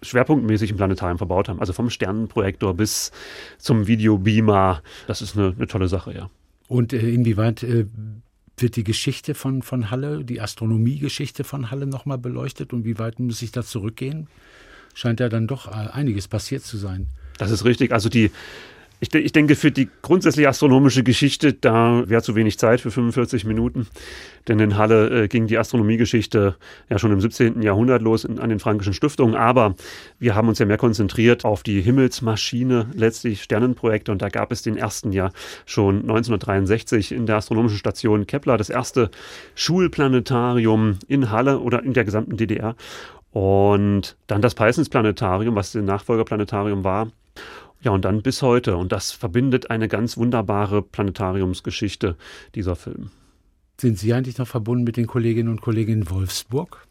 schwerpunktmäßig 0.02 0.72
im 0.72 0.78
Planetarium 0.78 1.18
verbaut 1.18 1.50
haben. 1.50 1.60
Also 1.60 1.74
vom 1.74 1.90
Sternenprojektor 1.90 2.74
bis 2.74 3.12
zum 3.58 3.88
Videobeamer. 3.88 4.82
Das 5.08 5.22
ist 5.22 5.38
eine, 5.38 5.54
eine 5.56 5.68
tolle 5.68 5.88
Sache, 5.88 6.14
ja. 6.14 6.30
Und 6.68 6.94
äh, 6.94 7.10
inwieweit 7.10 7.64
äh, 7.64 7.86
wird 8.58 8.76
die 8.76 8.84
Geschichte 8.84 9.36
von, 9.36 9.62
von 9.62 9.92
Halle, 9.92 10.24
die 10.24 10.42
Astronomiegeschichte 10.42 11.44
von 11.44 11.70
Halle 11.70 11.86
nochmal 11.86 12.18
beleuchtet 12.18 12.74
und 12.74 12.86
wie 12.86 12.98
weit 12.98 13.20
muss 13.20 13.42
ich 13.42 13.52
da 13.52 13.64
zurückgehen? 13.64 14.28
Scheint 14.94 15.20
ja 15.20 15.30
dann 15.30 15.48
doch 15.48 15.68
äh, 15.68 15.90
einiges 15.92 16.28
passiert 16.28 16.64
zu 16.64 16.78
sein. 16.78 17.08
Das 17.38 17.52
ist 17.52 17.66
richtig. 17.66 17.92
Also 17.92 18.10
die 18.10 18.32
ich, 19.00 19.14
ich, 19.14 19.32
denke, 19.32 19.56
für 19.56 19.72
die 19.72 19.90
grundsätzliche 20.02 20.50
astronomische 20.50 21.04
Geschichte, 21.04 21.54
da 21.54 22.04
wäre 22.08 22.24
zu 22.24 22.36
wenig 22.36 22.58
Zeit 22.58 22.82
für 22.82 22.90
45 22.90 23.46
Minuten. 23.46 23.88
Denn 24.48 24.60
in 24.60 24.76
Halle 24.76 25.24
äh, 25.24 25.28
ging 25.28 25.46
die 25.46 25.60
Astronomiegeschichte 25.60 26.56
ja 26.90 26.98
schon 26.98 27.12
im 27.12 27.22
17. 27.22 27.62
Jahrhundert 27.62 28.02
los 28.02 28.24
in, 28.24 28.40
an 28.40 28.50
den 28.50 28.60
Frankischen 28.60 28.94
Stiftungen. 28.94 29.36
Aber 29.36 29.76
wir 30.18 30.34
haben 30.34 30.48
uns 30.48 30.58
ja 30.58 30.66
mehr 30.66 30.78
konzentriert 30.78 31.46
auf 31.46 31.62
die 31.62 31.82
Himmelsmaschine, 31.82 32.88
letztlich 32.96 33.44
Sternenprojekte. 33.44 34.12
Und 34.12 34.24
da 34.24 34.30
gab 34.30 34.52
es 34.52 34.64
den 34.64 34.78
ersten 34.78 35.12
ja 35.12 35.32
schon 35.68 36.02
1963 36.02 37.12
in 37.12 37.28
der 37.28 37.36
astronomischen 37.36 37.78
Station 37.78 38.26
Kepler, 38.26 38.58
das 38.58 38.72
erste 38.72 39.12
Schulplanetarium 39.54 40.98
in 41.08 41.30
Halle 41.30 41.60
oder 41.60 41.84
in 41.84 41.94
der 41.94 42.04
gesamten 42.04 42.36
DDR. 42.36 42.76
Und 43.32 44.18
dann 44.26 44.42
das 44.42 44.56
Peissens 44.56 44.90
Planetarium, 44.90 45.54
was 45.54 45.74
das 45.74 45.84
Nachfolgerplanetarium 45.84 46.84
war. 46.84 47.12
Ja, 47.82 47.92
und 47.92 48.06
dann 48.06 48.22
bis 48.22 48.42
heute. 48.42 48.78
Und 48.78 48.92
das 48.92 49.12
verbindet 49.12 49.70
eine 49.70 49.88
ganz 49.88 50.18
wunderbare 50.18 50.82
Planetariumsgeschichte, 50.82 52.16
dieser 52.56 52.76
Film. 52.76 53.12
Sind 53.80 54.00
Sie 54.00 54.14
eigentlich 54.14 54.40
noch 54.40 54.48
verbunden 54.48 54.84
mit 54.84 54.98
den 54.98 55.08
Kolleginnen 55.08 55.50
und 55.50 55.62
Kollegen 55.62 55.94
in 55.94 56.10
Wolfsburg? 56.10 56.88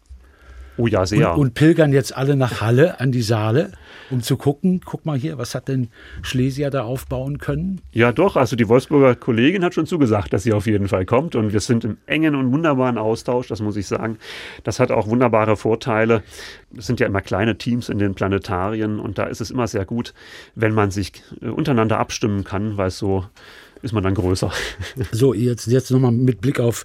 Oh 0.79 0.87
ja, 0.87 1.07
sehr. 1.07 1.33
Und, 1.33 1.41
und, 1.41 1.55
pilgern 1.55 1.93
jetzt 1.93 2.17
alle 2.17 2.37
nach 2.37 2.61
Halle 2.61 3.01
an 3.01 3.13
die 3.13 3.23
Saale, 3.23 3.73
um 4.11 4.23
zu 4.23 4.37
gucken, 4.37 4.81
guck 4.85 5.07
mal 5.07 5.19
hier, 5.19 5.39
was 5.39 5.55
hat 5.55 5.69
denn 5.69 5.89
Schlesier 6.23 6.71
da 6.71 6.83
aufbauen 6.83 7.39
können? 7.39 7.81
Ja, 7.93 8.13
doch. 8.13 8.37
Also 8.37 8.57
die 8.57 8.69
Wolfsburger 8.69 9.15
Kollegin 9.15 9.65
hat 9.65 9.75
schon 9.75 9.87
zugesagt, 9.87 10.33
dass 10.33 10.43
sie 10.43 10.53
auf 10.53 10.67
jeden 10.67 10.89
Fall 10.89 11.07
kommt. 11.07 11.35
Und 11.35 11.53
wir 11.53 11.61
sind 11.61 11.85
im 11.85 11.97
engen 12.07 12.35
und 12.35 12.53
wunderbaren 12.53 12.99
Austausch, 12.99 13.49
das 13.49 13.61
muss 13.61 13.77
ich 13.77 13.87
sagen. 13.87 14.19
Das 14.65 14.79
hat 14.79 14.91
auch 14.91 15.07
wunderbare 15.09 15.57
Vorteile. 15.57 16.23
Es 16.77 16.87
sind 16.87 17.01
ja 17.01 17.07
immer 17.07 17.23
kleine 17.23 17.57
Teams 17.57 17.89
in 17.89 17.99
den 17.99 18.15
Planetarien 18.15 19.01
und 19.01 19.19
da 19.19 19.25
ist 19.25 19.41
es 19.41 19.51
immer 19.51 19.67
sehr 19.67 19.85
gut, 19.85 20.13
wenn 20.55 20.75
man 20.75 20.91
sich 20.91 21.13
äh, 21.41 21.49
untereinander 21.49 21.99
abstimmen 21.99 22.45
kann, 22.45 22.77
weil 22.77 22.91
so 22.91 23.25
ist 23.83 23.93
man 23.93 24.03
dann 24.03 24.15
größer. 24.15 24.53
So, 25.13 25.35
jetzt, 25.35 25.67
jetzt 25.67 25.91
nochmal 25.91 26.13
mit 26.13 26.41
Blick 26.41 26.61
auf 26.61 26.85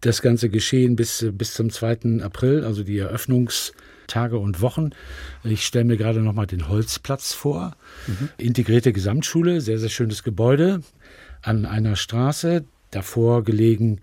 das 0.00 0.22
ganze 0.22 0.48
Geschehen 0.48 0.96
bis, 0.96 1.26
bis 1.32 1.54
zum 1.54 1.70
2. 1.70 2.22
April, 2.22 2.64
also 2.64 2.82
die 2.82 2.98
Eröffnungstage 2.98 4.38
und 4.38 4.60
Wochen. 4.60 4.90
Ich 5.44 5.66
stelle 5.66 5.84
mir 5.84 5.96
gerade 5.96 6.20
nochmal 6.20 6.46
den 6.46 6.68
Holzplatz 6.68 7.32
vor. 7.32 7.76
Mhm. 8.06 8.28
Integrierte 8.38 8.92
Gesamtschule, 8.92 9.60
sehr, 9.60 9.78
sehr 9.78 9.90
schönes 9.90 10.22
Gebäude. 10.22 10.82
an 11.42 11.64
einer 11.64 11.96
Straße, 11.96 12.64
davor 12.90 13.44
gelegen 13.44 14.00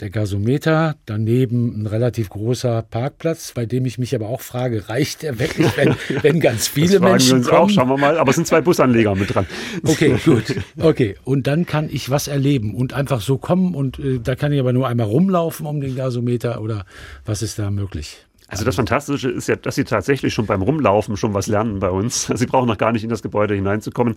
der 0.00 0.10
Gasometer, 0.10 0.96
daneben 1.06 1.82
ein 1.82 1.86
relativ 1.86 2.28
großer 2.28 2.82
Parkplatz, 2.82 3.52
bei 3.54 3.66
dem 3.66 3.86
ich 3.86 3.98
mich 3.98 4.14
aber 4.14 4.28
auch 4.28 4.40
frage, 4.40 4.88
reicht 4.88 5.22
der 5.22 5.38
wirklich, 5.38 5.76
wenn, 5.76 5.94
wenn 6.22 6.40
ganz 6.40 6.68
viele 6.68 7.00
das 7.00 7.00
Menschen 7.00 7.30
wir 7.30 7.36
uns 7.36 7.48
kommen? 7.48 7.60
Auch, 7.62 7.70
schauen 7.70 7.88
wir 7.88 7.96
mal, 7.96 8.18
aber 8.18 8.30
es 8.30 8.36
sind 8.36 8.46
zwei 8.46 8.60
Busanleger 8.60 9.14
mit 9.14 9.34
dran. 9.34 9.46
Okay, 9.84 10.16
gut. 10.24 10.54
Okay, 10.78 11.16
und 11.24 11.46
dann 11.46 11.66
kann 11.66 11.88
ich 11.90 12.10
was 12.10 12.28
erleben 12.28 12.74
und 12.74 12.92
einfach 12.92 13.20
so 13.20 13.38
kommen 13.38 13.74
und 13.74 13.98
äh, 13.98 14.20
da 14.22 14.34
kann 14.34 14.52
ich 14.52 14.60
aber 14.60 14.72
nur 14.72 14.86
einmal 14.86 15.06
rumlaufen 15.06 15.66
um 15.66 15.80
den 15.80 15.96
Gasometer 15.96 16.60
oder 16.60 16.84
was 17.24 17.42
ist 17.42 17.58
da 17.58 17.70
möglich? 17.70 18.26
Also 18.48 18.64
das 18.64 18.76
Fantastische 18.76 19.28
ist 19.28 19.48
ja, 19.48 19.56
dass 19.56 19.74
Sie 19.74 19.82
tatsächlich 19.82 20.32
schon 20.32 20.46
beim 20.46 20.62
Rumlaufen 20.62 21.16
schon 21.16 21.34
was 21.34 21.48
lernen 21.48 21.80
bei 21.80 21.90
uns. 21.90 22.26
Sie 22.34 22.46
brauchen 22.46 22.68
noch 22.68 22.78
gar 22.78 22.92
nicht 22.92 23.02
in 23.02 23.10
das 23.10 23.22
Gebäude 23.22 23.54
hineinzukommen. 23.54 24.14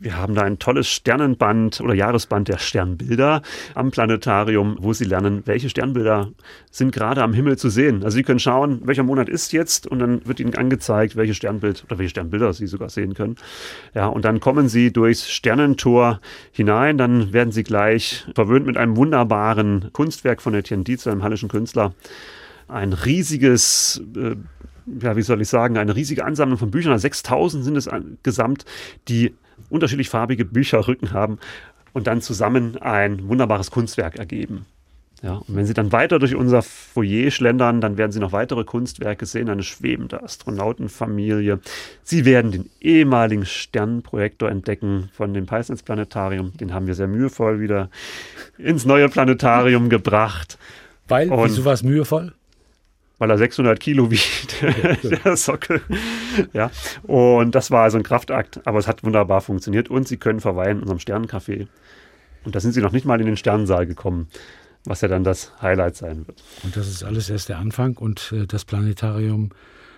Wir 0.00 0.16
haben 0.16 0.34
da 0.34 0.42
ein 0.42 0.58
tolles 0.58 0.88
Sternenband 0.88 1.82
oder 1.82 1.92
Jahresband 1.92 2.48
der 2.48 2.56
Sternbilder 2.56 3.42
am 3.74 3.90
Planetarium, 3.90 4.78
wo 4.80 4.94
Sie 4.94 5.04
lernen, 5.04 5.42
welche 5.44 5.68
Sternbilder 5.68 6.30
sind 6.70 6.92
gerade 6.92 7.22
am 7.22 7.34
Himmel 7.34 7.58
zu 7.58 7.68
sehen. 7.68 8.04
Also 8.04 8.16
Sie 8.16 8.22
können 8.22 8.40
schauen, 8.40 8.80
welcher 8.84 9.02
Monat 9.02 9.28
ist 9.28 9.52
jetzt 9.52 9.86
und 9.86 9.98
dann 9.98 10.26
wird 10.26 10.40
Ihnen 10.40 10.54
angezeigt, 10.54 11.16
welches 11.16 11.36
Sternbild 11.36 11.84
oder 11.86 11.98
welche 11.98 12.10
Sternbilder 12.10 12.54
Sie 12.54 12.66
sogar 12.66 12.88
sehen 12.88 13.12
können. 13.12 13.36
Ja, 13.94 14.06
und 14.06 14.24
dann 14.24 14.40
kommen 14.40 14.70
Sie 14.70 14.94
durchs 14.94 15.30
Sternentor 15.30 16.20
hinein, 16.52 16.96
dann 16.96 17.34
werden 17.34 17.52
Sie 17.52 17.64
gleich 17.64 18.24
verwöhnt 18.34 18.64
mit 18.64 18.78
einem 18.78 18.96
wunderbaren 18.96 19.90
Kunstwerk 19.92 20.40
von 20.40 20.54
Etienne 20.54 20.84
Dietz, 20.84 21.06
einem 21.06 21.22
hallischen 21.22 21.50
Künstler 21.50 21.92
ein 22.68 22.92
riesiges, 22.92 24.02
äh, 24.16 24.36
ja, 25.02 25.16
wie 25.16 25.22
soll 25.22 25.40
ich 25.40 25.48
sagen, 25.48 25.76
eine 25.76 25.96
riesige 25.96 26.24
Ansammlung 26.24 26.58
von 26.58 26.70
Büchern. 26.70 26.98
6000 26.98 27.64
sind 27.64 27.76
es 27.76 27.88
gesamt, 28.22 28.64
die 29.08 29.34
unterschiedlich 29.70 30.08
farbige 30.08 30.44
Bücherrücken 30.44 31.12
haben 31.12 31.38
und 31.92 32.06
dann 32.06 32.20
zusammen 32.20 32.76
ein 32.78 33.28
wunderbares 33.28 33.70
Kunstwerk 33.70 34.16
ergeben. 34.16 34.66
Ja, 35.20 35.34
und 35.34 35.56
wenn 35.56 35.66
Sie 35.66 35.74
dann 35.74 35.90
weiter 35.90 36.20
durch 36.20 36.36
unser 36.36 36.62
Foyer 36.62 37.32
schlendern, 37.32 37.80
dann 37.80 37.96
werden 37.96 38.12
Sie 38.12 38.20
noch 38.20 38.30
weitere 38.30 38.62
Kunstwerke 38.62 39.26
sehen, 39.26 39.48
eine 39.48 39.64
schwebende 39.64 40.22
Astronautenfamilie. 40.22 41.58
Sie 42.04 42.24
werden 42.24 42.52
den 42.52 42.70
ehemaligen 42.80 43.44
Sternenprojektor 43.44 44.48
entdecken 44.48 45.10
von 45.12 45.34
dem 45.34 45.46
Peisnitz 45.46 45.82
Planetarium. 45.82 46.56
Den 46.56 46.72
haben 46.72 46.86
wir 46.86 46.94
sehr 46.94 47.08
mühevoll 47.08 47.60
wieder 47.60 47.90
ins 48.58 48.84
neue 48.84 49.08
Planetarium 49.08 49.88
gebracht. 49.88 50.56
Weil, 51.08 51.30
und 51.30 51.44
wieso 51.50 51.64
war 51.64 51.72
es 51.72 51.82
mühevoll? 51.82 52.32
Weil 53.18 53.30
er 53.30 53.38
600 53.38 53.78
Kilo 53.78 54.10
wiegt, 54.10 54.62
der 55.24 55.36
Sockel. 55.36 55.80
Ja, 56.52 56.70
und 57.02 57.54
das 57.54 57.70
war 57.70 57.82
also 57.82 57.98
ein 57.98 58.04
Kraftakt, 58.04 58.66
aber 58.66 58.78
es 58.78 58.86
hat 58.86 59.02
wunderbar 59.04 59.40
funktioniert 59.40 59.90
und 59.90 60.06
Sie 60.08 60.16
können 60.16 60.40
verweilen 60.40 60.78
in 60.78 60.82
unserem 60.82 60.98
Sternencafé. 60.98 61.66
Und 62.44 62.54
da 62.54 62.60
sind 62.60 62.72
Sie 62.72 62.80
noch 62.80 62.92
nicht 62.92 63.04
mal 63.04 63.20
in 63.20 63.26
den 63.26 63.36
Sternensaal 63.36 63.86
gekommen, 63.86 64.28
was 64.84 65.00
ja 65.00 65.08
dann 65.08 65.24
das 65.24 65.52
Highlight 65.60 65.96
sein 65.96 66.26
wird. 66.26 66.42
Und 66.62 66.76
das 66.76 66.88
ist 66.88 67.02
alles 67.02 67.28
erst 67.28 67.48
der 67.48 67.58
Anfang 67.58 67.96
und 67.96 68.32
äh, 68.32 68.46
das 68.46 68.64
Planetarium 68.64 69.50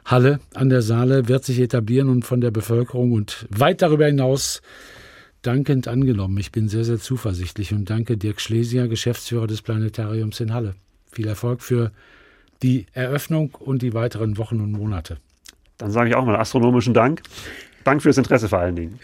Halle 0.04 0.40
an 0.54 0.70
der 0.70 0.80
Saale 0.80 1.28
wird 1.28 1.44
sich 1.44 1.60
etablieren 1.60 2.08
und 2.08 2.24
von 2.24 2.40
der 2.40 2.50
Bevölkerung 2.50 3.12
und 3.12 3.46
weit 3.50 3.82
darüber 3.82 4.06
hinaus 4.06 4.62
dankend 5.42 5.88
angenommen. 5.88 6.38
Ich 6.38 6.52
bin 6.52 6.68
sehr, 6.68 6.84
sehr 6.84 6.98
zuversichtlich 6.98 7.72
und 7.72 7.90
danke 7.90 8.16
Dirk 8.16 8.40
Schlesier, 8.40 8.88
Geschäftsführer 8.88 9.46
des 9.46 9.62
Planetariums 9.62 10.40
in 10.40 10.54
Halle. 10.54 10.74
Viel 11.12 11.28
Erfolg 11.28 11.62
für 11.62 11.92
die 12.62 12.86
Eröffnung 12.92 13.54
und 13.58 13.82
die 13.82 13.94
weiteren 13.94 14.38
Wochen 14.38 14.60
und 14.60 14.72
Monate. 14.72 15.18
Dann 15.78 15.90
sage 15.90 16.10
ich 16.10 16.14
auch 16.16 16.24
mal 16.24 16.36
astronomischen 16.36 16.94
Dank. 16.94 17.22
Dank 17.84 18.02
fürs 18.02 18.18
Interesse 18.18 18.48
vor 18.48 18.58
allen 18.58 18.76
Dingen. 18.76 19.00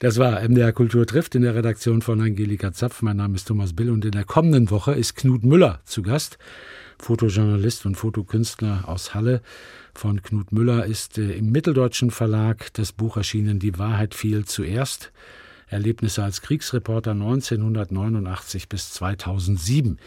Das 0.00 0.18
war 0.18 0.40
MDR 0.40 0.72
Kultur 0.72 1.06
trifft 1.06 1.34
in 1.34 1.42
der 1.42 1.54
Redaktion 1.54 2.00
von 2.00 2.20
Angelika 2.20 2.72
Zapf. 2.72 3.02
Mein 3.02 3.18
Name 3.18 3.36
ist 3.36 3.46
Thomas 3.46 3.76
Bill 3.76 3.90
und 3.90 4.04
in 4.04 4.12
der 4.12 4.24
kommenden 4.24 4.70
Woche 4.70 4.92
ist 4.92 5.14
Knut 5.14 5.44
Müller 5.44 5.80
zu 5.84 6.02
Gast. 6.02 6.38
Fotojournalist 6.98 7.86
und 7.86 7.96
Fotokünstler 7.96 8.84
aus 8.86 9.14
Halle. 9.14 9.42
Von 9.94 10.22
Knut 10.22 10.52
Müller 10.52 10.86
ist 10.86 11.18
äh, 11.18 11.32
im 11.32 11.50
Mitteldeutschen 11.50 12.10
Verlag 12.10 12.72
das 12.74 12.92
Buch 12.92 13.16
erschienen 13.16 13.58
Die 13.58 13.78
Wahrheit 13.78 14.14
fiel 14.14 14.44
zuerst. 14.46 15.12
Erlebnisse 15.66 16.24
als 16.24 16.42
Kriegsreporter 16.42 17.12
1989 17.12 18.68
bis 18.68 18.92
2007 18.92 19.98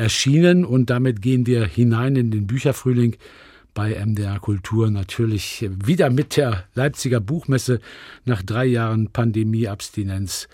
erschienen 0.00 0.64
und 0.64 0.88
damit 0.88 1.20
gehen 1.20 1.46
wir 1.46 1.66
hinein 1.66 2.16
in 2.16 2.30
den 2.30 2.46
Bücherfrühling 2.46 3.16
bei 3.74 3.94
MDR 3.94 4.40
Kultur 4.40 4.90
natürlich 4.90 5.68
wieder 5.84 6.08
mit 6.08 6.36
der 6.36 6.64
Leipziger 6.74 7.20
Buchmesse 7.20 7.80
nach 8.24 8.42
drei 8.42 8.64
Jahren 8.64 9.10
Pandemieabstinenz 9.12 10.48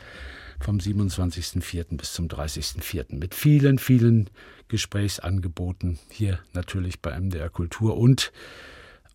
vom 0.60 0.78
27.04. 0.78 1.96
bis 1.96 2.12
zum 2.12 2.26
30.04. 2.26 3.16
mit 3.16 3.34
vielen, 3.34 3.78
vielen 3.78 4.28
Gesprächsangeboten 4.68 6.00
hier 6.10 6.40
natürlich 6.52 7.00
bei 7.00 7.18
MDR 7.18 7.48
Kultur 7.48 7.96
und 7.96 8.32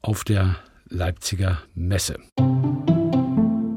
auf 0.01 0.23
der 0.23 0.55
Leipziger 0.87 1.61
Messe. 1.75 2.17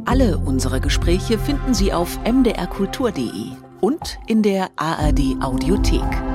Alle 0.04 0.38
unsere 0.38 0.80
Gespräche 0.80 1.36
finden 1.36 1.74
Sie 1.74 1.92
auf 1.92 2.18
mdrkultur.de 2.22 3.50
und 3.80 4.18
in 4.28 4.42
der 4.42 4.70
ARD 4.76 5.36
Audiothek. 5.40 6.33